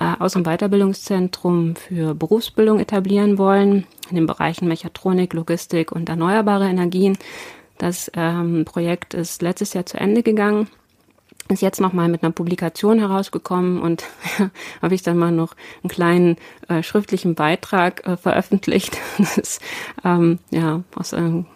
äh, 0.00 0.14
Aus- 0.18 0.34
und 0.34 0.44
Weiterbildungszentrum 0.46 1.76
für 1.76 2.14
Berufsbildung 2.14 2.80
etablieren 2.80 3.38
wollen, 3.38 3.86
in 4.10 4.16
den 4.16 4.26
Bereichen 4.26 4.66
Mechatronik, 4.66 5.32
Logistik 5.32 5.92
und 5.92 6.08
erneuerbare 6.08 6.68
Energien. 6.68 7.16
Das 7.78 8.10
ähm, 8.14 8.64
Projekt 8.64 9.14
ist 9.14 9.42
letztes 9.42 9.72
Jahr 9.74 9.86
zu 9.86 9.98
Ende 9.98 10.22
gegangen 10.22 10.68
ist 11.48 11.62
jetzt 11.62 11.80
nochmal 11.80 12.08
mit 12.08 12.22
einer 12.22 12.32
Publikation 12.32 12.98
herausgekommen 12.98 13.80
und 13.80 14.04
habe 14.82 14.94
ich 14.94 15.02
dann 15.02 15.18
mal 15.18 15.32
noch 15.32 15.54
einen 15.82 15.90
kleinen 15.90 16.36
äh, 16.68 16.82
schriftlichen 16.82 17.34
Beitrag 17.34 18.06
äh, 18.06 18.16
veröffentlicht. 18.16 18.98
das 19.18 19.38
ist, 19.38 19.62
ähm, 20.04 20.38
ja, 20.50 20.82
aus 20.94 21.12
einem 21.12 21.46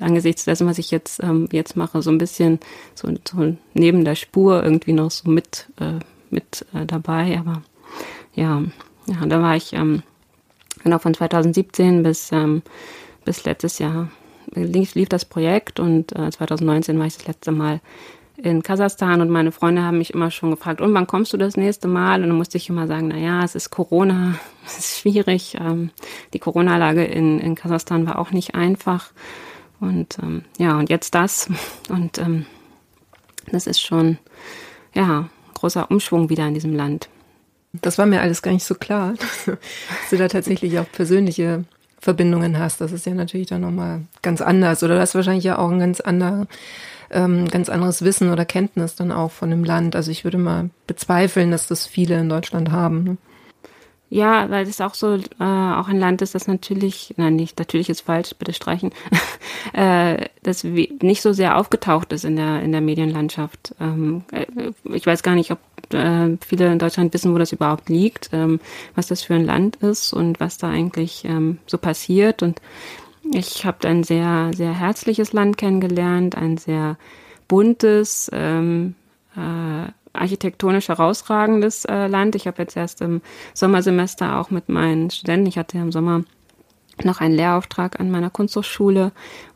angesichts 0.00 0.44
dessen, 0.44 0.66
was 0.66 0.78
ich 0.78 0.90
jetzt, 0.90 1.22
ähm, 1.22 1.48
jetzt 1.52 1.76
mache, 1.76 2.02
so 2.02 2.10
ein 2.10 2.18
bisschen 2.18 2.60
so, 2.94 3.08
so 3.28 3.56
neben 3.74 4.04
der 4.04 4.14
Spur 4.14 4.62
irgendwie 4.62 4.92
noch 4.92 5.10
so 5.10 5.30
mit, 5.30 5.66
äh, 5.80 5.98
mit 6.30 6.66
äh, 6.74 6.86
dabei. 6.86 7.38
Aber 7.38 7.62
ja, 8.34 8.62
ja, 9.06 9.26
da 9.26 9.42
war 9.42 9.56
ich 9.56 9.72
ähm, 9.72 10.02
genau 10.82 10.98
von 10.98 11.14
2017 11.14 12.02
bis, 12.02 12.30
ähm, 12.32 12.62
bis 13.24 13.44
letztes 13.44 13.78
Jahr 13.78 14.08
lief, 14.54 14.94
lief 14.94 15.08
das 15.08 15.24
Projekt 15.24 15.80
und 15.80 16.12
äh, 16.12 16.30
2019 16.30 16.98
war 16.98 17.06
ich 17.06 17.16
das 17.16 17.26
letzte 17.26 17.52
Mal 17.52 17.80
in 18.40 18.62
Kasachstan 18.62 19.20
und 19.20 19.30
meine 19.30 19.50
Freunde 19.50 19.82
haben 19.82 19.98
mich 19.98 20.14
immer 20.14 20.30
schon 20.30 20.50
gefragt, 20.50 20.80
und 20.80 20.94
wann 20.94 21.08
kommst 21.08 21.32
du 21.32 21.36
das 21.36 21.56
nächste 21.56 21.88
Mal? 21.88 22.22
Und 22.22 22.28
dann 22.28 22.36
musste 22.36 22.56
ich 22.56 22.68
immer 22.68 22.86
sagen, 22.86 23.08
na 23.08 23.18
ja, 23.18 23.42
es 23.42 23.54
ist 23.54 23.70
Corona, 23.70 24.38
es 24.66 24.78
ist 24.78 24.98
schwierig. 24.98 25.56
Ähm, 25.60 25.90
die 26.32 26.38
Corona-Lage 26.38 27.04
in, 27.04 27.40
in 27.40 27.56
Kasachstan 27.56 28.06
war 28.06 28.18
auch 28.18 28.30
nicht 28.30 28.54
einfach. 28.54 29.10
Und 29.80 30.18
ähm, 30.22 30.44
ja, 30.56 30.78
und 30.78 30.88
jetzt 30.88 31.14
das. 31.14 31.48
Und 31.88 32.18
ähm, 32.18 32.46
das 33.50 33.66
ist 33.66 33.80
schon, 33.80 34.18
ja, 34.94 35.28
großer 35.54 35.90
Umschwung 35.90 36.28
wieder 36.28 36.46
in 36.46 36.54
diesem 36.54 36.74
Land. 36.74 37.08
Das 37.72 37.98
war 37.98 38.06
mir 38.06 38.20
alles 38.20 38.42
gar 38.42 38.52
nicht 38.52 38.64
so 38.64 38.74
klar, 38.74 39.14
dass 39.46 40.10
du 40.10 40.16
da 40.16 40.28
tatsächlich 40.28 40.78
auch 40.78 40.90
persönliche 40.90 41.64
Verbindungen 42.00 42.58
hast. 42.58 42.80
Das 42.80 42.92
ist 42.92 43.06
ja 43.06 43.14
natürlich 43.14 43.48
dann 43.48 43.62
nochmal 43.62 44.02
ganz 44.22 44.40
anders. 44.40 44.84
Oder 44.84 44.94
du 44.94 45.00
hast 45.00 45.16
wahrscheinlich 45.16 45.44
ja 45.44 45.58
auch 45.58 45.70
ein 45.70 45.80
ganz 45.80 46.00
anderer 46.00 46.46
ähm, 47.10 47.48
ganz 47.48 47.68
anderes 47.68 48.02
Wissen 48.02 48.30
oder 48.30 48.44
Kenntnis 48.44 48.94
dann 48.94 49.12
auch 49.12 49.30
von 49.30 49.50
dem 49.50 49.64
Land. 49.64 49.96
Also 49.96 50.10
ich 50.10 50.24
würde 50.24 50.38
mal 50.38 50.70
bezweifeln, 50.86 51.50
dass 51.50 51.66
das 51.66 51.86
viele 51.86 52.18
in 52.18 52.28
Deutschland 52.28 52.70
haben. 52.70 53.04
Ne? 53.04 53.16
Ja, 54.10 54.48
weil 54.48 54.66
es 54.66 54.80
auch 54.80 54.94
so 54.94 55.16
äh, 55.16 55.20
auch 55.38 55.88
ein 55.88 55.98
Land 55.98 56.22
ist, 56.22 56.34
das 56.34 56.46
natürlich, 56.46 57.12
nein, 57.18 57.36
nicht 57.36 57.58
natürlich 57.58 57.90
ist 57.90 58.00
falsch, 58.00 58.34
bitte 58.38 58.54
streichen, 58.54 58.90
äh, 59.74 60.28
das 60.42 60.64
nicht 60.64 61.20
so 61.20 61.34
sehr 61.34 61.58
aufgetaucht 61.58 62.14
ist 62.14 62.24
in 62.24 62.36
der 62.36 62.62
in 62.62 62.72
der 62.72 62.80
Medienlandschaft. 62.80 63.74
Ähm, 63.78 64.24
äh, 64.32 64.46
ich 64.84 65.04
weiß 65.04 65.22
gar 65.22 65.34
nicht, 65.34 65.50
ob 65.50 65.58
äh, 65.92 66.38
viele 66.40 66.72
in 66.72 66.78
Deutschland 66.78 67.12
wissen, 67.12 67.34
wo 67.34 67.38
das 67.38 67.52
überhaupt 67.52 67.90
liegt, 67.90 68.30
ähm, 68.32 68.60
was 68.94 69.08
das 69.08 69.22
für 69.22 69.34
ein 69.34 69.44
Land 69.44 69.76
ist 69.76 70.14
und 70.14 70.40
was 70.40 70.56
da 70.56 70.70
eigentlich 70.70 71.26
ähm, 71.26 71.58
so 71.66 71.76
passiert 71.76 72.42
und 72.42 72.62
ich 73.32 73.64
habe 73.64 73.86
ein 73.88 74.04
sehr, 74.04 74.50
sehr 74.54 74.72
herzliches 74.72 75.32
Land 75.32 75.58
kennengelernt, 75.58 76.36
ein 76.36 76.56
sehr 76.56 76.96
buntes, 77.46 78.30
ähm, 78.32 78.94
äh, 79.36 79.90
architektonisch 80.12 80.88
herausragendes 80.88 81.84
äh, 81.84 82.06
Land. 82.06 82.34
Ich 82.34 82.46
habe 82.46 82.62
jetzt 82.62 82.76
erst 82.76 83.00
im 83.00 83.20
Sommersemester 83.54 84.38
auch 84.38 84.50
mit 84.50 84.68
meinen 84.68 85.10
Studenten, 85.10 85.46
ich 85.46 85.58
hatte 85.58 85.78
im 85.78 85.92
Sommer 85.92 86.24
noch 87.04 87.20
einen 87.20 87.34
Lehrauftrag 87.34 88.00
an 88.00 88.10
meiner 88.10 88.30
Kunsthochschule 88.30 89.12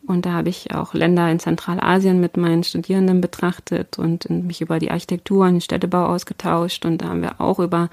und 0.07 0.27
da 0.27 0.33
habe 0.33 0.49
ich 0.49 0.75
auch 0.75 0.95
Länder 0.95 1.29
in 1.31 1.41
Zentralasien 1.41 2.21
mit 2.21 2.37
meinen 2.37 2.63
Studierenden 2.63 3.21
betrachtet 3.21 3.99
und 3.99 4.31
mich 4.31 4.61
über 4.61 4.79
die 4.79 4.93
Architektur 4.93 5.47
und 5.47 5.55
den 5.55 5.61
Städtebau 5.61 6.07
ausgetauscht 6.07 6.85
und 6.85 6.99
da 7.03 7.09
haben 7.09 7.23
wir 7.23 7.41
auch 7.41 7.59
über 7.59 7.89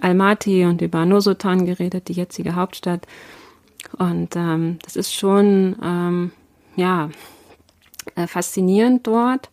Almaty 0.00 0.66
und 0.66 0.82
über 0.82 1.06
Nursultan 1.06 1.64
geredet, 1.64 2.08
die 2.08 2.14
jetzige 2.14 2.54
Hauptstadt. 2.54 3.06
Und 3.98 4.36
ähm, 4.36 4.78
das 4.82 4.96
ist 4.96 5.14
schon 5.14 5.76
ähm, 5.82 6.32
ja 6.76 7.10
äh, 8.14 8.26
faszinierend 8.26 9.06
dort 9.06 9.50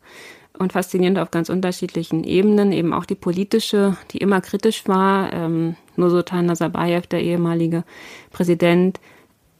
und 0.58 0.74
faszinierend 0.74 1.20
auf 1.20 1.32
ganz 1.32 1.50
unterschiedlichen 1.50 2.24
Ebenen, 2.24 2.72
eben 2.72 2.94
auch 2.94 3.06
die 3.06 3.16
politische, 3.16 3.98
die 4.12 4.18
immer 4.18 4.42
kritisch 4.42 4.88
war. 4.88 5.32
Ähm, 5.34 5.76
Nursultan 5.96 6.46
Nazarbayev, 6.46 7.08
der 7.08 7.22
ehemalige 7.22 7.84
Präsident, 8.32 9.00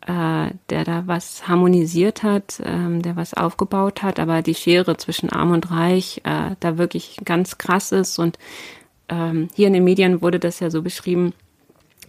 äh, 0.02 0.52
der 0.70 0.84
da 0.84 1.04
was 1.06 1.48
harmonisiert 1.48 2.24
hat, 2.24 2.62
ähm, 2.64 3.02
der 3.02 3.16
was 3.16 3.34
aufgebaut 3.34 4.04
hat, 4.04 4.20
aber 4.20 4.42
die 4.42 4.56
Schere 4.56 4.98
zwischen 4.98 5.30
Arm 5.30 5.52
und 5.52 5.70
Reich 5.72 6.22
äh, 6.24 6.56
da 6.60 6.78
wirklich 6.78 7.20
ganz 7.26 7.58
krass 7.58 7.92
ist. 7.92 8.18
Und 8.18 8.38
ähm, 9.10 9.50
hier 9.54 9.68
in 9.68 9.74
den 9.74 9.84
Medien 9.84 10.22
wurde 10.22 10.40
das 10.40 10.60
ja 10.60 10.70
so 10.70 10.82
beschrieben, 10.82 11.34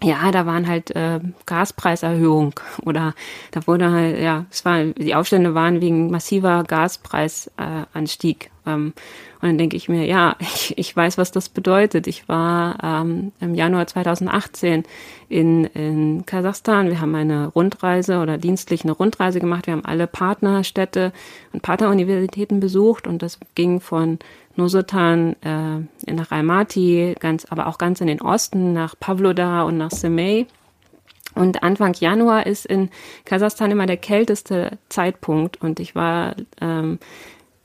ja, 0.02 0.30
da 0.30 0.46
waren 0.46 0.68
halt 0.68 0.94
äh, 0.94 1.18
Gaspreiserhöhung 1.46 2.54
oder 2.84 3.14
da 3.50 3.66
wurde 3.66 3.90
halt, 3.90 4.20
ja, 4.20 4.46
es 4.50 4.64
war, 4.64 4.84
die 4.84 5.14
Aufstände 5.14 5.54
waren 5.54 5.80
wegen 5.80 6.10
massiver 6.10 6.62
Gaspreisanstieg. 6.62 8.50
Äh, 8.64 8.70
ähm, 8.70 8.92
und 9.40 9.48
dann 9.48 9.58
denke 9.58 9.76
ich 9.76 9.88
mir, 9.88 10.04
ja, 10.06 10.36
ich, 10.40 10.78
ich 10.78 10.94
weiß, 10.94 11.18
was 11.18 11.32
das 11.32 11.48
bedeutet. 11.48 12.06
Ich 12.06 12.28
war 12.28 12.78
ähm, 12.82 13.32
im 13.40 13.56
Januar 13.56 13.88
2018 13.88 14.84
in, 15.28 15.64
in 15.64 16.24
Kasachstan. 16.26 16.90
Wir 16.90 17.00
haben 17.00 17.14
eine 17.16 17.48
Rundreise 17.48 18.20
oder 18.20 18.38
dienstlich 18.38 18.84
eine 18.84 18.92
Rundreise 18.92 19.40
gemacht. 19.40 19.66
Wir 19.66 19.72
haben 19.72 19.84
alle 19.84 20.06
Partnerstädte 20.06 21.12
und 21.52 21.62
Partneruniversitäten 21.62 22.60
besucht 22.60 23.08
und 23.08 23.22
das 23.22 23.40
ging 23.56 23.80
von 23.80 24.20
Nursultan 24.58 25.36
äh, 25.42 26.12
nach 26.12 26.30
Almaty, 26.30 27.14
ganz, 27.18 27.46
aber 27.46 27.68
auch 27.68 27.78
ganz 27.78 28.00
in 28.00 28.08
den 28.08 28.20
Osten, 28.20 28.72
nach 28.72 28.94
Pavlodar 28.98 29.64
und 29.66 29.78
nach 29.78 29.90
Semey. 29.90 30.46
Und 31.34 31.62
Anfang 31.62 31.94
Januar 31.94 32.46
ist 32.46 32.66
in 32.66 32.90
Kasachstan 33.24 33.70
immer 33.70 33.86
der 33.86 33.96
kälteste 33.96 34.78
Zeitpunkt. 34.88 35.62
Und 35.62 35.78
ich 35.78 35.94
war 35.94 36.34
ähm, 36.60 36.98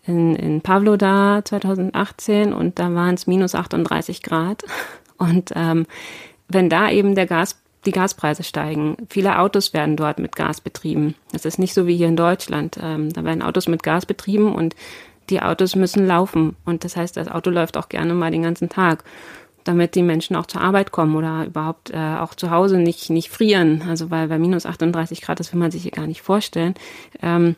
in, 0.05 0.35
in 0.35 0.61
Pavlodar 0.61 1.43
2018 1.43 2.53
und 2.53 2.77
da 2.77 2.93
waren 2.93 3.15
es 3.15 3.25
minus 3.25 3.55
38 3.55 4.21
Grad. 4.21 4.63
Und 5.17 5.51
ähm, 5.55 5.85
wenn 6.49 6.69
da 6.69 6.89
eben 6.89 7.15
der 7.15 7.27
Gas, 7.27 7.61
die 7.85 7.91
Gaspreise 7.91 8.43
steigen, 8.43 8.97
viele 9.09 9.39
Autos 9.39 9.73
werden 9.73 9.95
dort 9.95 10.19
mit 10.19 10.35
Gas 10.35 10.59
betrieben. 10.59 11.15
Das 11.31 11.45
ist 11.45 11.59
nicht 11.59 11.73
so 11.73 11.87
wie 11.87 11.95
hier 11.95 12.07
in 12.07 12.17
Deutschland. 12.17 12.77
Ähm, 12.81 13.13
da 13.13 13.23
werden 13.23 13.41
Autos 13.41 13.67
mit 13.67 13.83
Gas 13.83 14.05
betrieben 14.05 14.53
und 14.53 14.75
die 15.29 15.41
Autos 15.41 15.75
müssen 15.75 16.05
laufen. 16.05 16.55
Und 16.65 16.83
das 16.83 16.95
heißt, 16.95 17.17
das 17.17 17.27
Auto 17.27 17.49
läuft 17.49 17.77
auch 17.77 17.89
gerne 17.89 18.13
mal 18.13 18.31
den 18.31 18.43
ganzen 18.43 18.69
Tag, 18.69 19.03
damit 19.63 19.95
die 19.95 20.03
Menschen 20.03 20.35
auch 20.35 20.45
zur 20.45 20.61
Arbeit 20.61 20.91
kommen 20.91 21.15
oder 21.15 21.45
überhaupt 21.45 21.91
äh, 21.91 21.97
auch 21.97 22.35
zu 22.35 22.51
Hause 22.51 22.77
nicht, 22.77 23.09
nicht 23.09 23.29
frieren. 23.29 23.83
Also 23.87 24.11
weil 24.11 24.27
bei 24.27 24.37
minus 24.37 24.65
38 24.65 25.21
Grad, 25.21 25.39
das 25.39 25.53
will 25.53 25.59
man 25.59 25.71
sich 25.71 25.83
hier 25.83 25.91
gar 25.91 26.07
nicht 26.07 26.21
vorstellen, 26.21 26.75
ähm, 27.21 27.55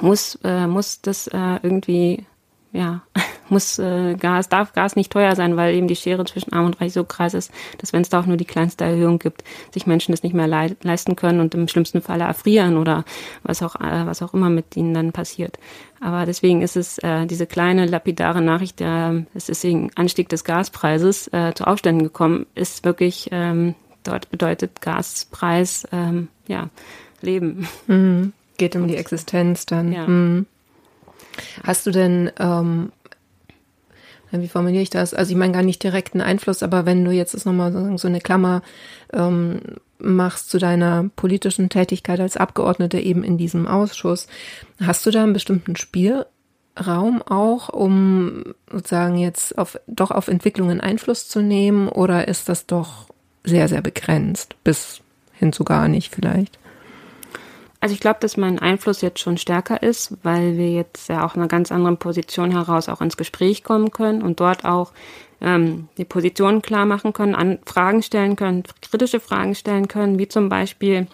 muss, 0.00 0.38
äh, 0.44 0.66
muss 0.66 1.02
das 1.02 1.26
äh, 1.26 1.58
irgendwie 1.62 2.24
ja, 2.72 3.02
muss 3.48 3.78
äh, 3.78 4.14
Gas, 4.14 4.48
darf 4.48 4.72
Gas 4.72 4.96
nicht 4.96 5.12
teuer 5.12 5.34
sein, 5.34 5.56
weil 5.56 5.74
eben 5.74 5.88
die 5.88 5.96
Schere 5.96 6.24
zwischen 6.24 6.52
Arm 6.52 6.66
und 6.66 6.80
Reich 6.80 6.92
so 6.92 7.04
krass 7.04 7.34
ist, 7.34 7.50
dass 7.78 7.92
wenn 7.92 8.02
es 8.02 8.08
da 8.08 8.20
auch 8.20 8.26
nur 8.26 8.36
die 8.36 8.44
kleinste 8.44 8.84
Erhöhung 8.84 9.18
gibt, 9.18 9.42
sich 9.72 9.86
Menschen 9.86 10.12
das 10.12 10.22
nicht 10.22 10.34
mehr 10.34 10.46
le 10.46 10.76
leisten 10.82 11.16
können 11.16 11.40
und 11.40 11.54
im 11.54 11.68
schlimmsten 11.68 12.00
Falle 12.00 12.24
erfrieren 12.24 12.76
oder 12.76 13.04
was 13.42 13.62
auch, 13.62 13.76
äh, 13.76 14.06
was 14.06 14.22
auch 14.22 14.34
immer 14.34 14.50
mit 14.50 14.76
ihnen 14.76 14.94
dann 14.94 15.12
passiert. 15.12 15.58
Aber 16.00 16.26
deswegen 16.26 16.62
ist 16.62 16.76
es 16.76 16.98
äh, 16.98 17.26
diese 17.26 17.46
kleine 17.46 17.86
lapidare 17.86 18.40
Nachricht, 18.40 18.80
der, 18.80 19.26
es 19.34 19.48
ist 19.48 19.64
wegen 19.64 19.90
Anstieg 19.96 20.28
des 20.28 20.44
Gaspreises 20.44 21.28
äh, 21.32 21.52
zu 21.54 21.66
Aufständen 21.66 22.04
gekommen, 22.04 22.46
ist 22.54 22.84
wirklich, 22.84 23.28
ähm, 23.32 23.74
dort 24.04 24.30
bedeutet 24.30 24.80
Gaspreis, 24.80 25.86
ähm, 25.92 26.28
ja, 26.46 26.70
Leben. 27.20 27.68
Mhm. 27.86 28.32
Geht 28.56 28.76
um 28.76 28.88
die 28.88 28.96
Existenz 28.96 29.66
dann. 29.66 29.92
Ja. 29.92 30.06
Mhm. 30.06 30.46
Hast 31.64 31.86
du 31.86 31.90
denn, 31.90 32.30
ähm, 32.38 32.92
wie 34.30 34.48
formuliere 34.48 34.82
ich 34.82 34.90
das? 34.90 35.14
Also 35.14 35.32
ich 35.32 35.38
meine 35.38 35.52
gar 35.52 35.62
nicht 35.62 35.82
direkten 35.82 36.20
Einfluss, 36.20 36.62
aber 36.62 36.86
wenn 36.86 37.04
du 37.04 37.10
jetzt 37.10 37.44
nochmal 37.44 37.98
so 37.98 38.08
eine 38.08 38.20
Klammer 38.20 38.62
ähm, 39.12 39.60
machst 39.98 40.50
zu 40.50 40.58
deiner 40.58 41.10
politischen 41.16 41.68
Tätigkeit 41.68 42.20
als 42.20 42.36
Abgeordnete 42.36 42.98
eben 42.98 43.24
in 43.24 43.38
diesem 43.38 43.66
Ausschuss, 43.66 44.28
hast 44.80 45.04
du 45.04 45.10
da 45.10 45.22
einen 45.22 45.32
bestimmten 45.32 45.76
Spielraum 45.76 47.22
auch, 47.28 47.68
um 47.68 48.44
sozusagen 48.70 49.18
jetzt 49.18 49.58
auf, 49.58 49.78
doch 49.86 50.10
auf 50.10 50.28
Entwicklungen 50.28 50.80
Einfluss 50.80 51.28
zu 51.28 51.42
nehmen 51.42 51.88
oder 51.88 52.28
ist 52.28 52.48
das 52.48 52.66
doch 52.66 53.08
sehr, 53.44 53.68
sehr 53.68 53.82
begrenzt 53.82 54.54
bis 54.64 55.00
hin 55.32 55.52
zu 55.52 55.64
gar 55.64 55.88
nicht 55.88 56.14
vielleicht? 56.14 56.59
Also 57.80 57.94
ich 57.94 58.00
glaube, 58.00 58.20
dass 58.20 58.36
mein 58.36 58.58
Einfluss 58.58 59.00
jetzt 59.00 59.20
schon 59.20 59.38
stärker 59.38 59.82
ist, 59.82 60.16
weil 60.22 60.58
wir 60.58 60.70
jetzt 60.70 61.08
ja 61.08 61.24
auch 61.24 61.34
in 61.34 61.40
einer 61.40 61.48
ganz 61.48 61.72
anderen 61.72 61.96
Position 61.96 62.50
heraus 62.50 62.90
auch 62.90 63.00
ins 63.00 63.16
Gespräch 63.16 63.64
kommen 63.64 63.90
können 63.90 64.20
und 64.22 64.38
dort 64.40 64.66
auch 64.66 64.92
ähm, 65.40 65.88
die 65.96 66.04
Position 66.04 66.60
klar 66.60 66.84
machen 66.84 67.14
können, 67.14 67.34
an 67.34 67.58
Fragen 67.64 68.02
stellen 68.02 68.36
können, 68.36 68.64
kritische 68.82 69.18
Fragen 69.18 69.54
stellen 69.54 69.88
können, 69.88 70.18
wie 70.18 70.28
zum 70.28 70.50
Beispiel 70.50 71.06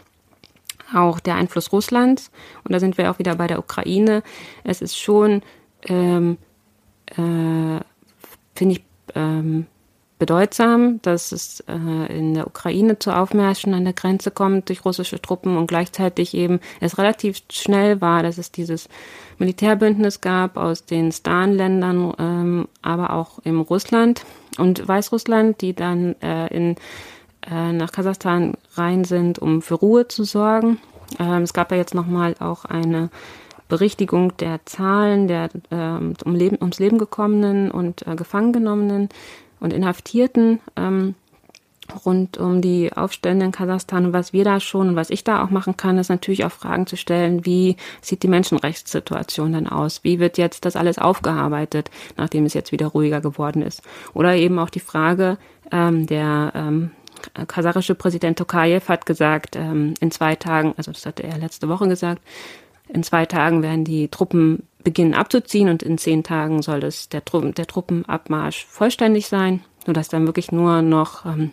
auch 0.92 1.20
der 1.20 1.36
Einfluss 1.36 1.72
Russlands. 1.72 2.32
Und 2.64 2.72
da 2.72 2.80
sind 2.80 2.98
wir 2.98 3.10
auch 3.10 3.20
wieder 3.20 3.36
bei 3.36 3.46
der 3.46 3.60
Ukraine. 3.60 4.24
Es 4.64 4.82
ist 4.82 4.98
schon, 4.98 5.42
ähm, 5.84 6.36
äh, 7.06 7.80
finde 8.54 8.74
ich, 8.74 8.82
ähm, 9.14 9.66
bedeutsam, 10.18 11.00
dass 11.02 11.32
es 11.32 11.60
äh, 11.68 12.16
in 12.16 12.34
der 12.34 12.46
Ukraine 12.46 12.98
zu 12.98 13.14
Aufmärschen 13.14 13.74
an 13.74 13.84
der 13.84 13.92
Grenze 13.92 14.30
kommt 14.30 14.68
durch 14.68 14.84
russische 14.84 15.20
Truppen 15.20 15.56
und 15.56 15.66
gleichzeitig 15.66 16.34
eben 16.34 16.60
es 16.80 16.98
relativ 16.98 17.42
schnell 17.50 18.00
war, 18.00 18.22
dass 18.22 18.38
es 18.38 18.50
dieses 18.50 18.88
Militärbündnis 19.38 20.22
gab 20.22 20.56
aus 20.56 20.86
den 20.86 21.12
Stan-Ländern, 21.12 22.14
ähm, 22.18 22.68
aber 22.80 23.12
auch 23.12 23.38
im 23.44 23.60
Russland 23.60 24.24
und 24.58 24.86
Weißrussland, 24.86 25.60
die 25.60 25.74
dann 25.74 26.14
äh, 26.22 26.46
in, 26.48 26.76
äh, 27.50 27.72
nach 27.72 27.92
Kasachstan 27.92 28.54
rein 28.74 29.04
sind, 29.04 29.38
um 29.38 29.60
für 29.60 29.74
Ruhe 29.74 30.08
zu 30.08 30.24
sorgen. 30.24 30.78
Ähm, 31.18 31.42
es 31.42 31.52
gab 31.52 31.70
ja 31.70 31.76
jetzt 31.76 31.94
nochmal 31.94 32.34
auch 32.40 32.64
eine 32.64 33.10
Berichtigung 33.68 34.36
der 34.38 34.64
Zahlen 34.64 35.28
der 35.28 35.50
äh, 35.70 36.24
um 36.24 36.34
Leben, 36.34 36.56
ums 36.60 36.78
Leben 36.78 36.98
gekommenen 36.98 37.70
und 37.70 38.06
äh, 38.06 38.14
gefangen 38.14 38.52
genommenen 38.52 39.08
und 39.60 39.72
Inhaftierten. 39.72 40.60
Ähm, 40.76 41.14
rund 42.04 42.38
um 42.38 42.60
die 42.60 42.92
Aufstände 42.92 43.44
in 43.44 43.52
Kasachstan 43.52 44.06
und 44.06 44.12
was 44.12 44.32
wir 44.32 44.44
da 44.44 44.60
schon 44.60 44.88
und 44.88 44.96
was 44.96 45.10
ich 45.10 45.24
da 45.24 45.44
auch 45.44 45.50
machen 45.50 45.76
kann, 45.76 45.98
ist 45.98 46.08
natürlich 46.08 46.44
auch 46.44 46.50
Fragen 46.50 46.86
zu 46.86 46.96
stellen, 46.96 47.46
wie 47.46 47.76
sieht 48.00 48.22
die 48.22 48.28
Menschenrechtssituation 48.28 49.52
denn 49.52 49.68
aus? 49.68 50.02
Wie 50.02 50.18
wird 50.18 50.38
jetzt 50.38 50.64
das 50.64 50.76
alles 50.76 50.98
aufgearbeitet, 50.98 51.90
nachdem 52.16 52.44
es 52.44 52.54
jetzt 52.54 52.72
wieder 52.72 52.88
ruhiger 52.88 53.20
geworden 53.20 53.62
ist? 53.62 53.82
Oder 54.14 54.36
eben 54.36 54.58
auch 54.58 54.70
die 54.70 54.80
Frage, 54.80 55.38
ähm, 55.70 56.06
der 56.06 56.52
ähm, 56.54 56.90
kasachische 57.46 57.94
Präsident 57.94 58.38
Tokayev 58.38 58.88
hat 58.88 59.06
gesagt, 59.06 59.56
ähm, 59.56 59.94
in 60.00 60.10
zwei 60.10 60.36
Tagen, 60.36 60.74
also 60.76 60.92
das 60.92 61.06
hatte 61.06 61.22
er 61.22 61.38
letzte 61.38 61.68
Woche 61.68 61.88
gesagt, 61.88 62.22
in 62.88 63.02
zwei 63.02 63.26
Tagen 63.26 63.62
werden 63.62 63.84
die 63.84 64.08
Truppen 64.08 64.62
beginnen 64.86 65.14
abzuziehen 65.14 65.68
und 65.68 65.82
in 65.82 65.98
zehn 65.98 66.22
Tagen 66.22 66.62
soll 66.62 66.78
das 66.78 67.08
der, 67.08 67.20
der 67.20 67.66
Truppenabmarsch 67.66 68.66
vollständig 68.66 69.26
sein, 69.26 69.64
sodass 69.84 70.08
dann 70.08 70.26
wirklich 70.26 70.52
nur 70.52 70.80
noch 70.80 71.26
ähm, 71.26 71.50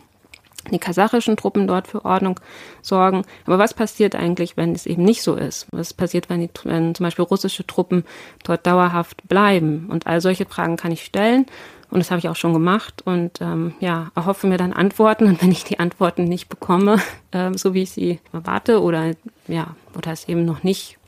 die 0.70 0.78
kasachischen 0.78 1.36
Truppen 1.36 1.66
dort 1.66 1.88
für 1.88 2.04
Ordnung 2.04 2.38
sorgen. 2.80 3.24
Aber 3.44 3.58
was 3.58 3.74
passiert 3.74 4.14
eigentlich, 4.14 4.56
wenn 4.56 4.72
es 4.72 4.86
eben 4.86 5.02
nicht 5.02 5.24
so 5.24 5.34
ist? 5.34 5.66
Was 5.72 5.92
passiert, 5.92 6.30
wenn, 6.30 6.42
die, 6.42 6.50
wenn 6.62 6.94
zum 6.94 7.02
Beispiel 7.02 7.24
russische 7.24 7.66
Truppen 7.66 8.04
dort 8.44 8.68
dauerhaft 8.68 9.26
bleiben? 9.26 9.88
Und 9.90 10.06
all 10.06 10.20
solche 10.20 10.46
Fragen 10.46 10.76
kann 10.76 10.92
ich 10.92 11.04
stellen. 11.04 11.46
Und 11.90 11.98
das 11.98 12.12
habe 12.12 12.20
ich 12.20 12.28
auch 12.28 12.36
schon 12.36 12.52
gemacht 12.52 13.02
und 13.04 13.40
ähm, 13.40 13.74
ja, 13.80 14.12
erhoffe 14.14 14.46
mir 14.46 14.58
dann 14.58 14.72
Antworten. 14.72 15.26
Und 15.26 15.42
wenn 15.42 15.50
ich 15.50 15.64
die 15.64 15.80
Antworten 15.80 16.22
nicht 16.22 16.48
bekomme, 16.48 17.00
äh, 17.32 17.52
so 17.58 17.74
wie 17.74 17.82
ich 17.82 17.90
sie 17.90 18.20
erwarte 18.32 18.80
oder 18.80 19.10
ja, 19.48 19.74
oder 19.96 20.12
es 20.12 20.28
eben 20.28 20.44
noch 20.44 20.62
nicht 20.62 20.98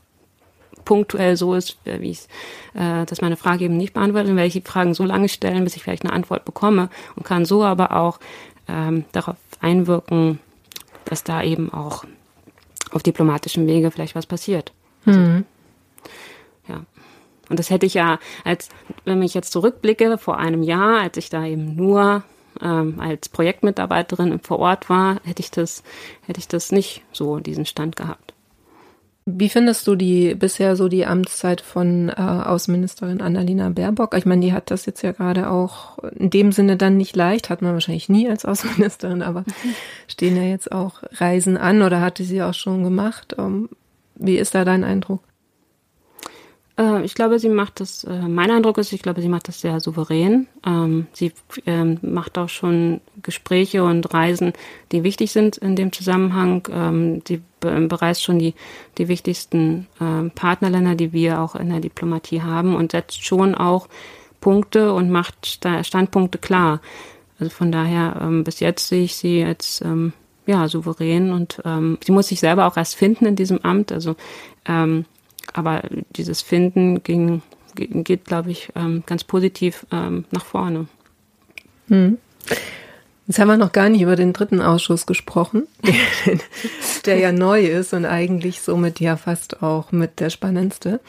punktuell 0.87 1.35
so 1.35 1.53
ist, 1.53 1.77
äh, 1.85 1.99
wie 1.99 2.11
es, 2.11 2.27
äh, 2.73 3.05
dass 3.05 3.21
meine 3.21 3.35
Frage 3.35 3.65
eben 3.65 3.75
nicht 3.75 3.93
beantwortet, 3.93 4.29
dann 4.29 4.37
werde 4.37 4.47
ich 4.47 4.53
die 4.53 4.61
Fragen 4.61 4.93
so 4.93 5.03
lange 5.03 5.27
stellen, 5.27 5.65
bis 5.65 5.75
ich 5.75 5.83
vielleicht 5.83 6.05
eine 6.05 6.13
Antwort 6.13 6.45
bekomme 6.45 6.89
und 7.17 7.25
kann 7.25 7.43
so 7.43 7.65
aber 7.65 7.91
auch 7.91 8.19
ähm, 8.69 9.03
darauf 9.11 9.35
einwirken, 9.59 10.39
dass 11.03 11.25
da 11.25 11.43
eben 11.43 11.73
auch 11.73 12.05
auf 12.91 13.03
diplomatischem 13.03 13.67
Wege 13.67 13.91
vielleicht 13.91 14.15
was 14.15 14.25
passiert. 14.25 14.71
Mhm. 15.03 15.43
Ja. 16.69 16.85
Und 17.49 17.59
das 17.59 17.69
hätte 17.69 17.85
ich 17.85 17.93
ja, 17.93 18.17
als 18.45 18.69
wenn 19.03 19.21
ich 19.21 19.33
jetzt 19.33 19.51
zurückblicke, 19.51 20.17
vor 20.17 20.37
einem 20.37 20.63
Jahr, 20.63 21.01
als 21.01 21.17
ich 21.17 21.29
da 21.29 21.45
eben 21.45 21.75
nur 21.75 22.23
ähm, 22.61 23.01
als 23.01 23.27
Projektmitarbeiterin 23.27 24.39
vor 24.39 24.59
Ort 24.59 24.89
war, 24.89 25.19
hätte 25.25 25.41
ich 25.41 25.51
das, 25.51 25.83
hätte 26.25 26.39
ich 26.39 26.47
das 26.47 26.71
nicht 26.71 27.03
so 27.11 27.39
diesen 27.39 27.65
Stand 27.65 27.97
gehabt. 27.97 28.33
Wie 29.29 29.49
findest 29.49 29.85
du 29.87 29.95
die 29.95 30.35
bisher 30.35 30.77
so 30.77 30.87
die 30.87 31.05
Amtszeit 31.05 31.59
von 31.59 32.07
äh, 32.07 32.13
Außenministerin 32.13 33.19
Annalena 33.19 33.67
Baerbock? 33.67 34.15
Ich 34.15 34.25
meine, 34.25 34.39
die 34.39 34.53
hat 34.53 34.71
das 34.71 34.85
jetzt 34.85 35.01
ja 35.01 35.11
gerade 35.11 35.49
auch 35.49 35.97
in 36.15 36.29
dem 36.29 36.53
Sinne 36.53 36.77
dann 36.77 36.95
nicht 36.95 37.13
leicht, 37.13 37.49
hat 37.49 37.61
man 37.61 37.73
wahrscheinlich 37.73 38.07
nie 38.07 38.29
als 38.29 38.45
Außenministerin, 38.45 39.21
aber 39.21 39.43
stehen 40.07 40.37
ja 40.37 40.43
jetzt 40.43 40.71
auch 40.71 41.03
Reisen 41.11 41.57
an 41.57 41.81
oder 41.81 41.99
hatte 41.99 42.23
sie 42.23 42.41
auch 42.41 42.53
schon 42.53 42.85
gemacht. 42.85 43.37
Um, 43.37 43.45
ähm, 43.45 43.69
wie 44.15 44.37
ist 44.37 44.55
da 44.55 44.63
dein 44.63 44.85
Eindruck? 44.85 45.19
Äh, 46.77 47.03
ich 47.03 47.15
glaube, 47.15 47.39
sie 47.39 47.49
macht 47.49 47.79
das, 47.79 48.03
äh, 48.03 48.21
mein 48.21 48.51
Eindruck 48.51 48.77
ist, 48.77 48.93
ich 48.93 49.01
glaube, 49.01 49.21
sie 49.21 49.29
macht 49.29 49.47
das 49.47 49.61
sehr 49.61 49.79
souverän. 49.79 50.47
Ähm, 50.65 51.07
sie 51.13 51.31
ähm, 51.65 51.97
macht 52.01 52.37
auch 52.37 52.49
schon 52.49 53.01
Gespräche 53.23 53.83
und 53.83 54.13
Reisen, 54.13 54.53
die 54.91 55.03
wichtig 55.03 55.31
sind 55.31 55.57
in 55.57 55.75
dem 55.75 55.91
Zusammenhang. 55.91 56.67
Ähm, 56.71 57.21
sie 57.27 57.41
bereist 57.59 58.23
schon 58.23 58.37
die, 58.37 58.53
die 58.99 59.07
wichtigsten 59.07 59.87
Partnerländer, 60.35 60.93
die 60.93 61.11
wir 61.11 61.41
auch 61.41 61.55
in 61.55 61.69
der 61.69 61.79
Diplomatie 61.79 62.43
haben 62.43 62.75
und 62.75 62.91
setzt 62.91 63.25
schon 63.25 63.55
auch 63.55 63.87
Punkte 64.41 64.93
und 64.93 65.09
macht 65.09 65.59
Standpunkte 65.81 66.37
klar. 66.37 66.81
Also 67.39 67.49
von 67.49 67.71
daher, 67.71 68.29
bis 68.43 68.59
jetzt 68.59 68.87
sehe 68.87 69.05
ich 69.05 69.15
sie 69.15 69.43
als 69.43 69.83
ja, 70.45 70.67
souverän 70.67 71.33
und 71.33 71.59
sie 72.05 72.11
muss 72.11 72.27
sich 72.27 72.39
selber 72.39 72.67
auch 72.67 72.77
erst 72.77 72.95
finden 72.95 73.25
in 73.25 73.35
diesem 73.35 73.57
Amt. 73.63 73.91
Also 73.91 74.15
aber 75.57 75.81
dieses 76.15 76.43
Finden 76.43 77.01
ging, 77.01 77.41
geht, 77.73 78.25
glaube 78.25 78.51
ich, 78.51 78.69
ähm, 78.75 79.01
ganz 79.07 79.23
positiv 79.23 79.87
ähm, 79.91 80.25
nach 80.29 80.45
vorne. 80.45 80.87
Hm. 81.87 82.19
Jetzt 83.25 83.39
haben 83.39 83.47
wir 83.47 83.57
noch 83.57 83.71
gar 83.71 83.89
nicht 83.89 84.01
über 84.01 84.15
den 84.15 84.33
dritten 84.33 84.61
Ausschuss 84.61 85.07
gesprochen, 85.07 85.67
der 87.05 87.17
ja 87.17 87.31
neu 87.31 87.65
ist 87.65 87.93
und 87.93 88.05
eigentlich 88.05 88.61
somit 88.61 88.99
ja 88.99 89.17
fast 89.17 89.63
auch 89.63 89.91
mit 89.91 90.19
der 90.19 90.29
spannendste. 90.29 90.99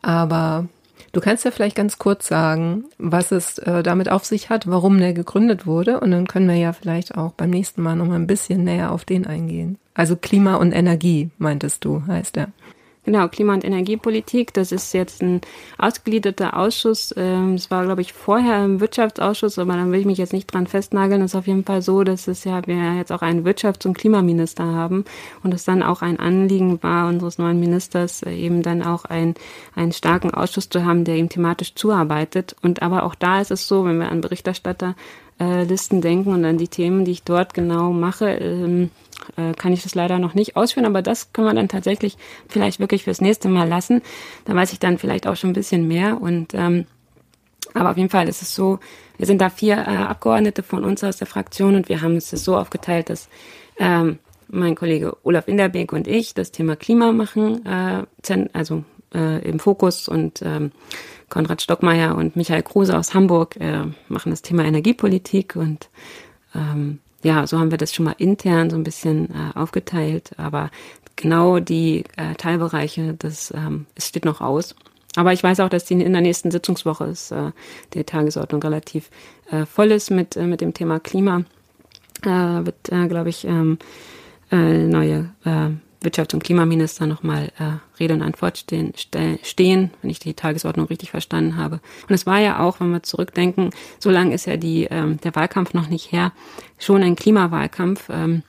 Aber 0.00 0.66
du 1.10 1.20
kannst 1.20 1.44
ja 1.44 1.50
vielleicht 1.50 1.76
ganz 1.76 1.98
kurz 1.98 2.28
sagen, 2.28 2.84
was 2.98 3.32
es 3.32 3.58
äh, 3.58 3.82
damit 3.82 4.08
auf 4.08 4.24
sich 4.24 4.48
hat, 4.48 4.68
warum 4.68 4.98
der 4.98 5.12
gegründet 5.12 5.66
wurde. 5.66 5.98
Und 5.98 6.12
dann 6.12 6.28
können 6.28 6.48
wir 6.48 6.56
ja 6.56 6.72
vielleicht 6.72 7.16
auch 7.16 7.32
beim 7.32 7.50
nächsten 7.50 7.82
Mal 7.82 7.96
noch 7.96 8.06
mal 8.06 8.14
ein 8.14 8.28
bisschen 8.28 8.62
näher 8.62 8.92
auf 8.92 9.04
den 9.04 9.26
eingehen. 9.26 9.76
Also 9.92 10.14
Klima 10.14 10.54
und 10.54 10.70
Energie, 10.70 11.30
meintest 11.38 11.84
du, 11.84 12.04
heißt 12.06 12.36
er. 12.36 12.52
Genau, 13.08 13.26
Klima- 13.28 13.54
und 13.54 13.64
Energiepolitik. 13.64 14.52
Das 14.52 14.70
ist 14.70 14.92
jetzt 14.92 15.22
ein 15.22 15.40
ausgegliederter 15.78 16.58
Ausschuss. 16.58 17.14
Ähm, 17.16 17.54
es 17.54 17.70
war, 17.70 17.82
glaube 17.86 18.02
ich, 18.02 18.12
vorher 18.12 18.62
im 18.62 18.80
Wirtschaftsausschuss, 18.80 19.58
aber 19.58 19.72
dann 19.72 19.90
will 19.90 20.00
ich 20.00 20.04
mich 20.04 20.18
jetzt 20.18 20.34
nicht 20.34 20.52
dran 20.52 20.66
festnageln. 20.66 21.22
Es 21.22 21.30
ist 21.30 21.34
auf 21.34 21.46
jeden 21.46 21.64
Fall 21.64 21.80
so, 21.80 22.04
dass 22.04 22.28
es 22.28 22.44
ja, 22.44 22.66
wir 22.66 22.96
jetzt 22.96 23.10
auch 23.10 23.22
einen 23.22 23.46
Wirtschafts- 23.46 23.86
und 23.86 23.96
Klimaminister 23.96 24.62
haben 24.62 25.06
und 25.42 25.54
es 25.54 25.64
dann 25.64 25.82
auch 25.82 26.02
ein 26.02 26.20
Anliegen 26.20 26.82
war 26.82 27.08
unseres 27.08 27.38
neuen 27.38 27.58
Ministers, 27.58 28.22
äh, 28.24 28.34
eben 28.34 28.62
dann 28.62 28.82
auch 28.82 29.06
ein, 29.06 29.32
einen 29.74 29.92
starken 29.92 30.34
Ausschuss 30.34 30.68
zu 30.68 30.84
haben, 30.84 31.04
der 31.04 31.16
ihm 31.16 31.30
thematisch 31.30 31.74
zuarbeitet. 31.76 32.56
Und 32.60 32.82
aber 32.82 33.04
auch 33.04 33.14
da 33.14 33.40
ist 33.40 33.50
es 33.50 33.66
so, 33.66 33.86
wenn 33.86 34.00
wir 34.00 34.12
an 34.12 34.20
Berichterstatterlisten 35.38 36.00
denken 36.00 36.32
und 36.32 36.44
an 36.44 36.58
die 36.58 36.68
Themen, 36.68 37.04
die 37.04 37.12
ich 37.12 37.22
dort 37.22 37.54
genau 37.54 37.92
mache, 37.92 38.28
ähm, 38.30 38.90
äh, 39.36 39.52
kann 39.54 39.72
ich 39.72 39.82
das 39.82 39.94
leider 39.94 40.18
noch 40.18 40.34
nicht 40.34 40.56
ausführen, 40.56 40.86
aber 40.86 41.02
das 41.02 41.32
können 41.32 41.48
wir 41.48 41.54
dann 41.54 41.68
tatsächlich 41.68 42.16
vielleicht 42.48 42.80
wirklich 42.80 43.04
fürs 43.04 43.20
nächste 43.20 43.48
Mal 43.48 43.68
lassen. 43.68 44.02
Da 44.44 44.54
weiß 44.54 44.72
ich 44.72 44.78
dann 44.78 44.98
vielleicht 44.98 45.26
auch 45.26 45.36
schon 45.36 45.50
ein 45.50 45.54
bisschen 45.54 45.86
mehr 45.86 46.20
und 46.20 46.54
ähm, 46.54 46.86
aber 47.74 47.90
auf 47.90 47.96
jeden 47.96 48.08
Fall 48.08 48.28
ist 48.28 48.42
es 48.42 48.54
so, 48.54 48.78
wir 49.18 49.26
sind 49.26 49.40
da 49.40 49.50
vier 49.50 49.76
äh, 49.76 49.96
Abgeordnete 49.96 50.62
von 50.62 50.84
uns 50.84 51.04
aus 51.04 51.18
der 51.18 51.26
Fraktion 51.26 51.74
und 51.74 51.88
wir 51.88 52.00
haben 52.00 52.16
es 52.16 52.30
so 52.30 52.56
aufgeteilt, 52.56 53.10
dass 53.10 53.28
ähm, 53.78 54.18
mein 54.48 54.74
Kollege 54.74 55.16
Olaf 55.22 55.48
Inderbeek 55.48 55.92
und 55.92 56.08
ich 56.08 56.34
das 56.34 56.50
Thema 56.50 56.76
Klima 56.76 57.12
machen, 57.12 57.66
äh, 57.66 58.04
also 58.54 58.84
äh, 59.14 59.46
im 59.46 59.58
Fokus 59.58 60.08
und 60.08 60.40
ähm, 60.42 60.72
Konrad 61.28 61.62
Stockmeier 61.62 62.16
und 62.16 62.36
Michael 62.36 62.62
Kruse 62.62 62.96
aus 62.96 63.14
Hamburg 63.14 63.56
äh, 63.56 63.84
machen 64.08 64.30
das 64.30 64.42
Thema 64.42 64.64
Energiepolitik 64.64 65.56
und 65.56 65.88
ähm, 66.54 67.00
ja, 67.22 67.46
so 67.46 67.58
haben 67.58 67.70
wir 67.70 67.78
das 67.78 67.94
schon 67.94 68.04
mal 68.04 68.14
intern 68.18 68.70
so 68.70 68.76
ein 68.76 68.84
bisschen 68.84 69.30
äh, 69.30 69.58
aufgeteilt, 69.58 70.30
aber 70.36 70.70
genau 71.16 71.58
die 71.58 72.04
äh, 72.16 72.34
Teilbereiche, 72.36 73.14
das 73.14 73.52
ähm, 73.54 73.86
es 73.94 74.08
steht 74.08 74.24
noch 74.24 74.40
aus. 74.40 74.74
Aber 75.16 75.32
ich 75.32 75.42
weiß 75.42 75.60
auch, 75.60 75.68
dass 75.68 75.84
die 75.84 75.94
in 75.94 76.12
der 76.12 76.22
nächsten 76.22 76.50
Sitzungswoche 76.50 77.04
ist, 77.04 77.32
äh, 77.32 77.50
die 77.94 78.04
Tagesordnung 78.04 78.62
relativ 78.62 79.10
äh, 79.50 79.66
voll 79.66 79.90
ist 79.90 80.10
mit, 80.10 80.36
äh, 80.36 80.46
mit 80.46 80.60
dem 80.60 80.74
Thema 80.74 81.00
Klima. 81.00 81.42
Äh, 82.22 82.28
wird, 82.28 82.90
äh, 82.90 83.08
glaube 83.08 83.30
ich, 83.30 83.44
ähm, 83.44 83.78
äh, 84.52 84.84
neue 84.84 85.30
äh, 85.44 85.70
Wirtschafts- 86.02 86.34
und 86.34 86.44
Klimaminister 86.44 87.06
nochmal 87.06 87.50
äh, 87.58 87.98
Rede 87.98 88.14
und 88.14 88.22
Antwort 88.22 88.58
stehen, 88.58 88.92
stehen, 89.42 89.90
wenn 90.00 90.10
ich 90.10 90.18
die 90.18 90.34
Tagesordnung 90.34 90.86
richtig 90.86 91.10
verstanden 91.10 91.56
habe. 91.56 91.80
Und 92.08 92.14
es 92.14 92.26
war 92.26 92.38
ja 92.38 92.60
auch, 92.60 92.80
wenn 92.80 92.90
wir 92.90 93.02
zurückdenken, 93.02 93.70
so 93.98 94.10
lange 94.10 94.34
ist 94.34 94.46
ja 94.46 94.56
die, 94.56 94.84
ähm, 94.84 95.20
der 95.20 95.34
Wahlkampf 95.34 95.74
noch 95.74 95.88
nicht 95.88 96.12
her, 96.12 96.32
schon 96.78 97.02
ein 97.02 97.16
Klimawahlkampf. 97.16 98.08
Ähm, 98.10 98.42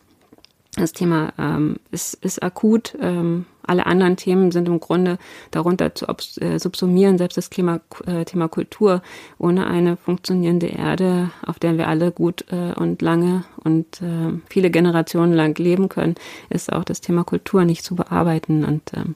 das 0.75 0.93
Thema 0.93 1.33
ähm, 1.37 1.77
ist, 1.91 2.13
ist 2.23 2.43
akut. 2.43 2.95
Ähm, 3.01 3.45
alle 3.63 3.85
anderen 3.85 4.17
Themen 4.17 4.51
sind 4.51 4.67
im 4.67 4.79
Grunde 4.79 5.17
darunter 5.51 5.93
zu 5.93 6.05
äh, 6.41 6.59
subsumieren, 6.59 7.17
selbst 7.17 7.37
das 7.37 7.49
Klima, 7.49 7.81
äh, 8.05 8.25
Thema 8.25 8.47
Kultur. 8.47 9.01
Ohne 9.37 9.67
eine 9.67 9.97
funktionierende 9.97 10.67
Erde, 10.67 11.31
auf 11.45 11.59
der 11.59 11.77
wir 11.77 11.87
alle 11.87 12.11
gut 12.11 12.45
äh, 12.51 12.73
und 12.73 13.01
lange 13.01 13.43
und 13.63 14.01
äh, 14.01 14.39
viele 14.49 14.69
Generationen 14.69 15.33
lang 15.33 15.57
leben 15.57 15.89
können, 15.89 16.15
ist 16.49 16.71
auch 16.71 16.83
das 16.83 17.01
Thema 17.01 17.23
Kultur 17.23 17.65
nicht 17.65 17.83
zu 17.83 17.95
bearbeiten. 17.95 18.63
Und 18.63 18.91
ähm, 18.95 19.15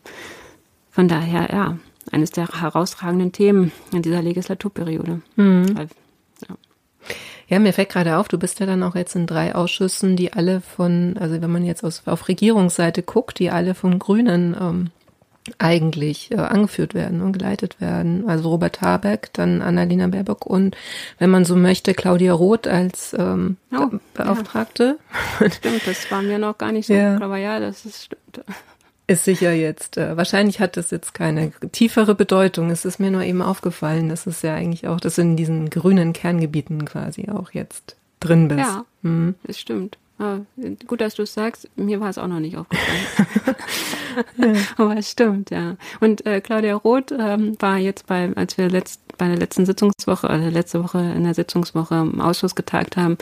von 0.90 1.08
daher, 1.08 1.50
ja, 1.52 1.78
eines 2.12 2.32
der 2.32 2.48
herausragenden 2.48 3.32
Themen 3.32 3.72
in 3.92 4.02
dieser 4.02 4.22
Legislaturperiode. 4.22 5.22
Mhm. 5.36 5.66
Ja. 6.48 6.56
Ja, 7.48 7.60
mir 7.60 7.74
fällt 7.74 7.90
gerade 7.90 8.18
auf, 8.18 8.28
du 8.28 8.38
bist 8.38 8.60
ja 8.60 8.66
dann 8.66 8.84
auch 8.84 8.96
jetzt 8.96 9.16
in 9.16 9.28
drei 9.28 9.54
Ausschüssen, 9.54 10.16
die 10.16 10.34
alle 10.34 10.62
von, 10.62 11.18
also 11.20 11.42
wenn 11.42 11.52
man 11.52 11.66
jetzt 11.66 11.84
aus, 11.84 12.04
auf 12.06 12.28
Regierungsseite 12.28 13.04
guckt, 13.04 13.40
die 13.40 13.52
alle 13.52 13.76
von 13.76 14.00
Grünen 14.00 14.56
ähm, 14.60 14.92
eigentlich 15.58 16.32
äh, 16.32 16.38
angeführt 16.38 16.94
werden 16.94 17.22
und 17.22 17.34
geleitet 17.34 17.82
werden. 17.82 18.28
Also 18.28 18.50
Robert 18.50 18.82
Habeck, 18.82 19.30
dann 19.34 19.62
Annalena 19.62 20.08
Baerbock 20.08 20.46
und, 20.46 20.78
wenn 21.20 21.30
man 21.30 21.44
so 21.46 21.56
möchte, 21.56 21.94
Claudia 21.94 22.34
Roth 22.34 22.68
als 22.68 23.14
ähm, 23.18 23.58
oh, 23.76 23.90
Beauftragte. 24.14 24.98
Ja. 25.40 25.52
Stimmt, 25.52 25.86
das 25.86 26.10
war 26.12 26.22
mir 26.22 26.40
noch 26.40 26.58
gar 26.58 26.72
nicht 26.72 26.88
so, 26.88 26.94
ja. 26.94 27.20
aber 27.22 27.38
ja, 27.38 27.60
das 27.60 27.86
ist 27.86 28.06
stimmt. 28.06 28.46
Ist 29.14 29.26
sicher 29.26 29.54
jetzt. 29.54 29.98
Äh, 29.98 30.18
wahrscheinlich 30.18 30.60
hat 30.60 30.76
das 30.76 30.90
jetzt 30.90 31.14
keine 31.14 31.52
tiefere 31.72 32.16
Bedeutung. 32.16 32.72
Es 32.72 32.84
ist 32.84 33.00
mir 33.00 33.12
nur 33.12 33.22
eben 33.22 33.44
aufgefallen, 33.44 34.10
dass 34.10 34.26
es 34.26 34.42
ja 34.42 34.56
eigentlich 34.56 34.88
auch, 34.88 35.00
dass 35.00 35.16
du 35.16 35.22
in 35.22 35.38
diesen 35.38 35.70
grünen 35.70 36.14
Kerngebieten 36.14 36.84
quasi 36.86 37.30
auch 37.30 37.52
jetzt 37.52 37.96
drin 38.20 38.48
bist. 38.48 38.62
Ja, 38.62 38.86
mhm. 39.04 39.36
das 39.44 39.60
stimmt. 39.60 39.98
Ja, 40.20 40.42
gut, 40.88 41.02
dass 41.02 41.16
du 41.16 41.24
es 41.24 41.34
sagst. 41.34 41.70
Mir 41.76 42.00
war 42.00 42.10
es 42.10 42.18
auch 42.18 42.28
noch 42.28 42.40
nicht 42.40 42.58
aufgefallen. 42.58 43.56
ja. 44.38 44.54
Aber 44.78 44.98
es 44.98 45.12
stimmt, 45.12 45.50
ja. 45.50 45.76
Und 46.00 46.26
äh, 46.26 46.42
Claudia 46.42 46.76
Roth 46.76 47.12
ähm, 47.12 47.56
war 47.60 47.78
jetzt 47.78 48.08
bei, 48.08 48.32
als 48.36 48.58
wir 48.58 48.70
letzt, 48.70 49.02
bei 49.18 49.28
der 49.28 49.38
letzten 49.38 49.66
Sitzungswoche, 49.66 50.30
also 50.30 50.50
letzte 50.50 50.84
Woche 50.84 51.00
in 51.00 51.24
der 51.24 51.34
Sitzungswoche 51.34 51.96
im 51.96 52.22
Ausschuss 52.22 52.56
getagt 52.56 52.98
haben, 52.98 53.18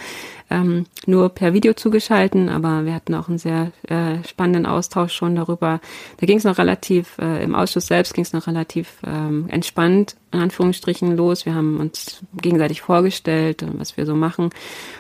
ähm, 0.50 0.86
nur 1.06 1.30
per 1.30 1.54
Video 1.54 1.74
zugeschalten, 1.74 2.50
aber 2.50 2.86
wir 2.86 2.94
hatten 2.94 3.16
auch 3.16 3.28
einen 3.28 3.38
sehr 3.38 3.72
äh, 3.88 4.24
spannenden 4.28 4.66
Austausch 4.66 5.14
schon 5.14 5.36
darüber. 5.36 5.80
Da 6.18 6.26
ging 6.26 6.38
es 6.38 6.44
noch 6.44 6.58
relativ, 6.58 7.18
äh, 7.20 7.44
im 7.44 7.56
Ausschuss 7.56 7.88
selbst 7.88 8.14
ging 8.14 8.24
es 8.24 8.34
noch 8.34 8.48
relativ 8.48 8.98
ähm, 9.06 9.46
entspannt, 9.50 10.16
in 10.32 10.40
Anführungsstrichen, 10.40 11.16
los. 11.16 11.46
Wir 11.46 11.56
haben 11.56 11.80
uns 11.80 12.22
gegenseitig 12.42 12.82
vorgestellt, 12.82 13.66
was 13.78 13.98
wir 13.98 14.06
so 14.06 14.16
machen 14.16 14.50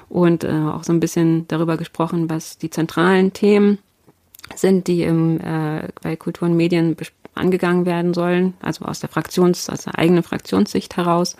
und 0.09 0.43
äh, 0.43 0.51
auch 0.51 0.83
so 0.83 0.93
ein 0.93 0.99
bisschen 0.99 1.47
darüber 1.47 1.77
gesprochen, 1.77 2.29
was 2.29 2.57
die 2.57 2.69
zentralen 2.69 3.33
Themen 3.33 3.79
sind, 4.55 4.87
die 4.87 5.03
im, 5.03 5.39
äh, 5.39 5.87
bei 6.01 6.15
Kultur 6.15 6.47
und 6.47 6.57
Medien 6.57 6.95
angegangen 7.33 7.85
werden 7.85 8.13
sollen, 8.13 8.53
also 8.61 8.85
aus 8.85 8.99
der 8.99 9.09
Fraktions, 9.09 9.69
aus 9.69 9.83
der 9.83 9.97
eigenen 9.97 10.23
Fraktionssicht 10.23 10.97
heraus, 10.97 11.37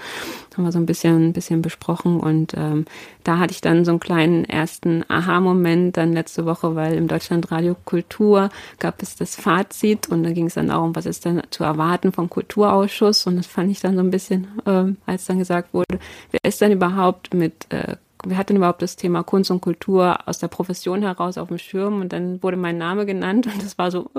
haben 0.55 0.63
wir 0.63 0.71
so 0.71 0.79
ein 0.79 0.85
bisschen, 0.85 1.29
ein 1.29 1.33
bisschen 1.33 1.61
besprochen 1.61 2.19
und 2.19 2.53
ähm, 2.55 2.85
da 3.23 3.39
hatte 3.39 3.53
ich 3.53 3.61
dann 3.61 3.85
so 3.85 3.91
einen 3.91 3.99
kleinen 3.99 4.45
ersten 4.45 5.03
Aha-Moment 5.09 5.97
dann 5.97 6.13
letzte 6.13 6.45
Woche, 6.45 6.75
weil 6.75 6.95
im 6.95 7.07
Deutschlandradio 7.07 7.75
Kultur 7.85 8.49
gab 8.79 9.01
es 9.01 9.15
das 9.15 9.35
Fazit 9.35 10.09
und 10.09 10.23
da 10.23 10.31
ging 10.31 10.47
es 10.47 10.55
dann 10.55 10.67
darum, 10.67 10.95
was 10.95 11.05
ist 11.05 11.25
denn 11.25 11.41
zu 11.49 11.63
erwarten 11.63 12.11
vom 12.11 12.29
Kulturausschuss 12.29 13.27
und 13.27 13.37
das 13.37 13.47
fand 13.47 13.71
ich 13.71 13.81
dann 13.81 13.95
so 13.95 14.01
ein 14.01 14.11
bisschen, 14.11 14.47
ähm, 14.65 14.97
als 15.05 15.25
dann 15.25 15.39
gesagt 15.39 15.73
wurde, 15.73 15.99
wer 16.31 16.39
ist 16.43 16.61
denn 16.61 16.71
überhaupt 16.71 17.33
mit 17.33 17.67
äh, 17.69 17.95
wer 18.25 18.37
hat 18.37 18.49
denn 18.49 18.57
überhaupt 18.57 18.81
das 18.81 18.95
Thema 18.95 19.23
Kunst 19.23 19.51
und 19.51 19.61
Kultur 19.61 20.27
aus 20.27 20.39
der 20.39 20.47
Profession 20.47 21.01
heraus 21.01 21.37
auf 21.37 21.47
dem 21.47 21.57
Schirm? 21.57 22.01
Und 22.01 22.13
dann 22.13 22.41
wurde 22.43 22.57
mein 22.57 22.77
Name 22.77 23.05
genannt 23.05 23.47
und 23.47 23.63
das 23.63 23.77
war 23.77 23.91
so, 23.91 24.09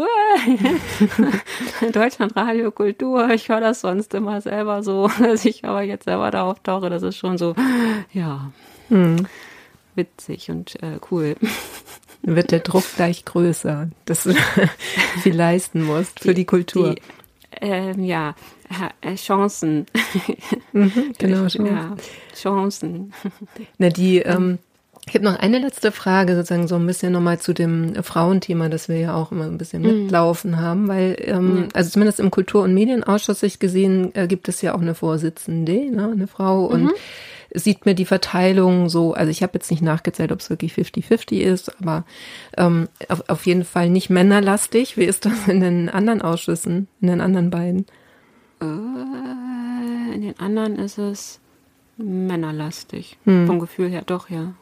Deutschlandradio 1.92 2.70
Kultur, 2.70 3.30
ich 3.30 3.48
höre 3.48 3.60
das 3.60 3.80
sonst 3.80 4.14
immer 4.14 4.40
selber 4.40 4.82
so, 4.82 5.08
dass 5.20 5.44
ich 5.44 5.64
aber 5.64 5.82
jetzt 5.82 6.04
selber 6.04 6.30
da 6.30 6.42
auftauche, 6.42 6.90
das 6.90 7.02
ist 7.02 7.16
schon 7.16 7.38
so, 7.38 7.54
ja, 8.12 8.50
mhm. 8.88 9.26
witzig 9.94 10.50
und 10.50 10.82
äh, 10.82 10.98
cool. 11.10 11.36
Wird 12.22 12.52
der 12.52 12.60
Druck 12.60 12.84
gleich 12.94 13.24
größer, 13.24 13.90
dass 14.04 14.24
du 14.24 14.34
viel 15.22 15.34
leisten 15.34 15.82
musst 15.82 16.20
für 16.20 16.28
die, 16.28 16.42
die 16.42 16.44
Kultur. 16.44 16.94
Die, 16.94 17.02
äh, 17.60 18.00
ja, 18.00 18.34
Chancen. 19.16 19.86
Mhm, 20.74 21.12
genau, 21.18 21.46
Chancen. 21.48 21.66
Ja, 21.66 21.96
Chancen. 22.34 23.12
Na, 23.76 23.90
die, 23.90 24.18
ähm, 24.20 24.58
ich 25.06 25.14
habe 25.14 25.24
noch 25.24 25.38
eine 25.38 25.58
letzte 25.58 25.90
Frage, 25.90 26.36
sozusagen 26.36 26.68
so 26.68 26.76
ein 26.76 26.86
bisschen 26.86 27.12
nochmal 27.12 27.40
zu 27.40 27.52
dem 27.52 28.02
Frauenthema, 28.02 28.68
das 28.68 28.88
wir 28.88 28.98
ja 28.98 29.14
auch 29.14 29.32
immer 29.32 29.44
ein 29.44 29.58
bisschen 29.58 29.82
mhm. 29.82 30.04
mitlaufen 30.04 30.60
haben, 30.60 30.86
weil, 30.86 31.16
ähm, 31.18 31.56
ja. 31.62 31.68
also 31.74 31.90
zumindest 31.90 32.20
im 32.20 32.30
Kultur- 32.30 32.62
und 32.62 32.72
Medienausschuss 32.72 33.40
sich 33.40 33.58
gesehen, 33.58 34.14
äh, 34.14 34.28
gibt 34.28 34.48
es 34.48 34.62
ja 34.62 34.74
auch 34.74 34.80
eine 34.80 34.94
Vorsitzende, 34.94 35.90
ne, 35.90 36.10
eine 36.12 36.28
Frau 36.28 36.66
und 36.66 36.84
mhm. 36.84 36.92
sieht 37.52 37.84
mir 37.84 37.96
die 37.96 38.04
Verteilung 38.04 38.88
so, 38.88 39.12
also 39.12 39.30
ich 39.30 39.42
habe 39.42 39.54
jetzt 39.54 39.72
nicht 39.72 39.82
nachgezählt, 39.82 40.30
ob 40.30 40.38
es 40.38 40.50
wirklich 40.50 40.72
50-50 40.74 41.40
ist, 41.40 41.80
aber 41.80 42.04
ähm, 42.56 42.88
auf, 43.08 43.28
auf 43.28 43.44
jeden 43.44 43.64
Fall 43.64 43.90
nicht 43.90 44.08
männerlastig. 44.08 44.96
Wie 44.96 45.04
ist 45.04 45.26
das 45.26 45.48
in 45.48 45.60
den 45.60 45.88
anderen 45.88 46.22
Ausschüssen, 46.22 46.86
in 47.00 47.08
den 47.08 47.20
anderen 47.20 47.50
beiden? 47.50 47.86
Äh, 48.62 50.14
in 50.14 50.22
den 50.22 50.38
anderen 50.38 50.76
ist 50.76 50.98
es 50.98 51.40
männerlastig. 51.96 53.18
Hm. 53.24 53.46
Vom 53.46 53.58
Gefühl 53.58 53.90
her 53.90 54.02
doch, 54.06 54.30
ja. 54.30 54.54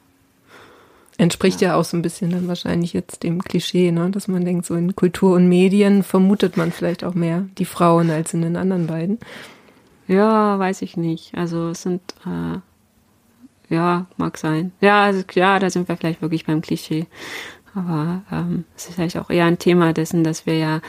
Entspricht 1.19 1.61
ja. 1.61 1.71
ja. 1.71 1.75
auch 1.77 1.85
so 1.85 1.97
ein 1.97 2.03
bisschen 2.03 2.31
dann 2.31 2.49
wahrscheinlich 2.49 2.93
jetzt 2.93 3.23
dem 3.23 3.43
Klischee, 3.43 3.93
ne? 3.93 4.11
dass 4.11 4.27
man 4.27 4.45
denkt, 4.45 4.65
so 4.65 4.75
in 4.75 4.97
Kultur 4.97 5.37
und 5.37 5.49
Medien 5.49 6.03
vermutet 6.03 6.57
man 6.57 6.73
vielleicht 6.73 7.05
auch 7.05 7.15
mehr 7.15 7.47
die 7.59 7.67
Frauen 7.67 8.11
als 8.11 8.33
in 8.33 8.43
den 8.43 8.57
anderen 8.57 8.87
beiden. 8.87 9.19
Ja, 10.09 10.59
weiß 10.59 10.83
ich 10.83 10.97
nicht. 10.97 11.35
Also 11.37 11.69
es 11.69 11.83
sind, 11.83 12.01
äh, 12.25 13.75
ja, 13.75 14.07
mag 14.17 14.39
sein. 14.39 14.73
Ja, 14.81 15.05
also, 15.05 15.23
ja, 15.35 15.59
da 15.59 15.71
sind 15.71 15.89
wir 15.89 15.97
vielleicht 15.97 16.23
wirklich 16.23 16.47
beim 16.47 16.63
Klischee. 16.63 17.07
Aber 17.75 18.23
ähm, 18.33 18.65
es 18.77 18.89
ist 18.89 18.95
vielleicht 18.95 19.19
auch 19.19 19.31
eher 19.31 19.45
ein 19.45 19.59
Thema 19.59 19.93
dessen, 19.93 20.25
dass 20.25 20.47
wir 20.47 20.57
ja 20.57 20.81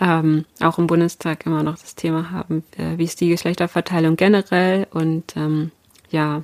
ähm, 0.00 0.46
auch 0.60 0.78
im 0.78 0.86
Bundestag 0.86 1.46
immer 1.46 1.62
noch 1.62 1.78
das 1.78 1.94
Thema 1.94 2.30
haben, 2.30 2.64
äh, 2.76 2.96
wie 2.96 3.04
ist 3.04 3.20
die 3.20 3.28
Geschlechterverteilung 3.28 4.16
generell 4.16 4.86
und 4.90 5.36
ähm, 5.36 5.70
ja, 6.10 6.42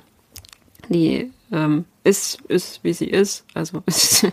die 0.89 1.31
ähm, 1.51 1.85
ist, 2.03 2.41
ist, 2.41 2.83
wie 2.83 2.93
sie 2.93 3.07
ist. 3.07 3.45
Also 3.53 3.83
ist, 3.85 4.31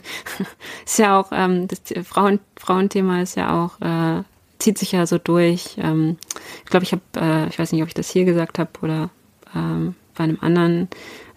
ja 0.97 1.19
auch, 1.19 1.31
ähm, 1.33 1.69
das 1.69 1.81
Frauen, 2.07 2.41
Frauenthema 2.57 3.23
ist 3.23 3.37
ja 3.37 3.65
auch, 3.65 3.81
äh, 3.81 4.23
zieht 4.59 4.79
sich 4.79 4.93
ja 4.93 5.07
so 5.07 5.19
durch. 5.19 5.77
Ähm, 5.79 6.17
ich 6.65 6.71
glaube, 6.71 6.85
ich 6.85 6.93
habe, 6.93 7.03
äh, 7.17 7.49
ich 7.49 7.59
weiß 7.59 7.73
nicht, 7.73 7.83
ob 7.83 7.89
ich 7.89 7.95
das 7.95 8.11
hier 8.11 8.25
gesagt 8.25 8.59
habe 8.59 8.71
oder 8.83 9.11
ähm, 9.55 9.95
bei 10.15 10.25
einem 10.25 10.39
anderen, 10.41 10.89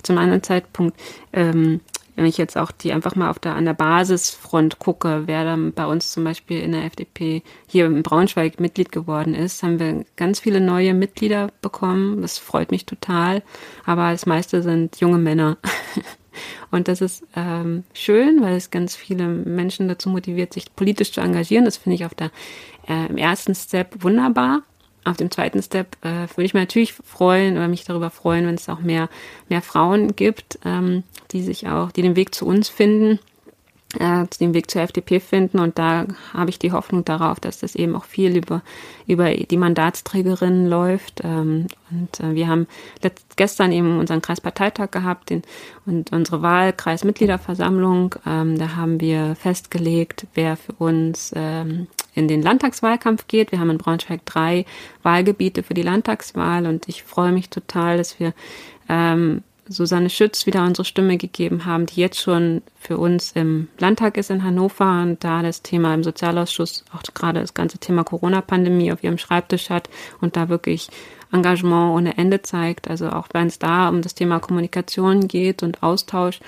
zum 0.03 0.17
anderen 0.17 0.43
Zeitpunkt, 0.43 0.99
ähm, 1.33 1.81
wenn 2.17 2.25
ich 2.25 2.37
jetzt 2.37 2.57
auch 2.57 2.71
die 2.71 2.91
einfach 2.91 3.15
mal 3.15 3.29
auf 3.29 3.37
der, 3.37 3.53
an 3.53 3.65
der 3.65 3.75
Basisfront 3.75 4.79
gucke, 4.79 5.23
wer 5.27 5.45
dann 5.45 5.71
bei 5.71 5.85
uns 5.85 6.11
zum 6.11 6.23
Beispiel 6.23 6.59
in 6.59 6.71
der 6.71 6.83
FDP 6.83 7.43
hier 7.67 7.85
in 7.85 8.01
Braunschweig 8.01 8.59
Mitglied 8.59 8.91
geworden 8.91 9.35
ist, 9.35 9.61
haben 9.61 9.79
wir 9.79 10.03
ganz 10.15 10.39
viele 10.39 10.59
neue 10.59 10.95
Mitglieder 10.95 11.51
bekommen. 11.61 12.23
Das 12.23 12.39
freut 12.39 12.71
mich 12.71 12.87
total. 12.87 13.43
Aber 13.85 14.11
das 14.11 14.25
meiste 14.25 14.63
sind 14.63 14.99
junge 14.99 15.19
Männer. 15.19 15.57
Und 16.71 16.87
das 16.87 17.01
ist 17.01 17.23
ähm, 17.35 17.83
schön, 17.93 18.41
weil 18.41 18.55
es 18.55 18.71
ganz 18.71 18.95
viele 18.95 19.27
Menschen 19.27 19.87
dazu 19.87 20.09
motiviert, 20.09 20.53
sich 20.53 20.75
politisch 20.75 21.11
zu 21.11 21.21
engagieren. 21.21 21.65
Das 21.65 21.77
finde 21.77 21.95
ich 21.95 22.05
auf 22.05 22.15
der 22.15 22.31
äh, 22.87 23.05
im 23.07 23.17
ersten 23.17 23.53
Step 23.53 24.03
wunderbar 24.03 24.63
auf 25.09 25.17
dem 25.17 25.31
zweiten 25.31 25.61
Step 25.61 25.97
äh, 26.01 26.27
würde 26.35 26.43
ich 26.43 26.53
mich 26.53 26.63
natürlich 26.63 26.93
freuen 26.93 27.57
oder 27.57 27.67
mich 27.67 27.85
darüber 27.85 28.09
freuen, 28.09 28.45
wenn 28.45 28.55
es 28.55 28.69
auch 28.69 28.79
mehr, 28.79 29.09
mehr 29.49 29.61
Frauen 29.61 30.15
gibt, 30.15 30.59
ähm, 30.65 31.03
die 31.31 31.41
sich 31.41 31.67
auch, 31.67 31.91
die 31.91 32.01
den 32.01 32.15
Weg 32.15 32.33
zu 32.35 32.45
uns 32.45 32.69
finden, 32.69 33.19
äh, 33.97 34.25
den 34.39 34.53
Weg 34.53 34.69
zur 34.69 34.81
FDP 34.81 35.19
finden. 35.19 35.59
Und 35.59 35.79
da 35.79 36.05
habe 36.33 36.49
ich 36.49 36.59
die 36.59 36.71
Hoffnung 36.71 37.05
darauf, 37.05 37.39
dass 37.39 37.59
das 37.59 37.75
eben 37.75 37.95
auch 37.95 38.03
viel 38.03 38.35
über, 38.35 38.61
über 39.07 39.33
die 39.33 39.57
Mandatsträgerinnen 39.57 40.67
läuft. 40.67 41.21
Ähm, 41.23 41.67
und 41.89 42.19
äh, 42.19 42.35
wir 42.35 42.47
haben 42.47 42.67
letzt, 43.01 43.37
gestern 43.37 43.71
eben 43.71 43.99
unseren 43.99 44.21
Kreisparteitag 44.21 44.91
gehabt 44.91 45.29
den, 45.29 45.43
und 45.85 46.11
unsere 46.11 46.41
Wahlkreismitgliederversammlung. 46.41 48.15
Ähm, 48.25 48.57
da 48.57 48.75
haben 48.75 48.99
wir 48.99 49.35
festgelegt, 49.35 50.27
wer 50.33 50.57
für 50.57 50.73
uns 50.73 51.31
ähm, 51.35 51.87
in 52.13 52.27
den 52.27 52.41
Landtagswahlkampf 52.41 53.27
geht. 53.27 53.51
Wir 53.51 53.59
haben 53.59 53.69
in 53.69 53.77
Braunschweig 53.77 54.25
drei 54.25 54.65
Wahlgebiete 55.03 55.63
für 55.63 55.75
die 55.75 55.83
Landtagswahl 55.83 56.65
und 56.65 56.89
ich 56.89 57.03
freue 57.03 57.31
mich 57.31 57.49
total, 57.49 57.97
dass 57.97 58.19
wir 58.19 58.33
ähm, 58.89 59.43
Susanne 59.69 60.09
Schütz 60.09 60.45
wieder 60.45 60.63
unsere 60.63 60.85
Stimme 60.85 61.17
gegeben 61.17 61.65
haben, 61.65 61.85
die 61.85 62.01
jetzt 62.01 62.19
schon 62.19 62.61
für 62.79 62.97
uns 62.97 63.31
im 63.33 63.67
Landtag 63.79 64.17
ist 64.17 64.29
in 64.29 64.43
Hannover 64.43 65.01
und 65.01 65.23
da 65.23 65.41
das 65.41 65.61
Thema 65.61 65.93
im 65.93 66.03
Sozialausschuss 66.03 66.85
auch 66.93 67.03
gerade 67.13 67.41
das 67.41 67.53
ganze 67.53 67.77
Thema 67.77 68.03
Corona-Pandemie 68.03 68.91
auf 68.91 69.03
ihrem 69.03 69.17
Schreibtisch 69.17 69.69
hat 69.69 69.89
und 70.21 70.35
da 70.35 70.49
wirklich 70.49 70.89
Engagement 71.31 71.95
ohne 71.95 72.17
Ende 72.17 72.41
zeigt. 72.41 72.89
Also 72.89 73.09
auch 73.09 73.27
wenn 73.33 73.47
es 73.47 73.59
da 73.59 73.89
um 73.89 74.01
das 74.01 74.15
Thema 74.15 74.39
Kommunikation 74.39 75.27
geht 75.27 75.63
und 75.63 75.83
Austausch, 75.83 76.39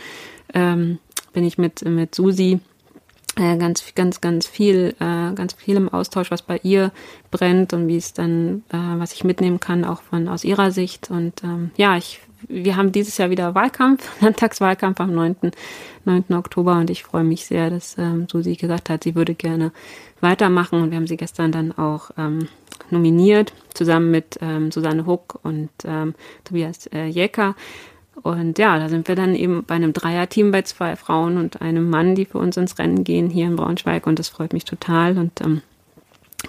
ähm, 0.53 0.99
bin 1.33 1.43
ich 1.43 1.57
mit, 1.57 1.83
mit 1.85 2.15
Susi 2.15 2.59
äh, 3.35 3.57
ganz, 3.57 3.83
ganz, 3.95 4.21
ganz 4.21 4.47
viel, 4.47 4.95
äh, 4.99 5.33
ganz 5.33 5.53
viel 5.53 5.77
im 5.77 5.89
Austausch, 5.89 6.31
was 6.31 6.41
bei 6.41 6.59
ihr 6.63 6.91
brennt 7.31 7.73
und 7.73 7.87
wie 7.87 7.97
es 7.97 8.13
dann, 8.13 8.63
äh, 8.69 8.77
was 8.77 9.13
ich 9.13 9.23
mitnehmen 9.23 9.59
kann, 9.59 9.85
auch 9.85 10.01
von 10.01 10.27
aus 10.27 10.43
ihrer 10.43 10.71
Sicht. 10.71 11.09
Und 11.09 11.43
ähm, 11.43 11.71
ja, 11.77 11.95
ich, 11.97 12.19
wir 12.47 12.75
haben 12.75 12.91
dieses 12.91 13.17
Jahr 13.17 13.29
wieder 13.29 13.55
Wahlkampf, 13.55 14.09
Landtagswahlkampf 14.21 14.99
am 14.99 15.13
9. 15.13 15.35
9. 16.05 16.23
Oktober 16.33 16.77
und 16.77 16.89
ich 16.89 17.03
freue 17.03 17.23
mich 17.23 17.45
sehr, 17.45 17.69
dass 17.69 17.97
ähm, 17.97 18.27
Susi 18.29 18.55
gesagt 18.55 18.89
hat, 18.89 19.03
sie 19.03 19.15
würde 19.15 19.35
gerne 19.35 19.71
weitermachen 20.21 20.81
und 20.81 20.91
wir 20.91 20.97
haben 20.97 21.07
sie 21.07 21.17
gestern 21.17 21.51
dann 21.51 21.71
auch 21.71 22.11
ähm, 22.17 22.47
nominiert, 22.89 23.53
zusammen 23.73 24.11
mit 24.11 24.39
ähm, 24.41 24.71
Susanne 24.71 25.05
Huck 25.05 25.39
und 25.43 25.69
ähm, 25.85 26.15
Tobias 26.43 26.87
äh, 26.87 27.05
Jäcker. 27.05 27.55
Und 28.21 28.59
ja, 28.59 28.77
da 28.77 28.89
sind 28.89 29.07
wir 29.07 29.15
dann 29.15 29.33
eben 29.33 29.63
bei 29.63 29.75
einem 29.75 29.93
Dreierteam 29.93 30.51
bei 30.51 30.63
zwei 30.63 30.95
Frauen 30.95 31.37
und 31.37 31.61
einem 31.61 31.89
Mann, 31.89 32.15
die 32.15 32.25
für 32.25 32.37
uns 32.37 32.57
ins 32.57 32.77
Rennen 32.77 33.03
gehen 33.03 33.29
hier 33.29 33.45
in 33.47 33.55
Braunschweig 33.55 34.07
und 34.07 34.19
das 34.19 34.29
freut 34.29 34.51
mich 34.51 34.65
total 34.65 35.17
und 35.17 35.39
ähm, 35.41 35.61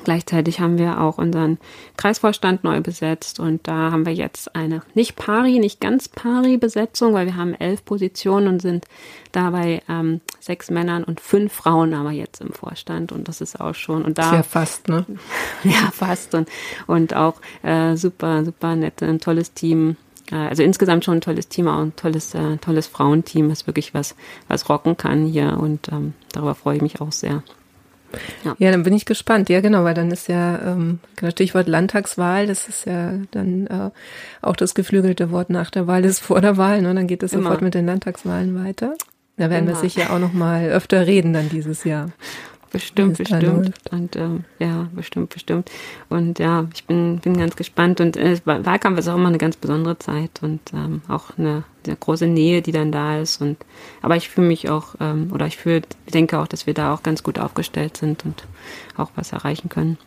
Gleichzeitig 0.04 0.60
haben 0.60 0.78
wir 0.78 1.00
auch 1.00 1.18
unseren 1.18 1.58
Kreisvorstand 1.96 2.62
neu 2.62 2.80
besetzt 2.80 3.40
und 3.40 3.66
da 3.66 3.90
haben 3.90 4.06
wir 4.06 4.14
jetzt 4.14 4.54
eine 4.54 4.82
nicht 4.94 5.16
pari, 5.16 5.58
nicht 5.58 5.80
ganz 5.80 6.08
pari 6.08 6.56
Besetzung, 6.58 7.12
weil 7.12 7.26
wir 7.26 7.36
haben 7.36 7.54
elf 7.54 7.84
Positionen 7.84 8.46
und 8.46 8.62
sind 8.62 8.86
dabei 9.32 9.82
ähm, 9.88 10.20
sechs 10.38 10.70
Männern 10.70 11.02
und 11.02 11.20
fünf 11.20 11.52
Frauen 11.52 11.92
aber 11.92 12.12
jetzt 12.12 12.40
im 12.40 12.52
Vorstand 12.52 13.10
und 13.10 13.26
das 13.28 13.40
ist 13.40 13.60
auch 13.60 13.74
schon 13.74 14.04
und 14.04 14.18
da 14.18 14.36
ja 14.36 14.42
fast 14.42 14.88
ne 14.88 15.04
ja 15.64 15.90
fast 15.92 16.34
und 16.34 16.48
und 16.86 17.14
auch 17.14 17.34
äh, 17.62 17.96
super 17.96 18.44
super 18.44 18.76
nett 18.76 19.02
ein 19.02 19.20
tolles 19.20 19.54
Team 19.54 19.96
äh, 20.30 20.36
also 20.36 20.62
insgesamt 20.62 21.04
schon 21.04 21.18
ein 21.18 21.20
tolles 21.20 21.48
Team, 21.48 21.68
auch 21.68 21.80
ein 21.80 21.96
tolles, 21.96 22.34
äh, 22.34 22.56
tolles 22.58 22.86
Frauenteam, 22.86 23.48
das 23.48 23.66
wirklich 23.66 23.94
was, 23.94 24.14
was 24.48 24.68
rocken 24.68 24.96
kann 24.96 25.26
hier 25.26 25.58
und 25.58 25.88
ähm, 25.88 26.14
darüber 26.32 26.54
freue 26.54 26.76
ich 26.76 26.82
mich 26.82 27.00
auch 27.00 27.12
sehr. 27.12 27.42
Ja. 28.44 28.56
ja, 28.58 28.70
dann 28.70 28.82
bin 28.82 28.92
ich 28.92 29.04
gespannt. 29.04 29.48
Ja, 29.48 29.60
genau, 29.60 29.84
weil 29.84 29.94
dann 29.94 30.10
ist 30.10 30.28
ja 30.28 30.58
ähm, 30.60 30.98
genau, 31.16 31.30
Stichwort 31.30 31.68
Landtagswahl, 31.68 32.46
das 32.46 32.68
ist 32.68 32.86
ja 32.86 33.14
dann 33.30 33.66
äh, 33.66 33.90
auch 34.42 34.56
das 34.56 34.74
geflügelte 34.74 35.30
Wort 35.30 35.50
nach 35.50 35.70
der 35.70 35.86
Wahl 35.86 36.04
ist 36.04 36.20
vor 36.20 36.40
der 36.40 36.56
Wahl, 36.56 36.82
ne? 36.82 36.94
Dann 36.94 37.06
geht 37.06 37.22
es 37.22 37.32
sofort 37.32 37.62
mit 37.62 37.74
den 37.74 37.86
Landtagswahlen 37.86 38.64
weiter. 38.64 38.94
Da 39.36 39.48
werden 39.48 39.68
Immer. 39.68 39.80
wir 39.80 39.88
sicher 39.88 40.12
auch 40.12 40.18
noch 40.18 40.32
mal 40.32 40.68
öfter 40.68 41.06
reden 41.06 41.32
dann 41.32 41.48
dieses 41.48 41.84
Jahr. 41.84 42.10
Bestimmt, 42.72 43.18
bestimmt. 43.18 43.72
Und 43.90 44.14
ähm, 44.14 44.44
ja, 44.60 44.88
bestimmt, 44.94 45.30
bestimmt. 45.30 45.70
Und 46.08 46.38
ja, 46.38 46.68
ich 46.72 46.84
bin, 46.84 47.18
bin 47.18 47.36
ganz 47.36 47.56
gespannt. 47.56 48.00
Und 48.00 48.16
äh, 48.16 48.40
Wahlkampf 48.44 48.98
ist 48.98 49.08
auch 49.08 49.16
immer 49.16 49.28
eine 49.28 49.38
ganz 49.38 49.56
besondere 49.56 49.98
Zeit 49.98 50.40
und 50.42 50.60
ähm, 50.72 51.02
auch 51.08 51.36
eine, 51.36 51.64
eine 51.84 51.96
große 51.96 52.28
Nähe, 52.28 52.62
die 52.62 52.70
dann 52.70 52.92
da 52.92 53.18
ist. 53.18 53.40
Und 53.40 53.56
aber 54.02 54.16
ich 54.16 54.28
fühle 54.28 54.46
mich 54.46 54.70
auch, 54.70 54.94
ähm, 55.00 55.30
oder 55.32 55.48
ich 55.48 55.56
fühle, 55.56 55.82
denke 56.14 56.38
auch, 56.38 56.46
dass 56.46 56.68
wir 56.68 56.74
da 56.74 56.94
auch 56.94 57.02
ganz 57.02 57.24
gut 57.24 57.40
aufgestellt 57.40 57.96
sind 57.96 58.24
und 58.24 58.44
auch 58.96 59.10
was 59.16 59.32
erreichen 59.32 59.68
können. 59.68 59.98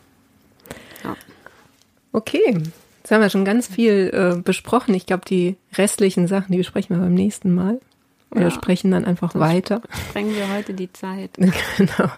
Ja. 1.04 1.18
Okay. 2.14 2.64
Jetzt 3.00 3.12
haben 3.12 3.22
wir 3.22 3.30
schon 3.30 3.44
ganz 3.44 3.68
viel 3.68 4.10
äh, 4.14 4.42
besprochen. 4.42 4.96
Ich 4.96 5.06
glaube, 5.06 5.26
die 5.28 5.58
restlichen 5.74 6.28
Sachen, 6.28 6.54
die 6.54 6.58
besprechen 6.58 6.96
wir 6.96 7.04
beim 7.04 7.14
nächsten 7.14 7.54
Mal. 7.54 7.82
Oder 8.34 8.46
ja. 8.46 8.52
sprechen 8.52 8.92
dann 8.92 9.06
einfach 9.06 9.32
Sonst 9.32 9.46
weiter. 9.46 9.82
Sprengen 10.10 10.36
wir 10.36 10.52
heute 10.52 10.74
die 10.74 10.92
Zeit. 10.92 11.32
genau. 11.38 12.12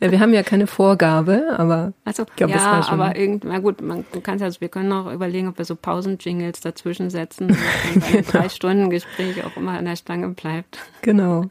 Ja, 0.00 0.10
wir 0.10 0.18
haben 0.18 0.34
ja 0.34 0.42
keine 0.42 0.66
Vorgabe, 0.66 1.54
aber 1.56 1.92
also, 2.04 2.24
ich 2.24 2.36
glaube, 2.36 2.52
ja, 2.52 2.58
das 2.58 2.66
war 2.66 2.82
schon. 2.82 3.00
aber 3.00 3.16
irgend, 3.16 3.44
na 3.44 3.58
gut, 3.60 3.80
man 3.80 4.04
kann 4.22 4.42
also, 4.42 4.60
wir 4.60 4.68
können 4.68 4.92
auch 4.92 5.12
überlegen, 5.12 5.48
ob 5.48 5.58
wir 5.58 5.64
so 5.64 5.76
Pausen-Jingles 5.76 6.60
dazwischen 6.60 7.10
setzen, 7.10 7.48
damit 7.94 8.04
ein 8.04 8.10
genau. 8.10 8.30
drei 8.30 8.48
Stunden 8.48 8.90
Gespräch 8.90 9.44
auch 9.44 9.56
immer 9.56 9.78
an 9.78 9.84
der 9.84 9.96
Stange 9.96 10.28
bleibt. 10.30 10.78
Genau. 11.02 11.46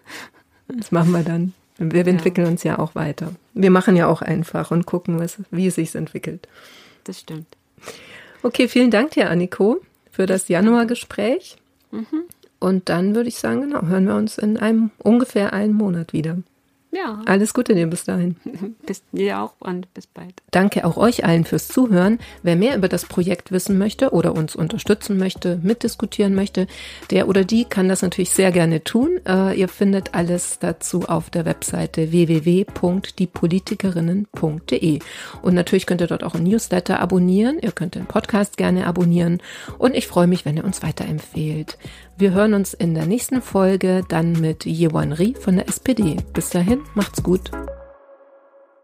Das 0.68 0.92
machen 0.92 1.12
wir 1.12 1.24
dann. 1.24 1.54
Wir 1.78 2.06
entwickeln 2.06 2.46
ja. 2.46 2.52
uns 2.52 2.64
ja 2.64 2.80
auch 2.80 2.94
weiter. 2.94 3.34
Wir 3.54 3.72
machen 3.72 3.96
ja 3.96 4.08
auch 4.08 4.22
einfach 4.22 4.72
und 4.72 4.86
gucken, 4.86 5.18
was, 5.20 5.38
wie 5.50 5.68
es 5.68 5.76
sich 5.76 5.96
entwickelt. 5.96 6.48
Das 7.06 7.22
stimmt. 7.22 7.48
Okay, 8.44 8.68
vielen 8.68 8.92
Dank 8.92 9.12
dir, 9.12 9.30
Anniko, 9.30 9.80
für 10.12 10.26
das 10.26 10.50
Januargespräch. 10.50 11.56
Mhm. 11.92 12.26
Und 12.60 12.90
dann 12.90 13.16
würde 13.16 13.30
ich 13.30 13.40
sagen, 13.40 13.62
genau, 13.62 13.84
hören 13.84 14.06
wir 14.06 14.16
uns 14.16 14.38
in 14.38 14.58
einem 14.58 14.92
ungefähr 15.00 15.54
einen 15.54 15.74
Monat 15.74 16.14
wieder. 16.14 16.38
Ja. 16.92 17.22
Alles 17.28 17.54
Gute 17.54 17.76
dir 17.76 17.86
bis 17.86 18.06
dahin. 18.06 18.36
bis 18.86 19.04
dir 19.12 19.42
auch 19.42 19.54
und 19.60 19.94
bis 19.94 20.08
bald. 20.08 20.34
Danke 20.50 20.86
auch 20.86 20.98
euch 20.98 21.24
allen 21.24 21.46
fürs 21.46 21.68
Zuhören. 21.68 22.18
Wer 22.42 22.56
mehr 22.56 22.76
über 22.76 22.88
das 22.88 23.06
Projekt 23.06 23.52
wissen 23.52 23.78
möchte 23.78 24.10
oder 24.10 24.34
uns 24.34 24.56
unterstützen 24.56 25.20
möchte, 25.20 25.60
mitdiskutieren 25.62 26.34
möchte, 26.34 26.66
der 27.12 27.28
oder 27.28 27.44
die 27.44 27.66
kann 27.66 27.90
das 27.90 28.02
natürlich 28.02 28.32
sehr 28.32 28.52
gerne 28.52 28.84
tun. 28.84 29.20
Uh, 29.28 29.52
ihr 29.52 29.68
findet 29.68 30.16
alles 30.16 30.58
dazu 30.60 31.04
auf 31.08 31.30
der 31.30 31.46
Webseite 31.46 32.12
www.diepolitikerinnen.de. 32.12 35.00
Und 35.44 35.54
natürlich 35.54 35.86
könnt 35.86 36.02
ihr 36.02 36.08
dort 36.08 36.24
auch 36.24 36.34
ein 36.34 36.42
Newsletter 36.44 37.00
abonnieren. 37.00 37.60
Ihr 37.62 37.72
könnt 37.72 37.94
den 37.94 38.08
Podcast 38.08 38.58
gerne 38.58 38.88
abonnieren. 38.88 39.44
Und 39.78 39.96
ich 39.96 40.08
freue 40.08 40.26
mich, 40.26 40.44
wenn 40.46 40.58
ihr 40.58 40.66
uns 40.66 40.82
weiterempfehlt. 40.82 41.78
Wir 42.20 42.34
hören 42.34 42.54
uns 42.54 42.74
in 42.74 42.96
der 42.96 43.06
nächsten 43.06 43.42
Folge 43.42 44.04
dann 44.06 44.34
mit 44.34 44.66
Yewan 44.66 45.14
Ri 45.14 45.36
von 45.40 45.56
der 45.56 45.70
SPD. 45.70 46.18
Bis 46.34 46.50
dahin, 46.50 46.82
macht's 46.94 47.24
gut. 47.24 47.50